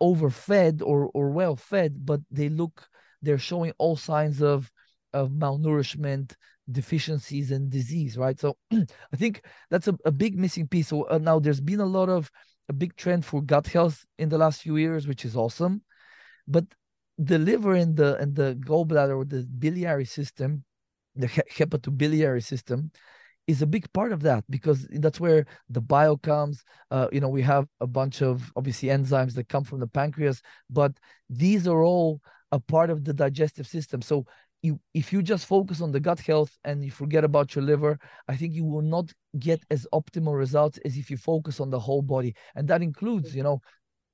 overfed 0.00 0.82
or 0.82 1.10
or 1.14 1.30
well 1.30 1.56
fed, 1.56 2.04
but 2.04 2.20
they 2.30 2.48
look 2.48 2.88
they're 3.22 3.38
showing 3.38 3.72
all 3.78 3.96
signs 3.96 4.42
of 4.42 4.70
of 5.12 5.30
malnourishment, 5.30 6.34
deficiencies, 6.70 7.50
and 7.50 7.70
disease. 7.70 8.16
Right. 8.16 8.38
So 8.38 8.56
I 8.72 9.16
think 9.16 9.42
that's 9.70 9.88
a, 9.88 9.96
a 10.04 10.12
big 10.12 10.38
missing 10.38 10.68
piece. 10.68 10.88
So 10.88 11.04
uh, 11.04 11.18
now 11.18 11.38
there's 11.38 11.60
been 11.60 11.80
a 11.80 11.86
lot 11.86 12.08
of 12.08 12.30
a 12.68 12.72
big 12.72 12.96
trend 12.96 13.24
for 13.24 13.42
gut 13.42 13.66
health 13.66 14.04
in 14.18 14.28
the 14.28 14.38
last 14.38 14.62
few 14.62 14.76
years, 14.76 15.06
which 15.06 15.24
is 15.24 15.36
awesome. 15.36 15.82
But 16.46 16.64
the 17.18 17.38
liver 17.38 17.74
and 17.74 17.96
the 17.96 18.16
and 18.18 18.34
the 18.34 18.58
gallbladder 18.66 19.16
or 19.16 19.24
the 19.24 19.42
biliary 19.44 20.04
system, 20.04 20.64
the 21.14 21.28
hepatobiliary 21.28 22.44
system, 22.44 22.90
is 23.46 23.62
a 23.62 23.66
big 23.66 23.90
part 23.92 24.12
of 24.12 24.22
that 24.22 24.44
because 24.50 24.86
that's 24.90 25.20
where 25.20 25.46
the 25.70 25.80
bile 25.80 26.16
comes. 26.16 26.64
Uh, 26.90 27.08
you 27.12 27.20
know, 27.20 27.28
we 27.28 27.42
have 27.42 27.66
a 27.80 27.86
bunch 27.86 28.22
of 28.22 28.52
obviously 28.56 28.88
enzymes 28.88 29.34
that 29.34 29.48
come 29.48 29.64
from 29.64 29.80
the 29.80 29.86
pancreas, 29.86 30.42
but 30.68 30.92
these 31.30 31.66
are 31.66 31.82
all 31.82 32.20
a 32.52 32.60
part 32.60 32.90
of 32.90 33.04
the 33.04 33.12
digestive 33.12 33.66
system. 33.66 34.02
So 34.02 34.24
you 34.66 34.80
if 34.94 35.12
you 35.12 35.22
just 35.22 35.46
focus 35.46 35.80
on 35.80 35.90
the 35.92 36.00
gut 36.00 36.20
health 36.20 36.52
and 36.64 36.84
you 36.84 36.90
forget 36.90 37.24
about 37.24 37.54
your 37.54 37.64
liver 37.64 37.98
i 38.28 38.34
think 38.36 38.54
you 38.54 38.64
will 38.64 38.88
not 38.96 39.06
get 39.38 39.62
as 39.70 39.86
optimal 39.92 40.36
results 40.36 40.78
as 40.84 40.96
if 40.96 41.10
you 41.10 41.16
focus 41.16 41.60
on 41.60 41.70
the 41.70 41.78
whole 41.78 42.02
body. 42.02 42.34
And 42.54 42.66
that 42.68 42.82
includes 42.82 43.34
you 43.34 43.42
know 43.42 43.60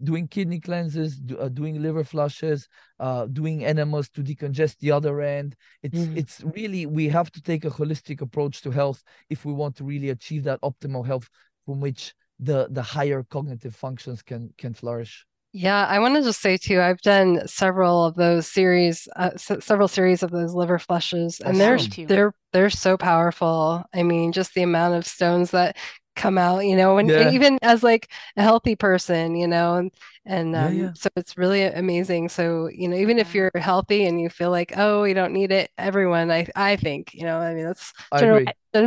doing 0.02 0.26
kidney 0.26 0.58
cleanses 0.58 1.16
do, 1.16 1.38
uh, 1.38 1.48
doing 1.48 1.80
liver 1.80 2.02
flushes 2.02 2.66
uh, 2.98 3.26
doing 3.26 3.64
enemas 3.64 4.08
to 4.10 4.22
decongest 4.22 4.78
the 4.78 4.90
other 4.90 5.20
end. 5.20 5.54
It's 5.82 5.98
mm-hmm. 5.98 6.16
it's 6.16 6.42
really 6.54 6.86
we 6.86 7.08
have 7.08 7.30
to 7.32 7.42
take 7.42 7.64
a 7.64 7.70
holistic 7.70 8.20
approach 8.20 8.62
to 8.62 8.70
health 8.70 9.02
if 9.30 9.44
we 9.44 9.52
want 9.52 9.76
to 9.76 9.84
really 9.84 10.10
achieve 10.10 10.44
that 10.44 10.60
optimal 10.62 11.06
health 11.06 11.28
from 11.64 11.80
which 11.80 12.14
the 12.40 12.68
the 12.70 12.82
higher 12.82 13.22
cognitive 13.22 13.74
functions 13.74 14.22
can 14.22 14.52
can 14.58 14.74
flourish 14.74 15.26
yeah, 15.52 15.86
I 15.86 15.98
want 15.98 16.14
to 16.16 16.22
just 16.22 16.40
say 16.40 16.56
too, 16.56 16.80
I've 16.80 17.00
done 17.02 17.46
several 17.46 18.04
of 18.06 18.14
those 18.14 18.46
series, 18.46 19.06
uh, 19.16 19.30
s- 19.34 19.52
several 19.64 19.88
series 19.88 20.22
of 20.22 20.30
those 20.30 20.54
liver 20.54 20.78
flushes, 20.78 21.40
and 21.40 21.60
they're 21.60 21.78
they're 22.08 22.34
they're 22.52 22.70
so 22.70 22.96
powerful. 22.96 23.84
I 23.94 24.02
mean, 24.02 24.32
just 24.32 24.54
the 24.54 24.62
amount 24.62 24.94
of 24.94 25.06
stones 25.06 25.50
that 25.52 25.76
come 26.16 26.38
out, 26.38 26.60
you 26.60 26.76
know, 26.76 26.98
and 26.98 27.10
Yeah. 27.10 27.32
even 27.32 27.58
as 27.62 27.82
like 27.82 28.10
a 28.36 28.42
healthy 28.42 28.76
person, 28.76 29.34
you 29.36 29.46
know, 29.46 29.76
and 29.76 29.90
and 30.26 30.54
um, 30.56 30.74
yeah. 30.74 30.92
so 30.94 31.08
it's 31.16 31.36
really 31.38 31.64
amazing. 31.64 32.28
So, 32.28 32.68
you 32.68 32.88
know, 32.88 32.96
even 32.96 33.18
if 33.18 33.34
you're 33.34 33.50
healthy 33.54 34.06
and 34.06 34.20
you 34.20 34.28
feel 34.30 34.50
like, 34.50 34.72
oh, 34.76 35.04
you 35.04 35.14
don't 35.14 35.32
need 35.32 35.52
it, 35.52 35.70
everyone, 35.78 36.30
I 36.30 36.46
I 36.56 36.76
think, 36.76 37.14
you 37.14 37.24
know, 37.24 37.38
I 37.38 37.54
mean, 37.54 37.64
that's 37.64 37.92
I 38.12 38.18
general 38.18 38.40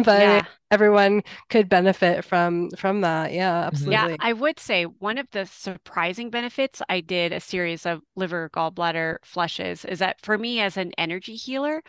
but 0.03 0.43
Yeah. 0.43 0.47
everyone 0.71 1.21
could 1.49 1.69
benefit 1.69 2.25
from 2.25 2.69
from 2.71 3.01
that. 3.01 3.33
Yeah, 3.33 3.65
Absolutely. 3.67 4.13
Yeah. 4.13 4.17
I 4.19 4.31
would 4.33 4.59
say 4.59 4.85
one 4.85 5.17
of 5.17 5.29
the 5.31 5.45
surprising 5.45 6.29
benefits, 6.29 6.81
I 6.87 7.01
did 7.01 7.33
a 7.33 7.39
series 7.41 7.85
of 7.85 8.01
liver 8.15 8.49
gallbladder 8.53 9.17
flushes, 9.23 9.83
is 9.85 9.99
that 9.99 10.21
for 10.21 10.37
me 10.37 10.61
as 10.61 10.77
an 10.77 10.93
energy 10.97 11.35
healer, 11.35 11.83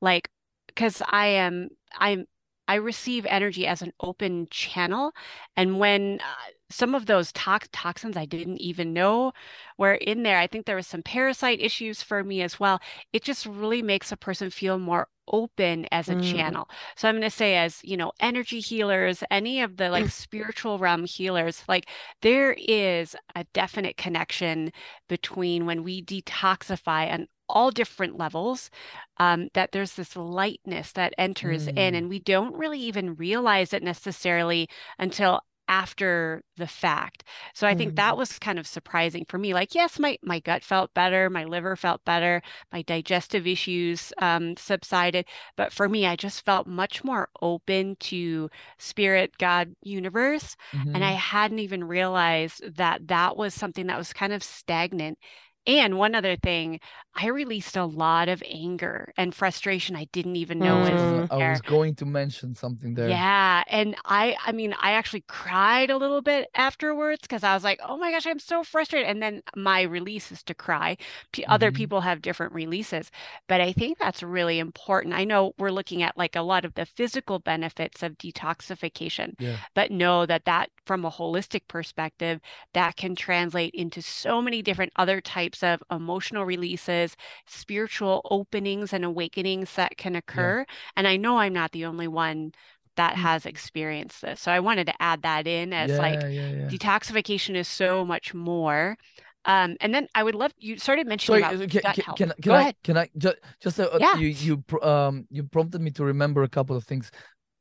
like, 0.00 0.30
because 0.68 1.02
I 1.08 1.28
am, 1.28 1.70
I'm, 1.98 2.26
I 2.70 2.76
receive 2.76 3.26
energy 3.26 3.66
as 3.66 3.82
an 3.82 3.92
open 4.00 4.46
channel. 4.50 5.12
And 5.56 5.78
when 5.78 6.20
uh, 6.20 6.50
some 6.70 6.94
of 6.94 7.06
those 7.06 7.32
tox 7.32 7.68
toxins 7.72 8.16
I 8.16 8.26
didn't 8.26 8.58
even 8.60 8.92
know 8.94 9.32
were 9.78 9.94
in 9.94 10.22
there, 10.22 10.38
I 10.38 10.46
think 10.46 10.66
there 10.66 10.76
was 10.76 10.86
some 10.86 11.02
parasite 11.02 11.60
issues 11.60 12.02
for 12.02 12.22
me 12.24 12.42
as 12.42 12.60
well. 12.60 12.80
It 13.12 13.24
just 13.24 13.46
really 13.46 13.82
makes 13.82 14.12
a 14.12 14.16
person 14.16 14.50
feel 14.50 14.78
more 14.78 15.08
open 15.28 15.86
as 15.92 16.08
a 16.10 16.16
Mm. 16.16 16.16
channel. 16.16 16.68
So 16.96 17.08
I'm 17.08 17.14
going 17.16 17.22
to 17.22 17.30
say, 17.30 17.56
as 17.56 17.80
you 17.84 17.96
know, 17.96 18.12
energy 18.20 18.60
healers, 18.60 19.22
any 19.30 19.62
of 19.62 19.76
the 19.76 19.90
like 19.90 20.08
spiritual 20.08 20.78
realm 20.78 21.04
healers, 21.06 21.64
like 21.68 21.88
there 22.22 22.52
is 22.58 23.16
a 23.36 23.44
definite 23.52 23.96
connection 23.96 24.72
between 25.08 25.66
when 25.66 25.82
we 25.84 26.02
detoxify 26.04 27.12
on 27.12 27.28
all 27.50 27.70
different 27.70 28.16
levels, 28.18 28.70
um, 29.18 29.48
that 29.54 29.72
there's 29.72 29.92
this 29.94 30.16
lightness 30.16 30.92
that 30.92 31.14
enters 31.18 31.68
in, 31.76 31.94
Mm. 31.94 31.96
and 31.96 32.08
we 32.08 32.18
don't 32.20 32.54
really 32.56 32.80
even 32.80 33.14
realize 33.16 33.72
it 33.72 33.82
necessarily 33.82 34.68
until 34.98 35.40
after 35.68 36.42
the 36.56 36.66
fact. 36.66 37.22
So 37.54 37.66
I 37.66 37.74
think 37.74 37.94
that 37.94 38.16
was 38.16 38.40
kind 38.40 38.58
of 38.58 38.66
surprising 38.66 39.24
for 39.28 39.38
me. 39.38 39.54
Like, 39.54 39.72
yes, 39.74 40.00
my 40.00 40.18
my 40.22 40.40
gut 40.40 40.64
felt 40.64 40.92
better, 40.94 41.30
my 41.30 41.44
liver 41.44 41.76
felt 41.76 42.04
better, 42.04 42.42
my 42.72 42.82
digestive 42.82 43.46
issues 43.46 44.12
um, 44.18 44.56
subsided, 44.56 45.26
but 45.56 45.72
for 45.72 45.88
me, 45.88 46.06
I 46.06 46.16
just 46.16 46.44
felt 46.44 46.66
much 46.66 47.04
more 47.04 47.28
open 47.40 47.96
to 48.00 48.50
spirit, 48.78 49.38
God, 49.38 49.74
universe, 49.82 50.56
and 50.92 51.04
I 51.04 51.12
Mhm. 51.12 51.12
hadn't 51.12 51.60
even 51.60 51.84
realized 51.84 52.76
that 52.76 53.06
that 53.08 53.36
was 53.36 53.54
something 53.54 53.86
that 53.86 53.98
was 53.98 54.12
kind 54.12 54.32
of 54.32 54.42
stagnant 54.42 55.18
And 55.66 55.98
one 55.98 56.14
other 56.14 56.36
thing, 56.36 56.80
I 57.14 57.26
released 57.28 57.76
a 57.76 57.84
lot 57.84 58.28
of 58.28 58.42
anger 58.46 59.12
and 59.16 59.34
frustration 59.34 59.94
I 59.94 60.04
didn't 60.12 60.36
even 60.36 60.62
know 60.62 60.80
was 60.80 61.12
Mm. 61.20 61.26
I 61.30 61.38
was 61.38 61.60
going 61.62 61.94
to 61.96 62.04
mention 62.06 62.54
something 62.54 62.94
there. 62.94 63.22
Yeah, 63.22 63.62
and 63.68 63.96
I 64.04 64.36
I 64.44 64.52
mean, 64.52 64.74
I 64.78 64.92
actually 64.92 65.22
cried 65.26 65.88
a 65.88 65.96
little 65.96 66.20
bit 66.20 66.48
afterwards 66.54 67.20
because 67.22 67.42
I 67.42 67.54
was 67.54 67.64
like, 67.64 67.80
"Oh 67.82 67.96
my 67.96 68.10
gosh, 68.10 68.26
I'm 68.26 68.38
so 68.38 68.62
frustrated." 68.62 69.08
And 69.08 69.22
then 69.22 69.40
my 69.56 69.80
release 69.82 70.30
is 70.30 70.42
to 70.44 70.54
cry. 70.54 70.98
P 71.32 71.42
other 71.46 71.70
Mhm. 71.70 71.72
people 71.72 72.02
have 72.02 72.20
different 72.20 72.52
releases, 72.52 73.10
but 73.48 73.60
I 73.62 73.72
think 73.72 73.96
that's 73.98 74.22
really 74.22 74.58
important. 74.58 75.14
I 75.14 75.24
know 75.24 75.54
we're 75.58 75.70
looking 75.70 76.02
at 76.02 76.18
like 76.18 76.36
a 76.36 76.42
lot 76.42 76.66
of 76.66 76.74
the 76.74 76.84
physical 76.84 77.38
benefits 77.38 78.02
of 78.02 78.18
detoxification, 78.18 79.32
Yeah. 79.38 79.60
but 79.74 79.90
know 79.90 80.26
that 80.26 80.44
that 80.44 80.68
from 80.84 81.06
a 81.06 81.10
holistic 81.10 81.68
perspective, 81.68 82.40
that 82.74 82.96
can 82.96 83.14
translate 83.16 83.72
into 83.74 84.02
so 84.02 84.42
many 84.42 84.60
different 84.60 84.92
other 84.96 85.22
types 85.22 85.49
of 85.62 85.82
emotional 85.90 86.44
releases, 86.44 87.16
spiritual 87.46 88.22
openings 88.30 88.92
and 88.92 89.04
awakenings 89.04 89.74
that 89.74 89.96
can 89.96 90.16
occur. 90.16 90.64
And 90.96 91.06
I 91.08 91.16
know 91.16 91.38
I'm 91.38 91.52
not 91.52 91.72
the 91.72 91.84
only 91.86 92.08
one 92.08 92.52
that 92.96 93.16
Mm. 93.16 93.22
has 93.22 93.46
experienced 93.46 94.22
this. 94.22 94.40
So 94.40 94.52
I 94.52 94.60
wanted 94.60 94.86
to 94.86 95.02
add 95.02 95.22
that 95.22 95.46
in 95.46 95.72
as 95.72 95.98
like 95.98 96.18
Yeah, 96.18 96.28
yeah, 96.28 96.50
yeah. 96.50 96.72
detoxification 96.72 97.54
is 97.56 97.68
so 97.68 98.04
much 98.04 98.34
more. 98.34 98.96
Um, 99.44 99.76
and 99.80 99.94
then 99.94 100.06
I 100.14 100.22
would 100.22 100.34
love 100.34 100.52
you 100.58 100.78
started 100.78 101.06
mentioning 101.06 101.38
Sorry, 101.38 101.42
about 101.42 101.58
can, 101.68 101.82
gut 101.82 101.96
can, 101.96 102.04
health. 102.06 102.16
can, 102.16 102.32
Go 102.46 102.54
I 102.54 102.56
ahead. 102.56 102.76
can 102.82 102.96
I 102.96 103.10
just 103.18 103.36
just 103.60 103.78
uh, 103.80 103.84
uh, 103.92 104.00
Yeah. 104.00 104.08
you 104.10 104.28
you 104.28 104.64
um 104.82 105.26
you 105.30 105.42
prompted 105.44 105.80
me 105.80 105.90
to 105.92 106.04
remember 106.04 106.42
a 106.42 106.48
couple 106.48 106.76
of 106.76 106.84
things. 106.84 107.10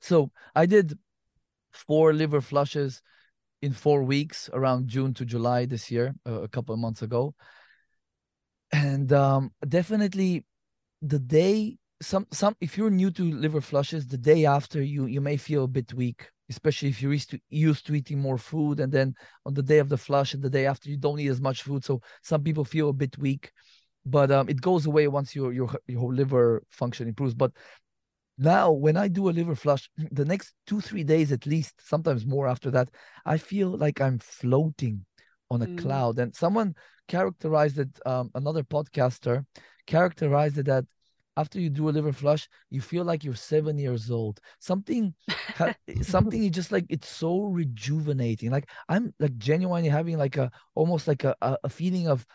So 0.02 0.32
I 0.56 0.66
did 0.66 0.98
four 1.74 2.14
liver 2.14 2.42
flushes 2.42 3.02
in 3.62 3.74
four 3.74 4.04
weeks 4.04 4.50
around 4.54 4.88
June 4.90 5.14
to 5.16 5.26
July 5.26 5.66
this 5.66 5.92
year, 5.92 6.16
uh, 6.28 6.42
a 6.44 6.48
couple 6.50 6.74
of 6.74 6.80
months 6.80 7.02
ago, 7.04 7.36
and 9.10 9.14
um 9.18 9.51
definitely 9.68 10.43
the 11.01 11.20
day 11.20 11.78
some 12.01 12.26
some 12.32 12.55
if 12.62 12.78
you're 12.78 12.89
new 12.89 13.12
to 13.12 13.24
liver 13.24 13.62
flushes, 13.62 14.07
the 14.07 14.18
day 14.18 14.45
after 14.45 14.82
you 14.82 15.05
you 15.05 15.22
may 15.22 15.38
feel 15.38 15.66
a 15.66 15.68
bit 15.68 15.93
weak, 15.93 16.30
especially 16.49 16.89
if 16.89 17.01
you're 17.01 17.14
used 17.14 17.32
to 17.32 17.39
used 17.49 17.86
to 17.88 17.93
eating 17.95 18.20
more 18.20 18.38
food, 18.38 18.80
and 18.80 18.91
then 18.91 19.14
on 19.45 19.53
the 19.53 19.64
day 19.64 19.80
of 19.80 19.89
the 19.89 19.97
flush 19.97 20.34
and 20.34 20.41
the 20.41 20.49
day 20.49 20.66
after 20.66 20.89
you 20.89 20.97
don't 20.97 21.20
eat 21.20 21.28
as 21.28 21.41
much 21.41 21.64
food. 21.64 21.84
So 21.84 22.01
some 22.24 22.41
people 22.41 22.64
feel 22.64 22.89
a 22.89 22.93
bit 22.93 23.18
weak, 23.18 23.51
but 24.05 24.32
um, 24.32 24.47
it 24.47 24.62
goes 24.62 24.86
away 24.86 25.07
once 25.10 25.36
your 25.36 25.51
your 25.51 25.70
your 25.88 26.14
liver 26.14 26.64
function 26.70 27.07
improves. 27.07 27.34
But 27.34 27.51
now 28.38 28.72
when 28.72 28.95
I 28.95 29.10
do 29.10 29.30
a 29.30 29.32
liver 29.39 29.55
flush, 29.55 29.89
the 30.12 30.26
next 30.26 30.53
two 30.68 30.80
three 30.80 31.03
days 31.03 31.34
at 31.34 31.45
least, 31.45 31.74
sometimes 31.86 32.26
more 32.26 32.47
after 32.47 32.72
that, 32.72 32.89
I 33.26 33.38
feel 33.38 33.70
like 33.78 33.99
I'm 33.99 34.20
floating 34.20 35.05
on 35.52 35.62
a 35.62 35.68
Mm. 35.68 35.78
cloud. 35.78 36.20
And 36.20 36.36
someone 36.36 36.76
characterized 37.08 37.80
it, 37.80 37.89
um, 38.06 38.32
another 38.36 38.64
podcaster 38.64 39.45
characterized 39.88 40.58
it 40.58 40.66
that 40.68 40.86
after 41.38 41.60
you 41.60 41.70
do 41.70 41.89
a 41.89 41.91
liver 41.91 42.12
flush, 42.12 42.50
you 42.70 42.82
feel 42.82 43.04
like 43.06 43.24
you're 43.24 43.36
seven 43.36 43.78
years 43.78 44.12
old. 44.12 44.39
Something, 44.60 45.14
something 46.02 46.43
is 46.43 46.52
just 46.52 46.72
like 46.72 46.86
it's 46.89 47.08
so 47.10 47.41
rejuvenating. 47.43 48.52
Like 48.52 48.70
I'm 48.89 49.14
like 49.20 49.38
genuinely 49.38 49.89
having 49.89 50.18
like 50.18 50.38
a 50.38 50.52
almost 50.76 51.08
like 51.08 51.24
a 51.24 51.36
a, 51.41 51.70
feeling 51.70 52.08
of 52.08 52.26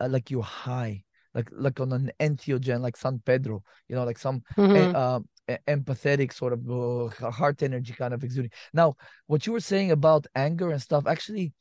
like 0.00 0.30
you're 0.30 0.42
high, 0.42 1.04
like 1.34 1.48
like 1.52 1.80
on 1.80 1.92
an 1.92 2.10
entheogen, 2.20 2.80
like 2.80 2.96
San 2.96 3.20
Pedro, 3.24 3.62
you 3.88 3.96
know, 3.96 4.04
like 4.04 4.18
some 4.18 4.42
e- 4.74 4.88
Mhm. 4.88 4.94
uh, 4.94 5.20
e- 5.50 5.56
empathetic 5.68 6.32
sort 6.32 6.52
of 6.52 6.70
uh, 6.70 7.30
heart 7.30 7.62
energy 7.62 7.92
kind 7.92 8.14
of 8.14 8.24
exuding. 8.24 8.50
Now, 8.72 8.96
what 9.26 9.46
you 9.46 9.52
were 9.52 9.60
saying 9.60 9.90
about 9.90 10.26
anger 10.34 10.70
and 10.70 10.80
stuff, 10.82 11.06
actually, 11.06 11.52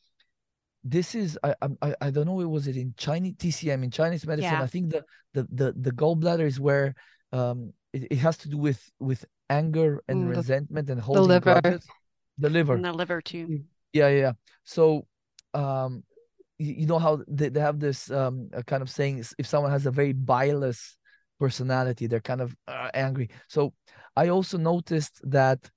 this 0.86 1.16
is 1.16 1.38
I 1.44 1.56
I 1.82 1.96
I 2.00 2.10
don't 2.12 2.28
know. 2.28 2.40
It 2.40 2.46
was 2.50 2.68
it 2.68 2.78
in 2.78 2.94
Chinese 2.96 3.34
TCM 3.40 3.84
in 3.84 3.92
Chinese 3.92 4.26
medicine? 4.26 4.54
Yeah. 4.54 4.64
I 4.64 4.68
think 4.68 4.92
the 4.92 5.04
the 5.34 5.48
the 5.52 5.74
the 5.76 5.92
gallbladder 5.92 6.46
is 6.46 6.60
where 6.60 6.94
um 7.34 7.74
it, 7.92 8.08
it 8.12 8.18
has 8.18 8.38
to 8.38 8.50
do 8.50 8.58
with 8.58 8.82
with 9.00 9.26
anger 9.50 10.04
and 10.08 10.22
Mm, 10.22 10.32
the- 10.32 10.38
resentment 10.38 10.90
and 10.90 11.02
holding 11.02 11.28
the 11.28 11.34
liver. 11.36 11.60
grudges. 11.62 11.88
The 12.38 12.50
liver. 12.50 12.76
And 12.76 12.86
the 12.86 12.94
liver 12.94 13.22
too. 13.22 13.64
Yeah, 13.94 14.10
yeah. 14.10 14.20
yeah. 14.20 14.34
So, 14.64 15.08
um, 15.54 16.04
you, 16.60 16.74
you 16.80 16.86
know 16.86 17.00
how 17.00 17.24
they, 17.28 17.50
they 17.50 17.60
have 17.60 17.80
this 17.80 18.12
um 18.12 18.50
kind 18.68 18.84
of 18.84 18.90
saying 18.90 19.24
if 19.40 19.48
someone 19.48 19.72
has 19.72 19.86
a 19.86 19.92
very 19.92 20.14
bilious 20.14 20.98
personality, 21.40 22.08
they're 22.08 22.20
kind 22.32 22.42
of 22.42 22.56
uh, 22.68 22.90
angry. 22.94 23.30
So, 23.48 23.74
I 24.16 24.30
also 24.30 24.58
noticed 24.58 25.20
that 25.32 25.70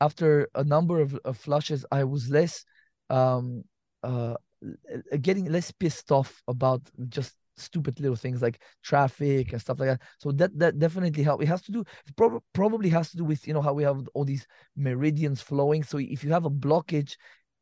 after 0.00 0.48
a 0.54 0.64
number 0.64 1.00
of, 1.00 1.18
of 1.24 1.36
flushes, 1.36 1.84
I 1.90 2.04
was 2.04 2.30
less 2.30 2.64
um 3.10 3.64
uh 4.02 4.34
l- 4.64 5.18
getting 5.20 5.46
less 5.46 5.70
pissed 5.70 6.10
off 6.12 6.42
about 6.48 6.82
just 7.08 7.34
stupid 7.56 7.98
little 8.00 8.16
things 8.16 8.40
like 8.40 8.60
traffic 8.82 9.52
and 9.52 9.60
stuff 9.60 9.80
like 9.80 9.88
that. 9.88 10.02
So 10.18 10.32
that 10.32 10.56
that 10.58 10.78
definitely 10.78 11.22
help. 11.22 11.42
It 11.42 11.46
has 11.46 11.62
to 11.62 11.72
do 11.72 11.80
it 11.80 12.16
prob- 12.16 12.42
probably 12.52 12.88
has 12.90 13.10
to 13.10 13.16
do 13.16 13.24
with 13.24 13.46
you 13.46 13.54
know 13.54 13.62
how 13.62 13.72
we 13.72 13.82
have 13.82 14.08
all 14.14 14.24
these 14.24 14.46
meridians 14.76 15.40
flowing. 15.40 15.82
So 15.82 15.98
if 15.98 16.22
you 16.24 16.32
have 16.32 16.44
a 16.44 16.50
blockage 16.50 17.16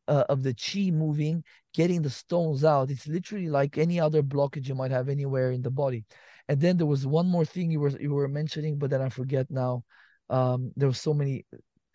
uh, 0.09 0.25
of 0.29 0.43
the 0.43 0.55
chi 0.55 0.91
moving, 0.91 1.43
getting 1.75 2.03
the 2.03 2.11
stones 2.11 2.65
out, 2.65 2.91
it's 2.91 3.07
literally 3.07 3.49
like 3.49 3.79
any 3.79 3.99
other 4.01 4.23
blockage 4.23 4.69
you 4.69 4.75
might 4.75 4.91
have 4.91 5.09
anywhere 5.09 5.51
in 5.53 5.63
the 5.63 5.71
body. 5.71 6.05
And 6.49 6.61
then 6.61 6.77
there 6.77 6.87
was 6.87 7.07
one 7.07 7.27
more 7.27 7.45
thing 7.45 7.71
you 7.71 7.81
were 7.81 7.99
you 8.01 8.15
were 8.15 8.29
mentioning, 8.29 8.79
but 8.79 8.91
then 8.91 9.03
I 9.03 9.09
forget 9.09 9.51
now. 9.51 9.85
Um, 10.29 10.73
there 10.77 10.89
were 10.89 10.95
so 10.95 11.15
many 11.15 11.45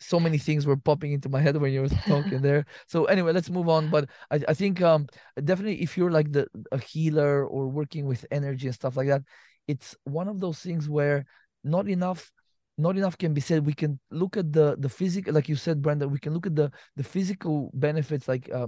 so 0.01 0.19
many 0.19 0.37
things 0.37 0.65
were 0.65 0.77
popping 0.77 1.13
into 1.13 1.29
my 1.29 1.39
head 1.39 1.55
when 1.57 1.71
you 1.71 1.81
were 1.81 1.89
talking 2.07 2.41
there. 2.41 2.65
So 2.87 3.05
anyway, 3.05 3.31
let's 3.33 3.49
move 3.49 3.69
on. 3.69 3.89
But 3.89 4.09
I, 4.31 4.41
I 4.47 4.53
think 4.53 4.81
um 4.81 5.07
definitely 5.43 5.81
if 5.81 5.97
you're 5.97 6.11
like 6.11 6.31
the 6.31 6.47
a 6.71 6.77
healer 6.79 7.45
or 7.45 7.67
working 7.67 8.05
with 8.07 8.25
energy 8.31 8.67
and 8.67 8.75
stuff 8.75 8.97
like 8.97 9.07
that, 9.07 9.21
it's 9.67 9.95
one 10.03 10.27
of 10.27 10.39
those 10.39 10.59
things 10.59 10.89
where 10.89 11.25
not 11.63 11.87
enough 11.87 12.31
not 12.77 12.97
enough 12.97 13.17
can 13.17 13.33
be 13.33 13.41
said. 13.41 13.65
We 13.65 13.73
can 13.73 13.99
look 14.09 14.37
at 14.37 14.51
the 14.51 14.75
the 14.79 14.89
physical, 14.89 15.33
like 15.33 15.49
you 15.49 15.55
said, 15.55 15.81
Brenda. 15.81 16.07
We 16.07 16.19
can 16.19 16.33
look 16.33 16.47
at 16.47 16.55
the 16.55 16.71
the 16.95 17.03
physical 17.03 17.69
benefits, 17.73 18.27
like 18.27 18.49
uh, 18.51 18.67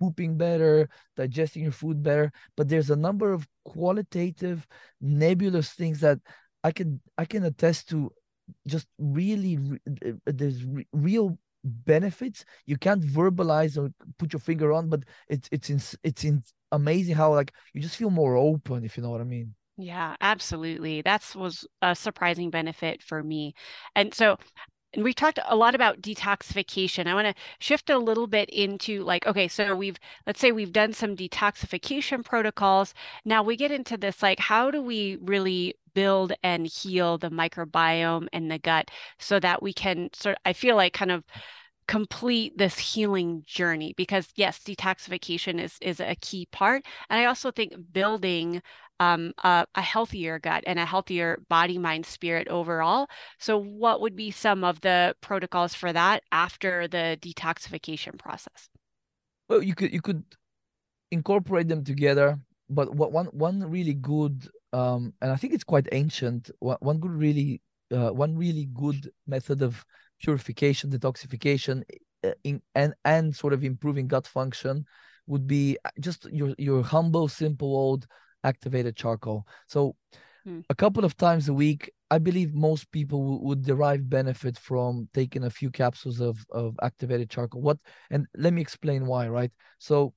pooping 0.00 0.36
better, 0.36 0.88
digesting 1.16 1.62
your 1.62 1.72
food 1.72 2.02
better. 2.02 2.32
But 2.56 2.68
there's 2.68 2.90
a 2.90 2.96
number 2.96 3.32
of 3.32 3.46
qualitative, 3.64 4.66
nebulous 5.00 5.72
things 5.72 6.00
that 6.00 6.18
I 6.62 6.72
can 6.72 7.00
I 7.18 7.24
can 7.24 7.44
attest 7.44 7.88
to. 7.90 8.10
Just 8.66 8.88
really, 8.98 9.56
re- 9.58 9.80
uh, 10.04 10.08
uh, 10.26 10.32
there's 10.34 10.64
re- 10.64 10.86
real 10.92 11.38
benefits 11.64 12.44
you 12.66 12.76
can't 12.76 13.02
verbalize 13.02 13.78
or 13.78 13.90
put 14.18 14.32
your 14.32 14.40
finger 14.40 14.72
on, 14.72 14.88
but 14.88 15.02
it's 15.28 15.48
it's 15.50 15.70
in, 15.70 15.80
it's 16.02 16.24
in 16.24 16.42
amazing 16.72 17.14
how 17.14 17.32
like 17.32 17.52
you 17.72 17.80
just 17.80 17.96
feel 17.96 18.10
more 18.10 18.36
open, 18.36 18.84
if 18.84 18.96
you 18.96 19.02
know 19.02 19.10
what 19.10 19.20
I 19.20 19.24
mean. 19.24 19.54
Yeah, 19.76 20.14
absolutely. 20.20 21.02
That's 21.02 21.34
was 21.34 21.66
a 21.82 21.94
surprising 21.96 22.50
benefit 22.50 23.02
for 23.02 23.22
me. 23.22 23.54
And 23.96 24.14
so 24.14 24.38
and 24.92 25.02
we've 25.04 25.16
talked 25.16 25.40
a 25.46 25.56
lot 25.56 25.74
about 25.74 26.00
detoxification. 26.00 27.06
I 27.08 27.14
want 27.14 27.26
to 27.36 27.42
shift 27.58 27.90
a 27.90 27.98
little 27.98 28.26
bit 28.28 28.48
into 28.50 29.02
like, 29.04 29.26
okay, 29.26 29.48
so 29.48 29.74
we've, 29.74 29.98
let's 30.26 30.40
say 30.40 30.52
we've 30.52 30.72
done 30.72 30.92
some 30.92 31.16
detoxification 31.16 32.24
protocols. 32.24 32.94
Now 33.24 33.42
we 33.42 33.56
get 33.56 33.72
into 33.72 33.96
this, 33.96 34.22
like, 34.22 34.38
how 34.38 34.70
do 34.70 34.80
we 34.82 35.16
really 35.20 35.74
build 35.94 36.32
and 36.42 36.66
heal 36.66 37.18
the 37.18 37.30
microbiome 37.30 38.26
and 38.32 38.50
the 38.50 38.58
gut 38.58 38.90
so 39.18 39.40
that 39.40 39.62
we 39.62 39.72
can 39.72 40.10
sort 40.12 40.36
I 40.44 40.52
feel 40.52 40.76
like 40.76 40.92
kind 40.92 41.10
of 41.10 41.24
complete 41.86 42.56
this 42.56 42.78
healing 42.78 43.42
journey 43.46 43.92
because 43.96 44.28
yes 44.36 44.58
detoxification 44.58 45.60
is 45.60 45.76
is 45.80 46.00
a 46.00 46.16
key 46.20 46.46
part. 46.52 46.84
And 47.10 47.20
i 47.20 47.26
also 47.26 47.50
think 47.50 47.74
building 47.92 48.62
um, 49.00 49.32
a, 49.42 49.66
a 49.74 49.82
healthier 49.82 50.38
gut 50.38 50.64
and 50.66 50.78
a 50.78 50.84
healthier 50.84 51.42
body 51.48 51.78
mind 51.78 52.06
spirit 52.06 52.48
overall. 52.48 53.08
So 53.38 53.58
what 53.58 54.00
would 54.00 54.16
be 54.16 54.30
some 54.30 54.64
of 54.64 54.80
the 54.80 55.14
protocols 55.20 55.74
for 55.74 55.92
that 55.92 56.22
after 56.32 56.86
the 56.88 57.18
detoxification 57.20 58.18
process? 58.18 58.68
Well, 59.48 59.62
you 59.62 59.74
could 59.74 59.92
you 59.92 60.00
could 60.00 60.24
incorporate 61.10 61.68
them 61.68 61.84
together, 61.84 62.38
but 62.68 62.94
what 62.94 63.12
one 63.12 63.26
one 63.26 63.60
really 63.70 63.94
good 63.94 64.48
um 64.72 65.12
and 65.20 65.30
I 65.30 65.36
think 65.36 65.52
it's 65.54 65.64
quite 65.64 65.88
ancient, 65.92 66.50
one, 66.60 66.78
one 66.80 66.98
good 66.98 67.12
really 67.12 67.60
uh, 67.92 68.10
one 68.10 68.36
really 68.36 68.66
good 68.74 69.10
method 69.26 69.62
of 69.62 69.84
purification, 70.20 70.90
detoxification 70.90 71.82
uh, 72.24 72.32
in 72.44 72.60
and 72.74 72.94
and 73.04 73.34
sort 73.34 73.52
of 73.52 73.64
improving 73.64 74.08
gut 74.08 74.26
function 74.26 74.84
would 75.26 75.46
be 75.46 75.76
uh, 75.84 75.90
just 76.00 76.26
your 76.32 76.54
your 76.58 76.82
humble 76.82 77.28
simple 77.28 77.76
old 77.76 78.06
activated 78.44 78.96
charcoal. 78.96 79.46
So 79.68 79.96
Hmm. 80.44 80.60
a 80.70 80.74
couple 80.74 81.04
of 81.04 81.16
times 81.16 81.48
a 81.48 81.54
week, 81.54 81.92
I 82.10 82.18
believe 82.18 82.54
most 82.54 82.90
people 82.90 83.20
w- 83.22 83.42
would 83.48 83.62
derive 83.62 84.08
benefit 84.08 84.58
from 84.58 85.08
taking 85.14 85.44
a 85.44 85.50
few 85.50 85.70
capsules 85.70 86.20
of 86.20 86.38
of 86.50 86.76
activated 86.82 87.30
charcoal. 87.30 87.62
What 87.62 87.78
and 88.10 88.26
let 88.36 88.52
me 88.52 88.62
explain 88.62 89.06
why, 89.06 89.28
right? 89.28 89.52
So 89.78 90.14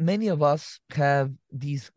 many 0.00 0.28
of 0.28 0.42
us 0.42 0.80
have 0.90 1.30
these 1.52 1.90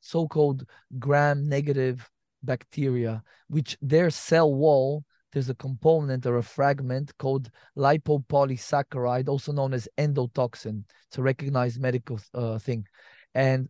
so-called 0.00 0.66
gram 0.98 1.48
negative 1.48 2.08
bacteria, 2.42 3.22
which 3.48 3.76
their 3.80 4.10
cell 4.10 4.52
wall, 4.52 5.04
there's 5.32 5.48
a 5.48 5.54
component 5.54 6.26
or 6.26 6.38
a 6.38 6.42
fragment 6.42 7.16
called 7.18 7.50
lipopolysaccharide, 7.76 9.28
also 9.28 9.52
known 9.52 9.74
as 9.74 9.88
endotoxin. 9.98 10.84
It's 11.08 11.18
a 11.18 11.22
recognized 11.22 11.80
medical 11.80 12.20
uh, 12.34 12.58
thing. 12.58 12.86
And 13.34 13.68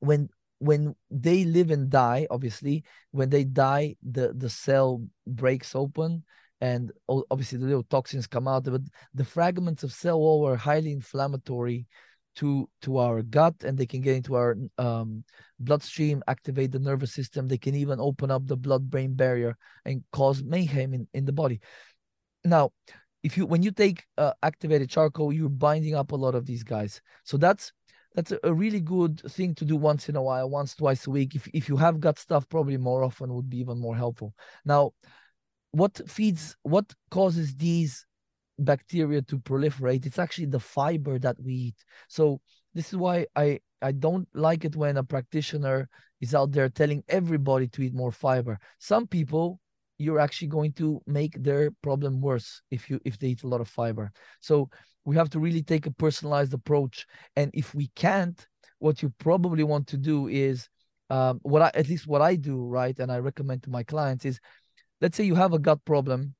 when 0.00 0.28
when 0.60 0.94
they 1.10 1.44
live 1.44 1.70
and 1.70 1.88
die 1.88 2.26
obviously 2.30 2.82
when 3.12 3.30
they 3.30 3.44
die 3.44 3.94
the 4.02 4.32
the 4.32 4.50
cell 4.50 5.04
breaks 5.24 5.74
open 5.76 6.24
and 6.60 6.90
obviously 7.08 7.58
the 7.58 7.66
little 7.66 7.84
toxins 7.84 8.26
come 8.26 8.48
out 8.48 8.64
but 8.64 8.80
the 9.14 9.24
fragments 9.24 9.84
of 9.84 9.92
cell 9.92 10.18
wall 10.18 10.44
are 10.48 10.56
highly 10.56 10.90
inflammatory 10.90 11.86
to 12.38 12.68
to 12.82 12.98
our 12.98 13.20
gut 13.22 13.54
and 13.64 13.76
they 13.76 13.86
can 13.86 14.00
get 14.00 14.14
into 14.14 14.36
our 14.36 14.56
um, 14.78 15.24
bloodstream 15.58 16.22
activate 16.28 16.70
the 16.70 16.78
nervous 16.78 17.12
system. 17.12 17.48
They 17.48 17.58
can 17.58 17.74
even 17.74 17.98
open 17.98 18.30
up 18.30 18.46
the 18.46 18.56
blood 18.56 18.88
brain 18.88 19.14
barrier 19.14 19.56
and 19.84 20.04
cause 20.12 20.42
mayhem 20.42 20.94
in, 20.94 21.08
in 21.14 21.24
the 21.24 21.32
body. 21.32 21.60
Now 22.44 22.70
if 23.24 23.36
you 23.36 23.44
when 23.44 23.64
you 23.64 23.72
take 23.72 24.06
uh, 24.16 24.34
activated 24.44 24.88
charcoal 24.88 25.32
you're 25.32 25.48
binding 25.48 25.96
up 25.96 26.12
a 26.12 26.16
lot 26.16 26.36
of 26.36 26.46
these 26.46 26.62
guys. 26.62 27.00
So 27.24 27.36
that's 27.36 27.72
that's 28.14 28.32
a, 28.42 28.54
really 28.54 28.80
good 28.80 29.20
thing 29.32 29.54
to 29.56 29.64
do 29.64 29.76
once 29.76 30.08
in 30.08 30.14
a 30.14 30.22
while 30.22 30.48
once 30.48 30.76
twice 30.76 31.06
a 31.08 31.10
week. 31.10 31.34
If, 31.34 31.48
if 31.52 31.68
you 31.68 31.76
have 31.76 32.00
gut 32.00 32.20
stuff 32.20 32.48
probably 32.48 32.76
more 32.76 33.02
often 33.02 33.34
would 33.34 33.50
be 33.50 33.58
even 33.58 33.80
more 33.80 33.96
helpful. 33.96 34.32
Now 34.64 34.92
what 35.72 36.00
feeds 36.08 36.56
what 36.62 36.94
causes 37.10 37.56
these 37.56 38.06
bacteria 38.58 39.22
to 39.22 39.38
proliferate 39.38 40.04
it's 40.04 40.18
actually 40.18 40.46
the 40.46 40.60
fiber 40.60 41.18
that 41.18 41.36
we 41.42 41.52
eat. 41.52 41.84
So 42.08 42.40
this 42.74 42.88
is 42.88 42.96
why 42.96 43.26
i 43.36 43.58
i 43.82 43.92
don't 43.92 44.28
like 44.34 44.64
it 44.64 44.76
when 44.76 44.96
a 44.96 45.04
practitioner 45.04 45.88
is 46.20 46.34
out 46.34 46.52
there 46.52 46.68
telling 46.68 47.02
everybody 47.08 47.68
to 47.68 47.82
eat 47.82 47.94
more 47.94 48.12
fiber. 48.12 48.58
Some 48.78 49.06
people 49.06 49.60
you're 50.00 50.20
actually 50.20 50.48
going 50.48 50.72
to 50.72 51.00
make 51.06 51.42
their 51.42 51.70
problem 51.82 52.20
worse 52.20 52.62
if 52.70 52.88
you 52.88 53.00
if 53.04 53.18
they 53.18 53.28
eat 53.28 53.42
a 53.42 53.48
lot 53.48 53.60
of 53.60 53.68
fiber. 53.68 54.12
So 54.40 54.68
we 55.04 55.16
have 55.16 55.30
to 55.30 55.40
really 55.40 55.62
take 55.62 55.86
a 55.86 55.90
personalized 55.90 56.52
approach. 56.52 57.06
And 57.34 57.50
if 57.54 57.74
we 57.74 57.90
can't 57.94 58.46
what 58.78 59.02
you 59.02 59.12
probably 59.18 59.64
want 59.64 59.86
to 59.88 59.96
do 59.96 60.28
is 60.28 60.68
um, 61.10 61.40
what 61.42 61.62
I, 61.62 61.70
at 61.74 61.88
least 61.88 62.06
what 62.06 62.22
I 62.22 62.36
do, 62.36 62.64
right, 62.64 62.98
and 62.98 63.10
I 63.10 63.18
recommend 63.18 63.62
to 63.64 63.70
my 63.70 63.82
clients 63.82 64.24
is, 64.24 64.40
let's 65.00 65.16
say 65.16 65.24
you 65.24 65.34
have 65.34 65.52
a 65.52 65.58
gut 65.58 65.84
problem, 65.84 66.34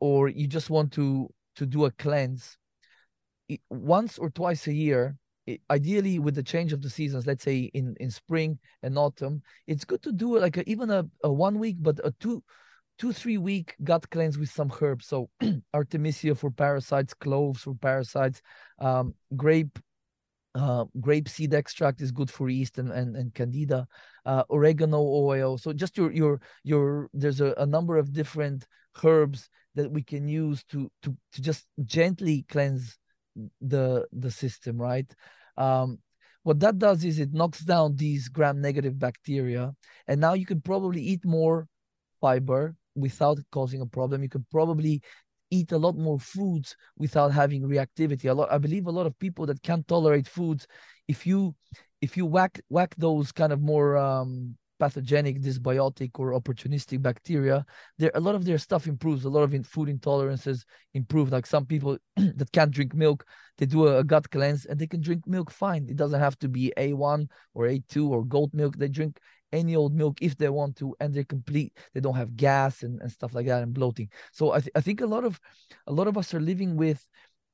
or 0.00 0.28
you 0.28 0.46
just 0.46 0.70
want 0.70 0.92
to 0.92 1.28
to 1.56 1.66
do 1.66 1.86
a 1.86 1.90
cleanse, 1.92 2.58
once 3.70 4.18
or 4.18 4.30
twice 4.30 4.66
a 4.66 4.72
year, 4.72 5.16
ideally 5.70 6.18
with 6.18 6.34
the 6.34 6.42
change 6.42 6.72
of 6.72 6.82
the 6.82 6.90
seasons, 6.90 7.26
let's 7.26 7.44
say 7.44 7.70
in 7.74 7.94
in 8.00 8.10
spring 8.10 8.58
and 8.82 8.98
autumn, 8.98 9.42
it's 9.66 9.84
good 9.84 10.02
to 10.02 10.12
do 10.12 10.38
like 10.38 10.56
a, 10.56 10.68
even 10.68 10.90
a, 10.90 11.04
a 11.24 11.32
one 11.32 11.58
week, 11.58 11.76
but 11.80 11.98
a 12.04 12.12
two 12.20 12.42
two 12.98 13.12
three 13.12 13.38
week 13.38 13.74
gut 13.84 14.08
cleanse 14.10 14.38
with 14.38 14.50
some 14.50 14.72
herbs. 14.80 15.06
So 15.06 15.28
artemisia 15.74 16.34
for 16.34 16.50
parasites 16.50 17.14
cloves 17.14 17.62
for 17.62 17.74
parasites 17.74 18.40
um, 18.78 19.14
grape 19.36 19.78
uh, 20.56 20.84
grape 21.00 21.28
seed 21.28 21.54
extract 21.54 22.00
is 22.00 22.10
good 22.10 22.30
for 22.30 22.48
yeast 22.48 22.78
and, 22.78 22.90
and, 22.90 23.16
and 23.16 23.34
candida 23.34 23.86
uh, 24.24 24.42
oregano 24.50 25.00
oil 25.00 25.58
so 25.58 25.72
just 25.72 25.96
your 25.96 26.10
your 26.12 26.40
your 26.64 27.08
there's 27.12 27.40
a, 27.40 27.52
a, 27.58 27.66
number 27.66 27.96
of 27.96 28.12
different 28.12 28.66
herbs 29.04 29.50
that 29.74 29.90
we 29.90 30.02
can 30.02 30.26
use 30.26 30.64
to 30.64 30.90
to 31.02 31.14
to 31.32 31.42
just 31.42 31.66
gently 31.84 32.44
cleanse 32.48 32.98
the 33.60 34.06
the 34.12 34.30
system 34.30 34.80
right 34.80 35.14
um, 35.58 35.98
what 36.42 36.60
that 36.60 36.78
does 36.78 37.04
is 37.04 37.18
it 37.18 37.34
knocks 37.34 37.60
down 37.60 37.94
these 37.96 38.28
gram 38.28 38.60
negative 38.60 38.98
bacteria 38.98 39.74
and 40.08 40.20
now 40.20 40.32
you 40.32 40.46
can 40.46 40.60
probably 40.60 41.02
eat 41.02 41.24
more 41.24 41.68
fiber 42.20 42.74
without 42.96 43.38
causing 43.52 43.80
a 43.82 43.86
problem. 43.86 44.22
You 44.22 44.28
could 44.28 44.48
probably 44.50 45.02
eat 45.50 45.72
a 45.72 45.78
lot 45.78 45.96
more 45.96 46.18
foods 46.18 46.76
without 46.96 47.32
having 47.32 47.62
reactivity. 47.62 48.30
A 48.30 48.34
lot, 48.34 48.52
I 48.52 48.58
believe, 48.58 48.86
a 48.86 48.90
lot 48.90 49.06
of 49.06 49.18
people 49.18 49.46
that 49.46 49.62
can't 49.62 49.86
tolerate 49.86 50.26
foods, 50.26 50.66
if 51.08 51.26
you 51.26 51.54
if 52.00 52.16
you 52.16 52.26
whack 52.26 52.60
whack 52.68 52.94
those 52.98 53.32
kind 53.32 53.52
of 53.52 53.60
more 53.60 53.96
um, 53.96 54.56
pathogenic, 54.78 55.40
dysbiotic, 55.40 56.10
or 56.18 56.32
opportunistic 56.32 57.00
bacteria, 57.02 57.64
there 57.98 58.10
a 58.14 58.20
lot 58.20 58.34
of 58.34 58.44
their 58.44 58.58
stuff 58.58 58.86
improves. 58.86 59.24
A 59.24 59.30
lot 59.30 59.42
of 59.42 59.66
food 59.66 59.88
intolerances 59.88 60.64
improve. 60.94 61.32
Like 61.32 61.46
some 61.46 61.66
people 61.66 61.98
that 62.16 62.52
can't 62.52 62.70
drink 62.70 62.94
milk, 62.94 63.24
they 63.58 63.66
do 63.66 63.86
a, 63.86 63.98
a, 63.98 64.04
gut 64.04 64.30
cleanse 64.30 64.66
and 64.66 64.78
they 64.78 64.86
can 64.86 65.00
drink 65.00 65.26
milk 65.26 65.50
fine. 65.50 65.86
It 65.88 65.96
doesn't 65.96 66.20
have 66.20 66.38
to 66.40 66.48
be 66.48 66.72
A1 66.76 67.28
or 67.54 67.66
A2 67.66 68.08
or 68.10 68.24
goat 68.24 68.50
milk. 68.52 68.76
They 68.76 68.88
drink 68.88 69.18
any 69.52 69.76
old 69.76 69.94
milk 69.94 70.18
if 70.20 70.36
they 70.36 70.48
want 70.48 70.76
to 70.76 70.94
and 71.00 71.14
they're 71.14 71.24
complete 71.24 71.72
they 71.94 72.00
don't 72.00 72.16
have 72.16 72.36
gas 72.36 72.82
and, 72.82 73.00
and 73.00 73.10
stuff 73.10 73.34
like 73.34 73.46
that 73.46 73.62
and 73.62 73.72
bloating. 73.72 74.08
So 74.32 74.52
I, 74.52 74.60
th- 74.60 74.72
I 74.74 74.80
think 74.80 75.00
a 75.00 75.06
lot 75.06 75.24
of 75.24 75.40
a 75.86 75.92
lot 75.92 76.08
of 76.08 76.18
us 76.18 76.34
are 76.34 76.40
living 76.40 76.76
with 76.76 77.06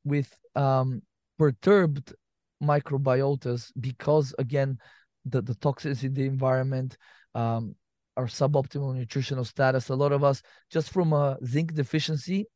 with 0.04 0.34
um 0.56 1.02
perturbed 1.38 2.14
microbiotas 2.62 3.72
because 3.80 4.34
again 4.38 4.78
the 5.26 5.42
the 5.42 5.54
toxins 5.56 6.04
in 6.04 6.14
the 6.14 6.24
environment 6.26 6.96
um 7.34 7.74
our 8.16 8.26
suboptimal 8.26 8.94
nutritional 8.94 9.44
status. 9.44 9.88
A 9.88 9.94
lot 9.94 10.12
of 10.12 10.22
us 10.22 10.42
just 10.70 10.90
from 10.90 11.12
a 11.12 11.38
zinc 11.44 11.74
deficiency 11.74 12.46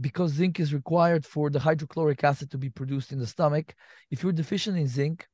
because 0.00 0.32
zinc 0.32 0.60
is 0.60 0.74
required 0.74 1.24
for 1.24 1.48
the 1.48 1.58
hydrochloric 1.58 2.22
acid 2.22 2.50
to 2.50 2.58
be 2.58 2.68
produced 2.68 3.12
in 3.12 3.18
the 3.18 3.26
stomach 3.26 3.74
if 4.10 4.22
you're 4.22 4.32
deficient 4.32 4.76
in 4.76 4.86
zinc 4.86 5.26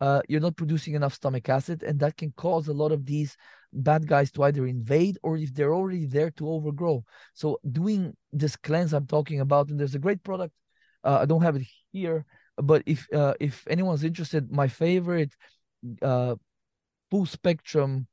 uh, 0.00 0.20
you're 0.28 0.40
not 0.40 0.56
producing 0.56 0.94
enough 0.94 1.14
stomach 1.14 1.48
acid, 1.48 1.82
and 1.82 1.98
that 2.00 2.16
can 2.16 2.32
cause 2.36 2.68
a 2.68 2.72
lot 2.72 2.92
of 2.92 3.04
these 3.04 3.36
bad 3.72 4.06
guys 4.06 4.30
to 4.32 4.44
either 4.44 4.66
invade 4.66 5.18
or 5.22 5.36
if 5.36 5.52
they're 5.54 5.74
already 5.74 6.06
there 6.06 6.30
to 6.32 6.48
overgrow. 6.48 7.04
So 7.34 7.58
doing 7.70 8.16
this 8.32 8.56
cleanse 8.56 8.92
I'm 8.92 9.06
talking 9.06 9.40
about, 9.40 9.68
and 9.68 9.78
there's 9.78 9.94
a 9.94 10.00
great 10.00 10.22
product. 10.22 10.54
Uh, 11.04 11.18
I 11.22 11.26
don't 11.26 11.42
have 11.42 11.56
it 11.56 11.66
here, 11.92 12.24
but 12.56 12.82
if 12.86 13.06
uh, 13.12 13.34
if 13.40 13.66
anyone's 13.68 14.04
interested, 14.04 14.50
my 14.50 14.68
favorite 14.68 15.34
uh, 16.02 16.36
full 17.10 17.26
spectrum 17.26 18.06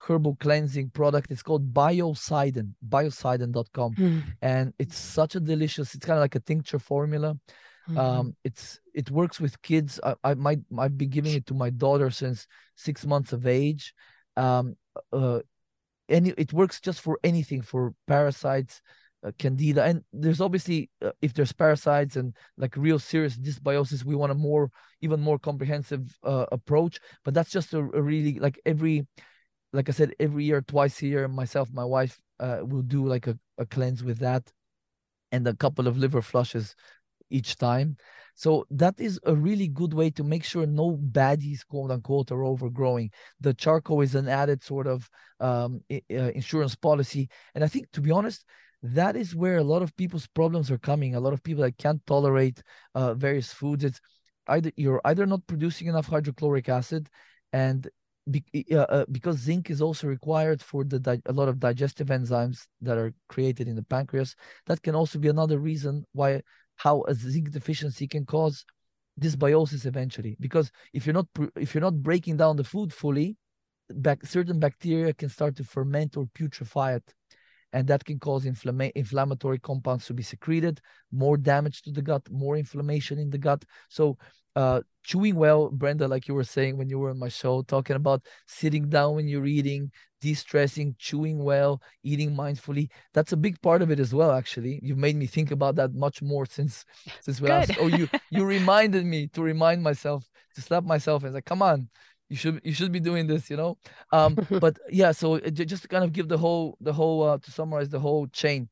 herbal 0.00 0.36
cleansing 0.40 0.90
product 0.90 1.30
is 1.30 1.42
called 1.42 1.72
Biocidin, 1.72 2.72
biocidin.com. 2.88 3.94
Mm. 3.94 4.22
And 4.40 4.72
it's 4.78 4.96
such 4.96 5.34
a 5.34 5.40
delicious, 5.40 5.94
it's 5.94 6.06
kind 6.06 6.18
of 6.18 6.22
like 6.22 6.34
a 6.34 6.40
tincture 6.40 6.78
formula. 6.78 7.36
Mm-hmm. 7.88 7.98
Um, 7.98 8.36
it's 8.44 8.80
it 8.94 9.10
works 9.10 9.40
with 9.40 9.60
kids. 9.62 10.00
I, 10.04 10.14
I 10.22 10.34
might 10.34 10.60
I've 10.78 10.98
been 10.98 11.10
giving 11.10 11.34
it 11.34 11.46
to 11.46 11.54
my 11.54 11.70
daughter 11.70 12.10
since 12.10 12.46
six 12.76 13.06
months 13.06 13.32
of 13.32 13.46
age. 13.46 13.94
Um, 14.36 14.76
uh, 15.12 15.40
any 16.08 16.30
it 16.36 16.52
works 16.52 16.80
just 16.80 17.00
for 17.00 17.18
anything 17.24 17.62
for 17.62 17.94
parasites, 18.06 18.82
uh, 19.24 19.32
candida, 19.38 19.84
and 19.84 20.02
there's 20.12 20.40
obviously 20.40 20.90
uh, 21.02 21.12
if 21.22 21.32
there's 21.34 21.52
parasites 21.52 22.16
and 22.16 22.34
like 22.56 22.76
real 22.76 22.98
serious 22.98 23.36
dysbiosis, 23.36 24.04
we 24.04 24.14
want 24.14 24.32
a 24.32 24.34
more 24.34 24.70
even 25.00 25.20
more 25.20 25.38
comprehensive 25.38 26.16
uh, 26.24 26.46
approach. 26.52 27.00
But 27.24 27.34
that's 27.34 27.50
just 27.50 27.72
a, 27.72 27.78
a, 27.78 28.02
really 28.02 28.38
like 28.38 28.60
every, 28.66 29.06
like 29.72 29.88
I 29.88 29.92
said, 29.92 30.14
every 30.20 30.44
year, 30.44 30.62
twice 30.62 31.00
a 31.02 31.06
year, 31.06 31.28
myself, 31.28 31.70
my 31.72 31.84
wife 31.84 32.20
uh, 32.38 32.58
will 32.62 32.82
do 32.82 33.06
like 33.06 33.26
a, 33.26 33.38
a 33.58 33.66
cleanse 33.66 34.02
with 34.02 34.18
that, 34.18 34.50
and 35.32 35.46
a 35.46 35.54
couple 35.54 35.86
of 35.86 35.96
liver 35.96 36.22
flushes 36.22 36.74
each 37.30 37.56
time. 37.56 37.96
So 38.34 38.66
that 38.70 38.94
is 38.98 39.20
a 39.24 39.34
really 39.34 39.68
good 39.68 39.92
way 39.92 40.10
to 40.10 40.24
make 40.24 40.44
sure 40.44 40.66
no 40.66 40.96
baddies, 40.96 41.66
quote 41.66 41.90
unquote, 41.90 42.32
are 42.32 42.44
overgrowing. 42.44 43.10
The 43.40 43.54
charcoal 43.54 44.00
is 44.00 44.14
an 44.14 44.28
added 44.28 44.62
sort 44.62 44.86
of 44.86 45.08
um, 45.40 45.80
uh, 45.92 46.14
insurance 46.34 46.74
policy. 46.74 47.28
And 47.54 47.62
I 47.62 47.68
think, 47.68 47.90
to 47.92 48.00
be 48.00 48.10
honest, 48.10 48.44
that 48.82 49.14
is 49.14 49.34
where 49.34 49.58
a 49.58 49.64
lot 49.64 49.82
of 49.82 49.96
people's 49.96 50.26
problems 50.26 50.70
are 50.70 50.78
coming. 50.78 51.14
A 51.14 51.20
lot 51.20 51.34
of 51.34 51.42
people 51.42 51.62
that 51.64 51.76
can't 51.76 52.04
tolerate 52.06 52.62
uh, 52.94 53.14
various 53.14 53.52
foods. 53.52 53.84
It's 53.84 54.00
either 54.48 54.72
you're 54.76 55.02
either 55.04 55.26
not 55.26 55.46
producing 55.46 55.88
enough 55.88 56.06
hydrochloric 56.06 56.68
acid, 56.68 57.08
and 57.52 57.88
be, 58.30 58.44
uh, 58.72 58.76
uh, 58.76 59.04
because 59.10 59.38
zinc 59.38 59.70
is 59.70 59.82
also 59.82 60.06
required 60.06 60.62
for 60.62 60.84
the 60.84 61.20
a 61.26 61.32
lot 61.32 61.48
of 61.48 61.58
digestive 61.58 62.08
enzymes 62.08 62.66
that 62.80 62.96
are 62.96 63.12
created 63.28 63.68
in 63.68 63.76
the 63.76 63.82
pancreas. 63.82 64.34
That 64.66 64.82
can 64.82 64.94
also 64.94 65.18
be 65.18 65.28
another 65.28 65.58
reason 65.58 66.04
why 66.12 66.42
how 66.82 67.04
a 67.08 67.14
zinc 67.14 67.50
deficiency 67.50 68.06
can 68.08 68.24
cause 68.24 68.64
dysbiosis 69.20 69.84
eventually. 69.84 70.36
Because 70.40 70.70
if 70.94 71.04
you're 71.04 71.18
not 71.20 71.26
if 71.56 71.74
you're 71.74 71.88
not 71.88 72.02
breaking 72.02 72.36
down 72.38 72.56
the 72.56 72.64
food 72.64 72.92
fully 72.92 73.36
back, 73.90 74.24
certain 74.24 74.58
bacteria 74.58 75.12
can 75.12 75.28
start 75.28 75.56
to 75.56 75.64
ferment 75.64 76.16
or 76.16 76.26
putrefy 76.34 76.96
it 76.96 77.14
and 77.72 77.86
that 77.86 78.04
can 78.04 78.18
cause 78.18 78.44
inflama- 78.44 78.92
inflammatory 78.94 79.58
compounds 79.58 80.06
to 80.06 80.14
be 80.14 80.22
secreted 80.22 80.80
more 81.12 81.36
damage 81.36 81.82
to 81.82 81.90
the 81.90 82.02
gut 82.02 82.22
more 82.30 82.56
inflammation 82.56 83.18
in 83.18 83.30
the 83.30 83.38
gut 83.38 83.64
so 83.88 84.16
uh, 84.56 84.80
chewing 85.04 85.36
well, 85.36 85.70
Brenda, 85.70 86.08
like 86.08 86.28
you 86.28 86.34
were 86.34 86.44
saying 86.44 86.76
when 86.76 86.88
you 86.88 86.98
were 86.98 87.10
on 87.10 87.18
my 87.18 87.28
show, 87.28 87.62
talking 87.62 87.96
about 87.96 88.22
sitting 88.46 88.88
down 88.88 89.14
when 89.14 89.28
you're 89.28 89.46
eating, 89.46 89.90
de-stressing, 90.20 90.94
chewing 90.98 91.42
well, 91.42 91.80
eating 92.02 92.32
mindfully. 92.32 92.90
That's 93.14 93.32
a 93.32 93.36
big 93.36 93.60
part 93.62 93.80
of 93.82 93.90
it 93.90 94.00
as 94.00 94.12
well. 94.12 94.32
Actually, 94.32 94.80
you've 94.82 94.98
made 94.98 95.16
me 95.16 95.26
think 95.26 95.50
about 95.50 95.76
that 95.76 95.94
much 95.94 96.20
more 96.20 96.46
since 96.46 96.84
since 97.20 97.40
we 97.40 97.48
last. 97.48 97.72
Oh, 97.80 97.86
you 97.86 98.08
you 98.30 98.44
reminded 98.44 99.06
me 99.06 99.28
to 99.28 99.42
remind 99.42 99.82
myself 99.82 100.28
to 100.54 100.60
slap 100.60 100.84
myself 100.84 101.24
and 101.24 101.32
say, 101.32 101.42
"Come 101.42 101.62
on, 101.62 101.88
you 102.30 102.36
should 102.36 102.60
you 102.64 102.72
should 102.72 102.92
be 102.92 103.00
doing 103.00 103.26
this." 103.26 103.50
You 103.50 103.58
know. 103.58 103.78
Um, 104.12 104.36
but 104.60 104.78
yeah, 104.90 105.12
so 105.12 105.38
just 105.40 105.82
to 105.82 105.88
kind 105.88 106.04
of 106.04 106.12
give 106.12 106.28
the 106.28 106.38
whole 106.38 106.78
the 106.80 106.92
whole 106.92 107.22
uh, 107.22 107.38
to 107.38 107.50
summarize 107.50 107.90
the 107.90 108.00
whole 108.00 108.26
chain, 108.28 108.68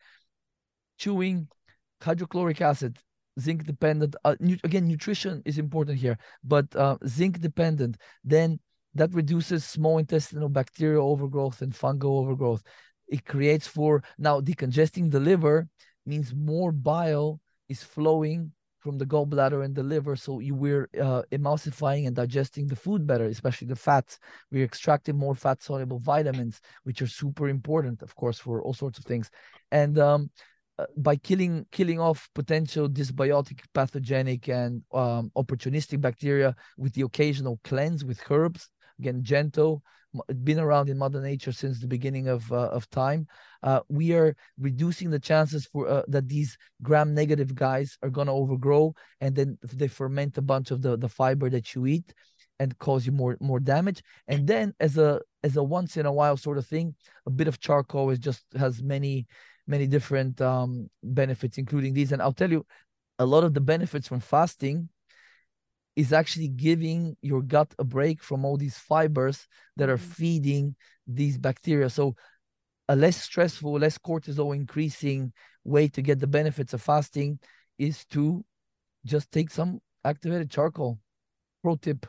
chewing, 0.99 1.49
hydrochloric 2.01 2.61
acid, 2.61 2.99
zinc 3.39 3.65
dependent 3.65 4.17
uh, 4.25 4.35
nu- 4.41 4.59
again 4.65 4.89
nutrition 4.89 5.43
is 5.45 5.59
important 5.59 5.97
here 5.97 6.19
but 6.43 6.67
uh, 6.75 6.97
zinc 7.07 7.39
dependent 7.41 7.97
then 8.25 8.59
that 8.95 9.15
reduces 9.15 9.65
small 9.65 9.99
intestinal 9.99 10.49
bacterial 10.49 11.11
overgrowth 11.11 11.63
and 11.63 11.73
fungal 11.73 12.21
overgrowth. 12.21 12.63
It 13.07 13.25
creates 13.25 13.67
for 13.67 14.03
now 14.19 14.41
decongesting 14.41 15.11
the 15.11 15.21
liver 15.21 15.69
means 16.05 16.35
more 16.35 16.73
bile 16.73 17.41
is 17.69 17.83
flowing 17.83 18.53
from 18.89 18.97
the 18.97 19.05
gallbladder 19.05 19.63
and 19.67 19.75
the 19.75 19.83
liver. 19.83 20.17
So 20.17 20.41
you 20.41 20.55
we're 20.55 20.89
uh, 20.99 21.23
emulsifying 21.31 22.07
and 22.07 22.17
digesting 22.17 22.67
the 22.67 22.75
food 22.85 23.07
better, 23.07 23.27
especially 23.27 23.69
the 23.69 23.77
fats. 23.77 24.19
We're 24.51 24.65
extracting 24.65 25.15
more 25.19 25.35
fat 25.35 25.63
soluble 25.63 25.99
vitamins, 25.99 26.63
which 26.85 27.03
are 27.03 27.07
super 27.07 27.51
important, 27.51 28.01
of 28.01 28.15
course, 28.17 28.39
for 28.39 28.63
all 28.63 28.73
sorts 28.73 28.99
of 28.99 29.05
things. 29.05 29.29
And 29.71 29.99
um, 29.99 30.31
uh, 30.79 30.87
by 30.97 31.17
killing 31.17 31.67
killing 31.71 32.01
off 32.01 32.31
potential 32.35 32.89
dysbiotic, 32.89 33.61
pathogenic, 33.75 34.49
and 34.49 34.83
um, 34.95 35.31
opportunistic 35.37 36.01
bacteria 36.01 36.57
with 36.79 36.95
the 36.95 37.03
occasional 37.03 37.61
cleanse 37.65 38.07
with 38.07 38.23
herbs, 38.31 38.71
again, 38.99 39.23
gentle, 39.23 39.83
been 40.43 40.59
around 40.59 40.89
in 40.89 40.99
Mother 40.99 41.21
Nature 41.21 41.53
since 41.53 41.81
the 41.81 41.87
beginning 41.87 42.29
of 42.29 42.51
uh, 42.53 42.69
of 42.69 42.89
time. 42.91 43.27
Uh, 43.63 43.81
we 43.89 44.15
are 44.15 44.35
reducing 44.59 45.11
the 45.11 45.19
chances 45.19 45.67
for 45.67 45.89
uh, 45.89 46.03
that 46.09 46.29
these 46.29 46.57
gram-negative 46.83 47.55
guys 47.55 47.99
are 48.03 48.11
going 48.11 48.27
to 48.27 48.33
overgrow, 48.33 48.95
and 49.21 49.35
then 49.35 49.59
they 49.63 49.89
ferment 49.89 50.39
a 50.39 50.43
bunch 50.43 50.71
of 50.71 50.83
the 50.83 50.97
the 50.97 51.09
fiber 51.09 51.51
that 51.51 51.75
you 51.75 51.87
eat, 51.87 52.15
and 52.59 52.79
cause 52.79 53.05
you 53.07 53.13
more 53.13 53.37
more 53.41 53.61
damage. 53.61 54.03
And 54.29 54.47
then 54.47 54.75
as 54.81 54.97
a 54.99 55.21
as 55.43 55.57
a 55.57 55.63
once 55.63 55.97
in 55.97 56.07
a 56.07 56.13
while 56.13 56.37
sort 56.37 56.59
of 56.59 56.67
thing, 56.67 56.95
a 57.27 57.31
bit 57.31 57.49
of 57.49 57.61
charcoal 57.61 58.11
is 58.11 58.19
just 58.19 58.45
has 58.57 58.83
many 58.83 59.27
many 59.67 59.87
different 59.87 60.41
um, 60.41 60.89
benefits, 61.03 61.59
including 61.59 61.93
these. 61.93 62.13
And 62.13 62.23
I'll 62.23 62.33
tell 62.33 62.51
you, 62.51 62.65
a 63.19 63.27
lot 63.27 63.45
of 63.45 63.53
the 63.53 63.61
benefits 63.61 64.09
from 64.09 64.21
fasting 64.21 64.89
is 65.99 66.13
actually 66.13 66.47
giving 66.47 67.17
your 67.23 67.43
gut 67.43 67.75
a 67.81 67.83
break 67.83 68.23
from 68.23 68.45
all 68.45 68.57
these 68.57 68.79
fibers 68.79 69.49
that 69.77 69.89
are 69.89 69.97
mm-hmm. 69.97 70.13
feeding 70.13 70.77
these 71.09 71.37
bacteria. 71.37 71.91
So 71.91 72.15
a 72.89 72.95
less 72.95 73.21
stressful, 73.21 73.81
less 73.81 73.99
cortisol 73.99 74.55
increasing 74.55 75.33
way 75.65 75.89
to 75.89 76.01
get 76.01 76.21
the 76.21 76.29
benefits 76.29 76.73
of 76.73 76.83
fasting 76.83 77.41
is 77.81 78.05
to 78.13 78.45
just 79.05 79.33
take 79.33 79.51
some 79.51 79.81
activated 80.05 80.53
charcoal. 80.53 81.01
Pro 81.65 81.75
tip. 81.75 82.07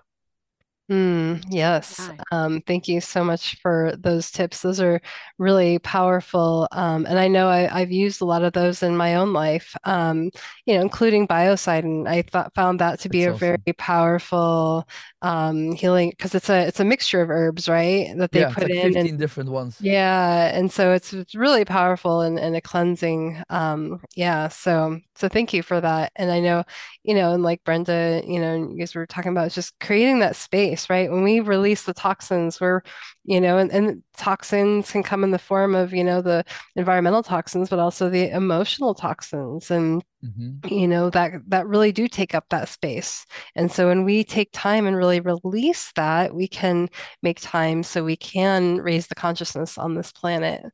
Mm, 0.90 1.44
yes. 1.52 2.10
Um, 2.32 2.62
thank 2.66 2.88
you 2.88 3.00
so 3.00 3.24
much 3.24 3.62
for 3.62 3.94
those 4.00 4.32
tips. 4.32 4.62
Those 4.64 4.82
are 4.82 5.00
really 5.38 5.78
powerful. 5.80 6.68
Um, 6.72 7.06
and 7.06 7.20
I 7.20 7.28
know 7.28 7.48
I, 7.48 7.82
I've 7.82 7.92
used 7.92 8.22
a 8.22 8.26
lot 8.26 8.44
of 8.44 8.54
those 8.54 8.82
in 8.82 8.98
my 8.98 9.14
own 9.16 9.32
life, 9.32 9.76
um, 9.84 10.32
you 10.66 10.74
know, 10.76 10.82
including 10.82 11.28
Biocidin. 11.28 12.08
I 12.08 12.24
thought 12.24 12.56
found 12.56 12.80
that 12.80 13.00
to 13.02 13.10
be 13.10 13.24
That's 13.24 13.26
a 13.26 13.32
very 13.34 13.58
powerful 13.78 14.88
um, 15.22 15.74
healing 15.74 16.10
because 16.10 16.34
it's 16.34 16.50
a 16.50 16.66
it's 16.68 16.80
a 16.80 16.86
mixture 16.86 17.22
of 17.22 17.30
herbs, 17.30 17.70
right? 17.70 18.12
That 18.18 18.32
they 18.32 18.44
Yeah, 18.44 18.56
put 18.56 18.68
like 18.84 18.96
in 18.96 18.96
and 18.96 19.12
different 19.18 19.50
ones. 19.50 19.82
yeah, 19.82 20.48
and 20.54 20.70
so 20.72 20.92
it's 20.94 21.14
it's 21.14 21.36
really 21.36 21.64
powerful 21.64 22.20
and, 22.22 22.38
and 22.38 22.54
a 22.56 22.60
cleansing. 22.62 23.42
Um, 23.50 24.02
yeah, 24.16 24.50
so 24.50 25.00
so 25.16 25.30
thank 25.30 25.54
you 25.54 25.64
for 25.64 25.80
that. 25.80 26.12
And 26.18 26.30
I 26.32 26.42
know, 26.42 26.66
you 27.04 27.16
know, 27.16 27.32
and 27.34 27.44
like 27.44 27.64
Brenda, 27.64 28.22
you 28.26 28.42
know, 28.42 28.56
you 28.56 28.78
guys 28.78 28.94
were 28.94 29.06
talking 29.08 29.32
about, 29.32 29.52
just 29.52 29.80
creating 29.80 30.20
that 30.20 30.36
space, 30.36 30.79
right? 30.88 31.10
When 31.10 31.24
we 31.24 31.40
release 31.40 31.84
the 31.84 31.94
toxins, 31.96 32.62
we're, 32.62 32.82
you 33.24 33.42
know, 33.42 33.58
and, 33.58 33.72
and 33.72 34.04
toxins 34.18 34.92
can 34.92 35.02
come 35.02 35.24
in 35.24 35.32
the 35.32 35.40
form 35.40 35.74
of, 35.74 35.94
you 35.94 36.04
know, 36.04 36.22
the 36.22 36.44
environmental 36.76 37.24
toxins, 37.24 37.70
but 37.70 37.80
also 37.80 38.10
the 38.10 38.30
emotional 38.30 38.94
toxins. 38.94 39.72
And 39.72 40.04
hmm 40.24 40.64
you 40.70 40.88
know 40.88 41.10
that 41.10 41.32
that 41.48 41.68
really 41.68 41.92
do 41.92 42.08
take 42.08 42.36
up 42.36 42.46
that 42.50 42.68
space 42.68 43.26
and 43.56 43.72
so 43.72 43.88
when 43.88 44.04
we 44.04 44.24
take 44.26 44.50
time 44.52 44.88
and 44.88 44.98
really 44.98 45.22
release 45.22 45.92
that 45.96 46.36
we 46.36 46.48
can 46.48 46.90
make 47.24 47.40
time 47.40 47.82
so 47.82 48.04
we 48.04 48.18
can 48.18 48.78
raise 48.78 49.08
the 49.08 49.16
consciousness 49.16 49.78
on 49.78 49.96
this 49.96 50.12
planet 50.12 50.66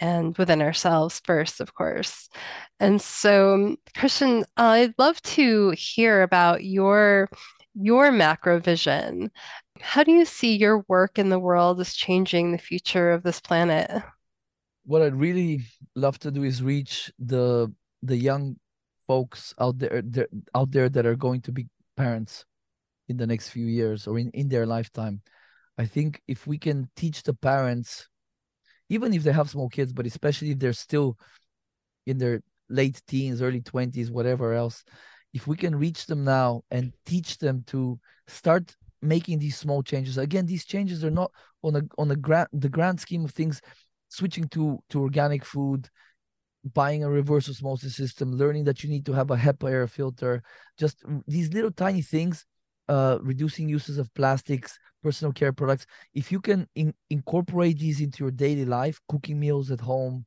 and 0.00 0.36
within 0.38 0.62
ourselves 0.62 1.20
first 1.24 1.60
of 1.60 1.74
course 1.74 2.28
and 2.80 3.00
so 3.00 3.76
christian 3.96 4.44
i'd 4.56 4.94
love 4.98 5.20
to 5.22 5.70
hear 5.76 6.22
about 6.22 6.64
your 6.64 7.28
your 7.74 8.12
macro 8.12 8.60
vision 8.60 9.30
how 9.80 10.04
do 10.04 10.12
you 10.12 10.24
see 10.24 10.56
your 10.56 10.84
work 10.88 11.18
in 11.18 11.28
the 11.28 11.38
world 11.38 11.80
as 11.80 11.94
changing 11.94 12.52
the 12.52 12.58
future 12.58 13.10
of 13.12 13.22
this 13.22 13.40
planet 13.40 13.90
What 14.84 15.02
I'd 15.02 15.14
really 15.14 15.62
love 15.94 16.18
to 16.20 16.30
do 16.30 16.42
is 16.42 16.62
reach 16.62 17.12
the 17.18 17.72
the 18.02 18.16
young 18.16 18.56
folks 19.06 19.54
out 19.58 19.78
there, 19.78 20.02
there 20.04 20.28
out 20.54 20.70
there 20.70 20.88
that 20.88 21.06
are 21.06 21.16
going 21.16 21.40
to 21.42 21.52
be 21.52 21.68
parents 21.96 22.44
in 23.08 23.16
the 23.16 23.26
next 23.26 23.48
few 23.50 23.66
years 23.66 24.06
or 24.06 24.18
in, 24.18 24.30
in 24.30 24.48
their 24.48 24.66
lifetime. 24.66 25.22
I 25.78 25.86
think 25.86 26.22
if 26.28 26.46
we 26.46 26.58
can 26.58 26.88
teach 26.96 27.22
the 27.22 27.34
parents, 27.34 28.08
even 28.88 29.12
if 29.14 29.22
they 29.22 29.32
have 29.32 29.50
small 29.50 29.68
kids, 29.68 29.92
but 29.92 30.06
especially 30.06 30.50
if 30.50 30.58
they're 30.58 30.72
still 30.72 31.18
in 32.06 32.18
their 32.18 32.42
late 32.68 33.00
teens, 33.06 33.42
early 33.42 33.60
20s, 33.62 34.10
whatever 34.10 34.54
else, 34.54 34.84
if 35.34 35.46
we 35.48 35.56
can 35.56 35.76
reach 35.76 36.06
them 36.06 36.24
now 36.24 36.62
and 36.70 36.92
teach 37.04 37.38
them 37.38 37.64
to 37.66 37.98
start 38.28 38.74
making 39.02 39.38
these 39.38 39.58
small 39.58 39.82
changes. 39.82 40.16
Again, 40.16 40.46
these 40.46 40.64
changes 40.64 41.04
are 41.04 41.10
not 41.10 41.30
on 41.62 41.76
a 41.76 41.82
on 41.98 42.10
a 42.10 42.16
grand 42.16 42.48
the 42.52 42.68
grand 42.68 43.00
scheme 43.00 43.24
of 43.24 43.32
things, 43.32 43.60
switching 44.08 44.48
to 44.48 44.78
to 44.90 45.02
organic 45.02 45.44
food, 45.44 45.90
buying 46.72 47.04
a 47.04 47.10
reverse 47.10 47.48
osmosis 47.50 47.96
system, 47.96 48.32
learning 48.32 48.64
that 48.64 48.82
you 48.82 48.88
need 48.88 49.04
to 49.06 49.12
have 49.12 49.30
a 49.30 49.36
HEPA 49.36 49.70
air 49.70 49.86
filter, 49.86 50.42
just 50.78 51.02
these 51.26 51.52
little 51.52 51.72
tiny 51.72 52.00
things, 52.00 52.46
uh, 52.88 53.18
reducing 53.20 53.68
uses 53.68 53.98
of 53.98 54.12
plastics, 54.14 54.78
personal 55.02 55.32
care 55.32 55.52
products. 55.52 55.84
If 56.14 56.30
you 56.32 56.40
can 56.40 56.68
in- 56.74 56.94
incorporate 57.10 57.78
these 57.78 58.00
into 58.00 58.24
your 58.24 58.30
daily 58.30 58.64
life, 58.64 59.00
cooking 59.08 59.40
meals 59.40 59.70
at 59.70 59.80
home, 59.80 60.24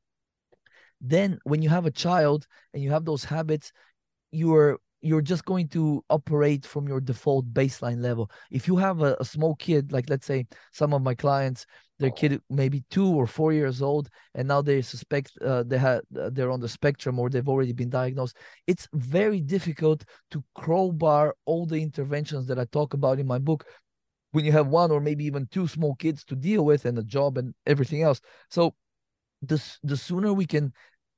then 1.00 1.40
when 1.44 1.62
you 1.62 1.70
have 1.70 1.86
a 1.86 1.92
child 1.92 2.46
and 2.74 2.84
you 2.84 2.92
have 2.92 3.06
those 3.06 3.24
habits, 3.24 3.72
you're 4.32 4.80
you're 5.02 5.22
just 5.22 5.46
going 5.46 5.68
to 5.70 6.04
operate 6.10 6.66
from 6.66 6.88
your 6.88 7.00
default 7.00 7.54
baseline 7.54 8.02
level. 8.02 8.32
If 8.52 8.68
you 8.68 8.78
have 8.78 9.02
a, 9.02 9.16
a 9.20 9.26
small 9.26 9.56
kid, 9.56 9.92
like 9.92 10.10
let's 10.10 10.26
say 10.26 10.48
some 10.72 10.94
of 10.94 11.02
my 11.02 11.14
clients, 11.14 11.66
their 12.00 12.12
kid 12.12 12.42
maybe 12.50 12.84
two 12.90 13.08
or 13.08 13.28
four 13.28 13.54
years 13.54 13.82
old, 13.82 14.10
and 14.36 14.48
now 14.48 14.62
they 14.62 14.82
suspect 14.82 15.32
uh, 15.42 15.64
they 15.64 15.78
had 15.78 16.02
uh, 16.20 16.30
they're 16.32 16.52
on 16.52 16.60
the 16.60 16.70
spectrum 16.70 17.20
or 17.20 17.30
they've 17.30 17.48
already 17.48 17.74
been 17.74 17.90
diagnosed. 17.90 18.38
It's 18.66 18.88
very 18.94 19.42
difficult 19.42 20.04
to 20.32 20.44
crowbar 20.56 21.36
all 21.46 21.66
the 21.66 21.82
interventions 21.82 22.48
that 22.48 22.60
I 22.60 22.66
talk 22.66 22.94
about 22.94 23.20
in 23.20 23.28
my 23.28 23.40
book 23.40 23.66
when 24.32 24.46
you 24.46 24.52
have 24.52 24.68
one 24.68 24.92
or 24.92 25.00
maybe 25.00 25.26
even 25.26 25.48
two 25.48 25.68
small 25.68 25.96
kids 25.96 26.24
to 26.26 26.36
deal 26.36 26.66
with 26.66 26.86
and 26.86 26.98
a 26.98 27.04
job 27.04 27.38
and 27.38 27.54
everything 27.66 28.02
else. 28.02 28.20
So 28.50 28.76
the 29.42 29.64
the 29.84 29.98
sooner 29.98 30.34
we 30.34 30.46
can 30.46 30.74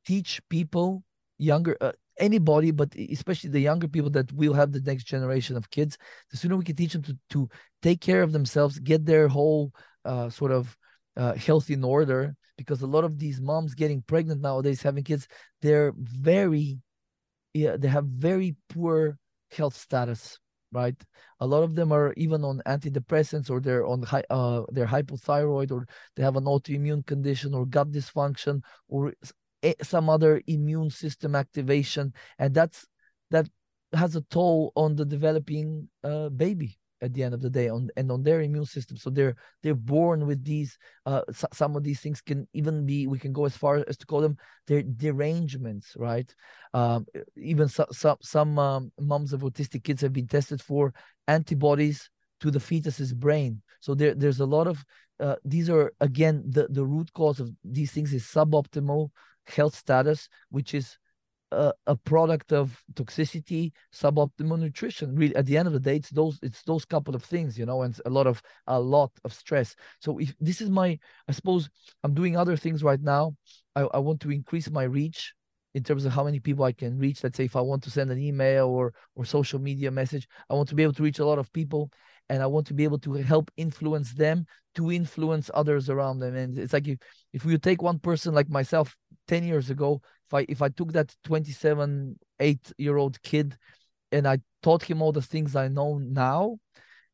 teach 0.05 0.41
people 0.49 1.03
younger 1.37 1.77
uh, 1.81 1.93
anybody 2.19 2.71
but 2.71 2.93
especially 2.95 3.49
the 3.49 3.59
younger 3.59 3.87
people 3.87 4.09
that 4.09 4.31
will 4.33 4.53
have 4.53 4.71
the 4.71 4.81
next 4.81 5.05
generation 5.05 5.55
of 5.57 5.69
kids 5.69 5.97
the 6.31 6.37
sooner 6.37 6.55
we 6.55 6.63
can 6.63 6.75
teach 6.75 6.93
them 6.93 7.01
to, 7.01 7.17
to 7.29 7.49
take 7.81 8.01
care 8.01 8.21
of 8.21 8.31
themselves 8.31 8.79
get 8.79 9.05
their 9.05 9.27
whole 9.27 9.71
uh, 10.05 10.29
sort 10.29 10.51
of 10.51 10.77
uh, 11.17 11.33
health 11.33 11.69
in 11.69 11.83
order 11.83 12.35
because 12.57 12.81
a 12.81 12.87
lot 12.87 13.03
of 13.03 13.17
these 13.17 13.41
moms 13.41 13.75
getting 13.75 14.01
pregnant 14.01 14.41
nowadays 14.41 14.81
having 14.81 15.03
kids 15.03 15.27
they're 15.61 15.93
very 15.97 16.79
yeah 17.53 17.75
they 17.77 17.87
have 17.87 18.05
very 18.05 18.55
poor 18.69 19.17
health 19.51 19.75
status 19.75 20.39
right? 20.71 20.95
A 21.39 21.47
lot 21.47 21.63
of 21.63 21.75
them 21.75 21.91
are 21.91 22.13
even 22.17 22.43
on 22.43 22.61
antidepressants 22.65 23.49
or 23.49 23.59
they're 23.59 23.85
on 23.85 24.03
high 24.03 24.23
uh 24.29 24.63
they're 24.71 24.85
hypothyroid 24.85 25.71
or 25.71 25.87
they 26.15 26.23
have 26.23 26.35
an 26.35 26.45
autoimmune 26.45 27.05
condition 27.05 27.53
or 27.53 27.65
gut 27.65 27.91
dysfunction 27.91 28.61
or 28.87 29.13
some 29.81 30.09
other 30.09 30.41
immune 30.47 30.89
system 30.89 31.35
activation 31.35 32.13
and 32.37 32.53
that's 32.53 32.87
that 33.31 33.47
has 33.93 34.15
a 34.15 34.21
toll 34.29 34.71
on 34.75 34.95
the 34.95 35.05
developing 35.05 35.89
uh, 36.03 36.29
baby 36.29 36.77
at 37.01 37.13
the 37.13 37.23
end 37.23 37.33
of 37.33 37.41
the 37.41 37.49
day 37.49 37.69
on 37.69 37.89
and 37.95 38.11
on 38.11 38.23
their 38.23 38.41
immune 38.41 38.65
system. 38.65 38.97
So 38.97 39.09
they're 39.09 39.35
they're 39.63 39.75
born 39.75 40.25
with 40.25 40.43
these 40.43 40.77
uh 41.05 41.21
some 41.53 41.75
of 41.75 41.83
these 41.83 41.99
things 41.99 42.21
can 42.21 42.47
even 42.53 42.85
be 42.85 43.07
we 43.07 43.19
can 43.19 43.33
go 43.33 43.45
as 43.45 43.55
far 43.55 43.83
as 43.87 43.97
to 43.97 44.05
call 44.05 44.21
them 44.21 44.37
their 44.67 44.83
derangements 44.83 45.95
right? 45.97 46.33
Um 46.73 47.05
even 47.37 47.67
so, 47.67 47.85
some 47.91 48.17
some 48.21 48.59
um, 48.59 48.91
moms 48.99 49.33
of 49.33 49.41
autistic 49.41 49.83
kids 49.83 50.01
have 50.01 50.13
been 50.13 50.27
tested 50.27 50.61
for 50.61 50.93
antibodies 51.27 52.09
to 52.41 52.51
the 52.51 52.59
fetus's 52.59 53.13
brain. 53.13 53.61
So 53.79 53.95
there 53.95 54.15
there's 54.15 54.39
a 54.39 54.45
lot 54.45 54.67
of 54.67 54.83
uh, 55.19 55.35
these 55.43 55.69
are 55.69 55.93
again 55.99 56.43
the 56.47 56.67
the 56.69 56.85
root 56.85 57.11
cause 57.13 57.39
of 57.39 57.51
these 57.63 57.91
things 57.91 58.13
is 58.13 58.23
suboptimal 58.23 59.09
health 59.51 59.75
status 59.75 60.29
which 60.49 60.73
is 60.73 60.97
a, 61.51 61.73
a 61.87 61.95
product 61.95 62.51
of 62.53 62.83
toxicity, 62.93 63.71
suboptimal 63.93 64.59
nutrition. 64.59 65.15
Really, 65.15 65.35
at 65.35 65.45
the 65.45 65.57
end 65.57 65.67
of 65.67 65.73
the 65.73 65.79
day, 65.79 65.95
it's 65.95 66.09
those 66.09 66.39
it's 66.43 66.63
those 66.63 66.85
couple 66.85 67.15
of 67.15 67.23
things, 67.23 67.57
you 67.57 67.65
know, 67.65 67.81
and 67.81 67.99
a 68.05 68.09
lot 68.09 68.27
of 68.27 68.41
a 68.67 68.79
lot 68.79 69.11
of 69.23 69.33
stress. 69.33 69.75
So 69.99 70.19
if 70.19 70.33
this 70.39 70.61
is 70.61 70.69
my, 70.69 70.99
I 71.27 71.31
suppose 71.31 71.69
I'm 72.03 72.13
doing 72.13 72.37
other 72.37 72.55
things 72.55 72.83
right 72.83 73.01
now. 73.01 73.35
I, 73.75 73.81
I 73.81 73.97
want 73.99 74.19
to 74.21 74.31
increase 74.31 74.69
my 74.69 74.83
reach 74.83 75.33
in 75.73 75.83
terms 75.83 76.05
of 76.05 76.11
how 76.11 76.23
many 76.23 76.39
people 76.39 76.65
I 76.65 76.71
can 76.71 76.97
reach. 76.97 77.23
Let's 77.23 77.37
say 77.37 77.45
if 77.45 77.55
I 77.55 77.61
want 77.61 77.83
to 77.83 77.91
send 77.91 78.11
an 78.11 78.19
email 78.19 78.67
or 78.67 78.93
or 79.15 79.25
social 79.25 79.59
media 79.59 79.91
message, 79.91 80.27
I 80.49 80.53
want 80.53 80.69
to 80.69 80.75
be 80.75 80.83
able 80.83 80.93
to 80.93 81.03
reach 81.03 81.19
a 81.19 81.25
lot 81.25 81.39
of 81.39 81.51
people. 81.53 81.91
and 82.29 82.43
I 82.43 82.47
want 82.47 82.67
to 82.67 82.75
be 82.75 82.83
able 82.83 82.99
to 82.99 83.13
help 83.13 83.49
influence 83.57 84.13
them 84.13 84.45
to 84.75 84.91
influence 84.91 85.49
others 85.53 85.89
around 85.89 86.19
them. 86.19 86.35
And 86.35 86.57
it's 86.57 86.73
like 86.73 86.87
if, 86.87 86.99
if 87.33 87.43
we 87.43 87.57
take 87.57 87.81
one 87.81 87.99
person 87.99 88.35
like 88.35 88.49
myself 88.49 88.95
10 89.29 89.43
years 89.43 89.69
ago, 89.69 90.01
if 90.27 90.33
I 90.33 90.45
if 90.49 90.61
I 90.61 90.69
took 90.69 90.91
that 90.93 91.15
27, 91.23 92.19
8 92.39 92.73
year 92.77 92.97
old 92.97 93.21
kid 93.21 93.55
and 94.11 94.27
I 94.27 94.39
taught 94.63 94.83
him 94.83 95.01
all 95.01 95.11
the 95.11 95.21
things 95.21 95.55
I 95.55 95.67
know 95.67 95.99
now, 95.99 96.57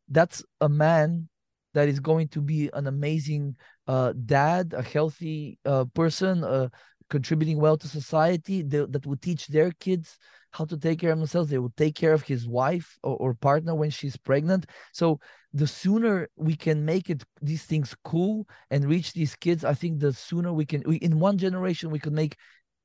that's 0.09 0.43
a 0.61 0.70
man 0.70 1.28
that 1.74 1.89
is 1.89 1.99
going 1.99 2.30
to 2.30 2.41
be 2.41 2.70
an 2.74 2.88
amazing 2.88 3.57
uh, 3.86 4.13
dad, 4.26 4.74
a 4.74 4.82
healthy 4.82 5.59
uh, 5.66 5.86
person, 5.93 6.43
uh, 6.43 6.70
contributing 7.09 7.59
well 7.59 7.78
to 7.78 7.88
society 7.88 8.63
they, 8.63 8.86
that 8.86 9.05
will 9.05 9.18
teach 9.18 9.47
their 9.47 9.72
kids 9.80 10.18
how 10.51 10.63
to 10.66 10.78
take 10.78 10.99
care 10.99 11.11
of 11.11 11.20
themselves. 11.20 11.49
They 11.49 11.59
will 11.59 11.74
take 11.76 11.95
care 11.95 12.13
of 12.13 12.24
his 12.24 12.47
wife 12.47 12.97
or, 13.03 13.18
or, 13.18 13.34
partner 13.34 13.76
when 13.76 13.89
she's 13.89 14.16
pregnant. 14.16 14.66
So 14.93 15.20
the 15.56 15.66
sooner 15.66 16.28
we 16.36 16.53
can 16.58 16.84
make 16.84 17.10
it 17.10 17.24
these 17.41 17.64
things 17.64 17.95
cool 18.03 18.45
and 18.70 18.84
reach 18.84 19.14
these 19.14 19.36
kids, 19.38 19.64
I 19.64 19.74
think 19.74 19.99
the 19.99 20.12
sooner 20.12 20.51
we 20.51 20.66
can. 20.66 20.84
We, 20.86 20.97
in 20.97 21.18
one 21.18 21.38
generation 21.38 21.91
we 21.91 21.99
could 21.99 22.12
make 22.12 22.36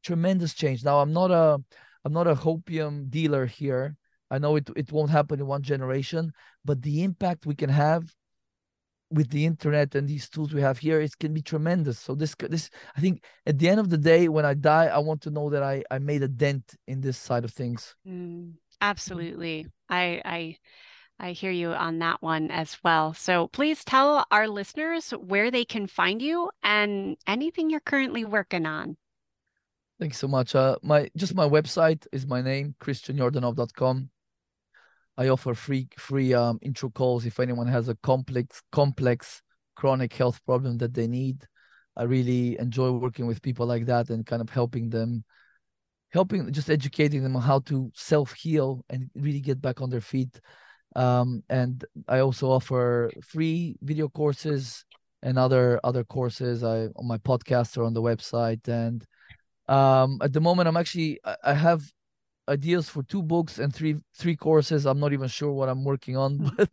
tremendous 0.04 0.54
change. 0.54 0.84
Now 0.84 1.00
I'm 1.00 1.12
not 1.12 1.32
a 1.32 1.58
I'm 2.04 2.12
not 2.12 2.28
a 2.28 2.34
hopium 2.34 3.10
dealer 3.10 3.44
here. 3.44 3.96
I 4.30 4.38
know 4.38 4.54
it 4.54 4.70
it 4.76 4.92
won't 4.92 5.10
happen 5.10 5.40
in 5.40 5.48
one 5.48 5.62
generation, 5.62 6.32
but 6.64 6.80
the 6.80 7.02
impact 7.02 7.44
we 7.44 7.56
can 7.56 7.70
have 7.70 8.04
with 9.10 9.28
the 9.30 9.44
internet 9.44 9.96
and 9.96 10.08
these 10.08 10.28
tools 10.28 10.54
we 10.54 10.60
have 10.60 10.78
here 10.78 11.00
it 11.00 11.18
can 11.18 11.34
be 11.34 11.42
tremendous 11.42 11.98
so 11.98 12.14
this 12.14 12.36
this 12.48 12.70
i 12.96 13.00
think 13.00 13.24
at 13.44 13.58
the 13.58 13.68
end 13.68 13.80
of 13.80 13.90
the 13.90 13.98
day 13.98 14.28
when 14.28 14.44
i 14.44 14.54
die 14.54 14.86
i 14.86 14.98
want 14.98 15.20
to 15.20 15.30
know 15.30 15.50
that 15.50 15.64
i 15.64 15.82
i 15.90 15.98
made 15.98 16.22
a 16.22 16.28
dent 16.28 16.76
in 16.86 17.00
this 17.00 17.18
side 17.18 17.44
of 17.44 17.50
things 17.50 17.96
mm, 18.06 18.52
absolutely 18.80 19.66
i 19.88 20.22
i 20.24 20.56
I 21.20 21.32
hear 21.32 21.50
you 21.50 21.72
on 21.72 21.98
that 21.98 22.22
one 22.22 22.50
as 22.50 22.78
well. 22.82 23.12
So 23.12 23.48
please 23.48 23.84
tell 23.84 24.26
our 24.30 24.48
listeners 24.48 25.10
where 25.10 25.50
they 25.50 25.66
can 25.66 25.86
find 25.86 26.22
you 26.22 26.50
and 26.62 27.16
anything 27.26 27.68
you're 27.68 27.80
currently 27.80 28.24
working 28.24 28.64
on. 28.64 28.96
Thanks 30.00 30.16
so 30.16 30.26
much. 30.26 30.54
Uh, 30.54 30.76
my 30.82 31.10
just 31.14 31.34
my 31.34 31.46
website 31.46 32.06
is 32.10 32.26
my 32.26 32.40
name, 32.40 32.74
christianyordanov.com. 32.80 34.08
I 35.18 35.28
offer 35.28 35.52
free 35.54 35.88
free 35.98 36.32
um, 36.32 36.58
intro 36.62 36.88
calls 36.88 37.26
if 37.26 37.38
anyone 37.38 37.66
has 37.66 37.90
a 37.90 37.96
complex 37.96 38.62
complex 38.72 39.42
chronic 39.76 40.14
health 40.14 40.40
problem 40.46 40.78
that 40.78 40.94
they 40.94 41.06
need. 41.06 41.46
I 41.96 42.04
really 42.04 42.58
enjoy 42.58 42.92
working 42.92 43.26
with 43.26 43.42
people 43.42 43.66
like 43.66 43.84
that 43.86 44.08
and 44.08 44.24
kind 44.24 44.40
of 44.40 44.48
helping 44.48 44.88
them, 44.88 45.22
helping 46.08 46.50
just 46.50 46.70
educating 46.70 47.22
them 47.22 47.36
on 47.36 47.42
how 47.42 47.58
to 47.66 47.90
self 47.94 48.32
heal 48.32 48.82
and 48.88 49.10
really 49.14 49.40
get 49.40 49.60
back 49.60 49.82
on 49.82 49.90
their 49.90 50.00
feet. 50.00 50.40
Um, 50.96 51.42
and 51.48 51.84
I 52.08 52.20
also 52.20 52.50
offer 52.50 53.10
free 53.22 53.76
video 53.82 54.08
courses 54.08 54.84
and 55.22 55.38
other 55.38 55.80
other 55.84 56.04
courses. 56.04 56.64
I 56.64 56.88
on 56.96 57.06
my 57.06 57.18
podcast 57.18 57.76
or 57.78 57.84
on 57.84 57.94
the 57.94 58.02
website. 58.02 58.66
And 58.68 59.04
um, 59.68 60.18
at 60.22 60.32
the 60.32 60.40
moment, 60.40 60.68
I'm 60.68 60.76
actually 60.76 61.20
I 61.44 61.54
have 61.54 61.82
ideas 62.48 62.88
for 62.88 63.02
two 63.04 63.22
books 63.22 63.58
and 63.58 63.74
three 63.74 63.96
three 64.18 64.36
courses. 64.36 64.86
I'm 64.86 64.98
not 64.98 65.12
even 65.12 65.28
sure 65.28 65.52
what 65.52 65.68
I'm 65.68 65.84
working 65.84 66.16
on, 66.16 66.38
but 66.56 66.70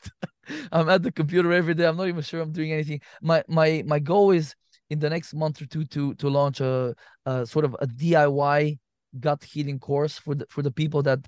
I'm 0.72 0.89
at 0.89 1.03
the 1.03 1.11
computer 1.11 1.51
every 1.51 1.74
day. 1.74 1.86
I'm 1.86 1.97
not 1.97 2.07
even 2.07 2.24
sure 2.24 2.41
I'm 2.41 2.51
doing 2.51 2.74
anything. 2.74 3.01
My 3.22 3.43
my 3.47 3.84
my 3.86 3.99
goal 3.99 4.32
is 4.32 4.55
in 4.89 4.99
the 4.99 5.09
next 5.09 5.34
month 5.34 5.61
or 5.61 5.65
two 5.65 5.86
to 5.86 6.13
to 6.15 6.30
launch 6.30 6.59
a, 6.61 6.95
a 7.26 7.45
sort 7.45 7.65
of 7.65 7.76
a 7.80 7.88
DIY 7.88 8.80
gut 9.20 9.43
healing 9.43 9.80
course 9.80 10.18
for 10.18 10.36
the 10.36 10.45
for 10.49 10.61
the 10.61 10.72
people 10.72 11.01
that 11.03 11.20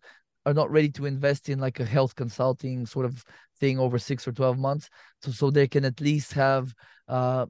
are 0.46 0.54
not 0.54 0.72
ready 0.72 0.90
to 0.90 1.06
invest 1.06 1.50
in 1.50 1.60
like 1.60 1.80
a 1.80 1.86
health 1.86 2.16
consulting 2.16 2.86
sort 2.86 3.06
of 3.06 3.24
thing 3.60 3.78
over 3.78 4.00
six 4.00 4.28
or 4.28 4.32
12 4.32 4.58
months 4.58 4.90
so 5.22 5.32
so 5.32 5.52
they 5.52 5.68
can 5.68 5.84
at 5.86 6.00
least 6.00 6.34
have 6.34 6.74
uh, 7.08 7.46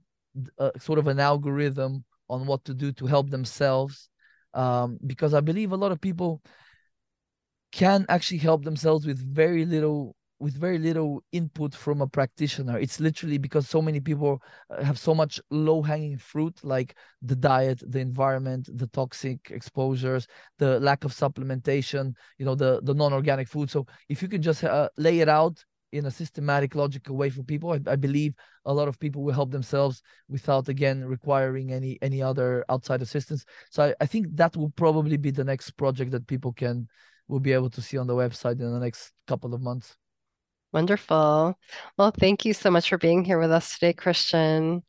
a, 0.57 0.71
sort 0.79 0.99
of 0.99 1.07
an 1.07 1.19
algorithm 1.19 2.03
on 2.29 2.45
what 2.45 2.63
to 2.65 2.73
do 2.73 2.91
to 2.93 3.05
help 3.07 3.29
themselves. 3.29 4.09
Um, 4.53 4.97
because 5.05 5.35
i 5.35 5.41
believe 5.41 5.71
a 5.71 5.77
lot 5.77 5.91
of 5.91 6.01
people 6.01 6.41
can 7.71 8.03
actually 8.09 8.39
help 8.39 8.63
themselves 8.63 9.05
with 9.05 9.19
very 9.19 9.63
little 9.63 10.15
with 10.39 10.55
very 10.55 10.77
little 10.77 11.23
input 11.31 11.75
from 11.75 12.01
a 12.01 12.07
practitioner. 12.07 12.79
It's 12.79 12.99
literally 12.99 13.37
because 13.37 13.67
so 13.67 13.81
many 13.81 13.99
people 13.99 14.41
uh, 14.69 14.83
have 14.83 14.97
so 14.97 15.13
much 15.13 15.39
low 15.49 15.81
hanging 15.81 16.17
fruit 16.17 16.57
like 16.63 16.95
the 17.21 17.35
diet 17.35 17.83
the 17.85 17.99
environment 17.99 18.69
the 18.73 18.87
toxic 18.87 19.51
exposures 19.51 20.27
the 20.57 20.79
lack 20.79 21.03
of 21.03 21.13
supplementation 21.13 22.13
you 22.37 22.45
know 22.45 22.55
the 22.55 22.81
the 22.83 22.93
non-organic 22.93 23.47
food. 23.47 23.69
So 23.69 23.85
if 24.07 24.21
you 24.21 24.27
can 24.27 24.41
just 24.41 24.63
uh, 24.63 24.89
lay 24.97 25.19
it 25.19 25.29
out 25.29 25.63
in 25.91 26.05
a 26.05 26.11
systematic 26.11 26.75
logical 26.75 27.17
way 27.17 27.31
for 27.31 27.41
people 27.43 27.71
I, 27.71 27.79
I, 27.87 27.95
believe 27.95 28.35
a 28.65 28.71
lot 28.71 28.87
of 28.87 28.99
people 28.99 29.23
will 29.23 29.33
help 29.33 29.49
themselves 29.49 30.03
without 30.27 30.69
again 30.69 31.03
requiring 31.03 31.73
any 31.73 31.97
any 32.01 32.21
other 32.21 32.63
outside 32.69 33.01
assistance. 33.01 33.43
So 33.71 33.83
I, 33.83 33.95
I 33.99 34.05
think 34.05 34.27
that 34.35 34.55
will 34.55 34.69
probably 34.71 35.17
be 35.17 35.31
the 35.31 35.43
next 35.43 35.71
project 35.71 36.11
that 36.11 36.27
people 36.27 36.53
can 36.53 36.87
we'll 37.27 37.39
be 37.39 37.53
able 37.53 37.69
to 37.69 37.81
see 37.81 37.97
on 37.97 38.07
the 38.07 38.15
website 38.15 38.59
in 38.59 38.71
the 38.71 38.79
next 38.79 39.11
couple 39.27 39.53
of 39.53 39.61
months. 39.61 39.97
Wonderful. 40.71 41.57
Well, 41.97 42.11
thank 42.11 42.45
you 42.45 42.53
so 42.53 42.69
much 42.69 42.89
for 42.89 42.97
being 42.97 43.25
here 43.25 43.39
with 43.39 43.51
us 43.51 43.73
today, 43.73 43.93
Christian. 43.93 44.83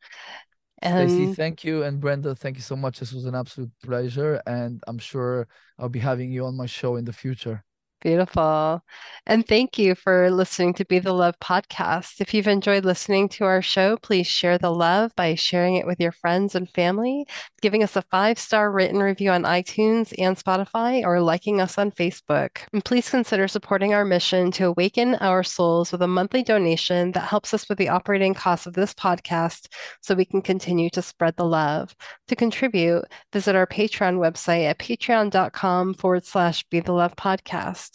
And 0.82 1.10
Stacy, 1.10 1.34
thank 1.34 1.64
you. 1.64 1.82
And 1.82 2.00
Brenda, 2.00 2.34
thank 2.34 2.56
you 2.56 2.62
so 2.62 2.76
much. 2.76 3.00
This 3.00 3.12
was 3.12 3.26
an 3.26 3.34
absolute 3.34 3.70
pleasure. 3.82 4.42
And 4.46 4.82
I'm 4.86 4.98
sure 4.98 5.48
I'll 5.78 5.88
be 5.88 5.98
having 5.98 6.30
you 6.30 6.44
on 6.46 6.56
my 6.56 6.66
show 6.66 6.96
in 6.96 7.04
the 7.04 7.12
future. 7.12 7.64
Beautiful. 8.00 8.82
And 9.26 9.46
thank 9.46 9.78
you 9.78 9.94
for 9.94 10.30
listening 10.30 10.72
to 10.74 10.86
Be 10.86 11.00
the 11.00 11.12
Love 11.12 11.38
podcast. 11.38 12.22
If 12.22 12.32
you've 12.32 12.48
enjoyed 12.48 12.86
listening 12.86 13.28
to 13.30 13.44
our 13.44 13.60
show, 13.60 13.98
please 13.98 14.26
share 14.26 14.56
the 14.56 14.70
love 14.70 15.14
by 15.16 15.34
sharing 15.34 15.76
it 15.76 15.86
with 15.86 16.00
your 16.00 16.12
friends 16.12 16.54
and 16.54 16.66
family, 16.70 17.26
giving 17.60 17.82
us 17.82 17.96
a 17.96 18.02
five 18.10 18.38
star 18.38 18.72
written 18.72 19.00
review 19.00 19.30
on 19.30 19.42
iTunes 19.42 20.14
and 20.18 20.34
Spotify, 20.34 21.04
or 21.04 21.20
liking 21.20 21.60
us 21.60 21.76
on 21.76 21.90
Facebook. 21.90 22.60
And 22.72 22.82
please 22.82 23.10
consider 23.10 23.46
supporting 23.46 23.92
our 23.92 24.06
mission 24.06 24.50
to 24.52 24.68
awaken 24.68 25.16
our 25.16 25.42
souls 25.42 25.92
with 25.92 26.00
a 26.00 26.08
monthly 26.08 26.42
donation 26.42 27.12
that 27.12 27.28
helps 27.28 27.52
us 27.52 27.68
with 27.68 27.76
the 27.76 27.90
operating 27.90 28.32
costs 28.32 28.66
of 28.66 28.72
this 28.72 28.94
podcast 28.94 29.66
so 30.00 30.14
we 30.14 30.24
can 30.24 30.40
continue 30.40 30.88
to 30.90 31.02
spread 31.02 31.36
the 31.36 31.44
love. 31.44 31.94
To 32.28 32.36
contribute, 32.36 33.04
visit 33.30 33.54
our 33.54 33.66
Patreon 33.66 34.16
website 34.16 34.64
at 34.64 34.78
patreon.com 34.78 35.94
forward 35.94 36.24
slash 36.24 36.64
Be 36.70 36.80
the 36.80 36.92
Love 36.92 37.14
podcast 37.14 37.89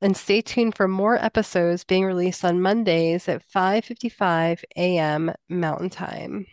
And 0.00 0.16
stay 0.16 0.40
tuned 0.42 0.76
for 0.76 0.86
more 0.88 1.16
episodes 1.16 1.84
being 1.84 2.04
released 2.04 2.44
on 2.44 2.62
Mondays 2.62 3.28
at 3.28 3.42
5:55 3.42 4.62
a.m. 4.76 5.32
Mountain 5.48 5.90
Time. 5.90 6.46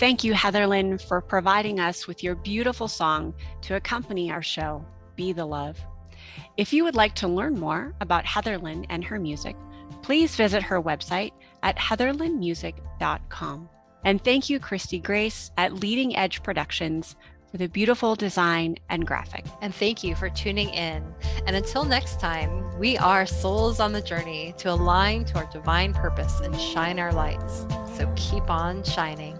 Thank 0.00 0.24
you, 0.24 0.32
Heatherlyn, 0.32 0.98
for 0.98 1.20
providing 1.20 1.78
us 1.78 2.06
with 2.06 2.24
your 2.24 2.34
beautiful 2.34 2.88
song 2.88 3.34
to 3.60 3.74
accompany 3.74 4.32
our 4.32 4.42
show, 4.42 4.82
Be 5.14 5.34
the 5.34 5.44
Love. 5.44 5.78
If 6.56 6.72
you 6.72 6.84
would 6.84 6.94
like 6.94 7.14
to 7.16 7.28
learn 7.28 7.60
more 7.60 7.94
about 8.00 8.24
Heatherlyn 8.24 8.86
and 8.88 9.04
her 9.04 9.20
music, 9.20 9.56
please 10.00 10.36
visit 10.36 10.62
her 10.62 10.80
website 10.80 11.32
at 11.62 11.76
heatherlynmusic.com. 11.76 13.68
And 14.02 14.24
thank 14.24 14.48
you, 14.48 14.58
Christy 14.58 15.00
Grace 15.00 15.50
at 15.58 15.74
Leading 15.74 16.16
Edge 16.16 16.42
Productions 16.42 17.14
for 17.50 17.58
the 17.58 17.68
beautiful 17.68 18.14
design 18.14 18.76
and 18.88 19.06
graphic. 19.06 19.44
And 19.60 19.74
thank 19.74 20.02
you 20.02 20.14
for 20.14 20.30
tuning 20.30 20.70
in. 20.70 21.04
And 21.46 21.54
until 21.54 21.84
next 21.84 22.20
time, 22.20 22.78
we 22.78 22.96
are 22.96 23.26
souls 23.26 23.80
on 23.80 23.92
the 23.92 24.00
journey 24.00 24.54
to 24.56 24.70
align 24.70 25.26
to 25.26 25.34
our 25.36 25.50
divine 25.52 25.92
purpose 25.92 26.40
and 26.40 26.58
shine 26.58 26.98
our 26.98 27.12
lights. 27.12 27.66
So 27.98 28.10
keep 28.16 28.48
on 28.48 28.82
shining. 28.82 29.38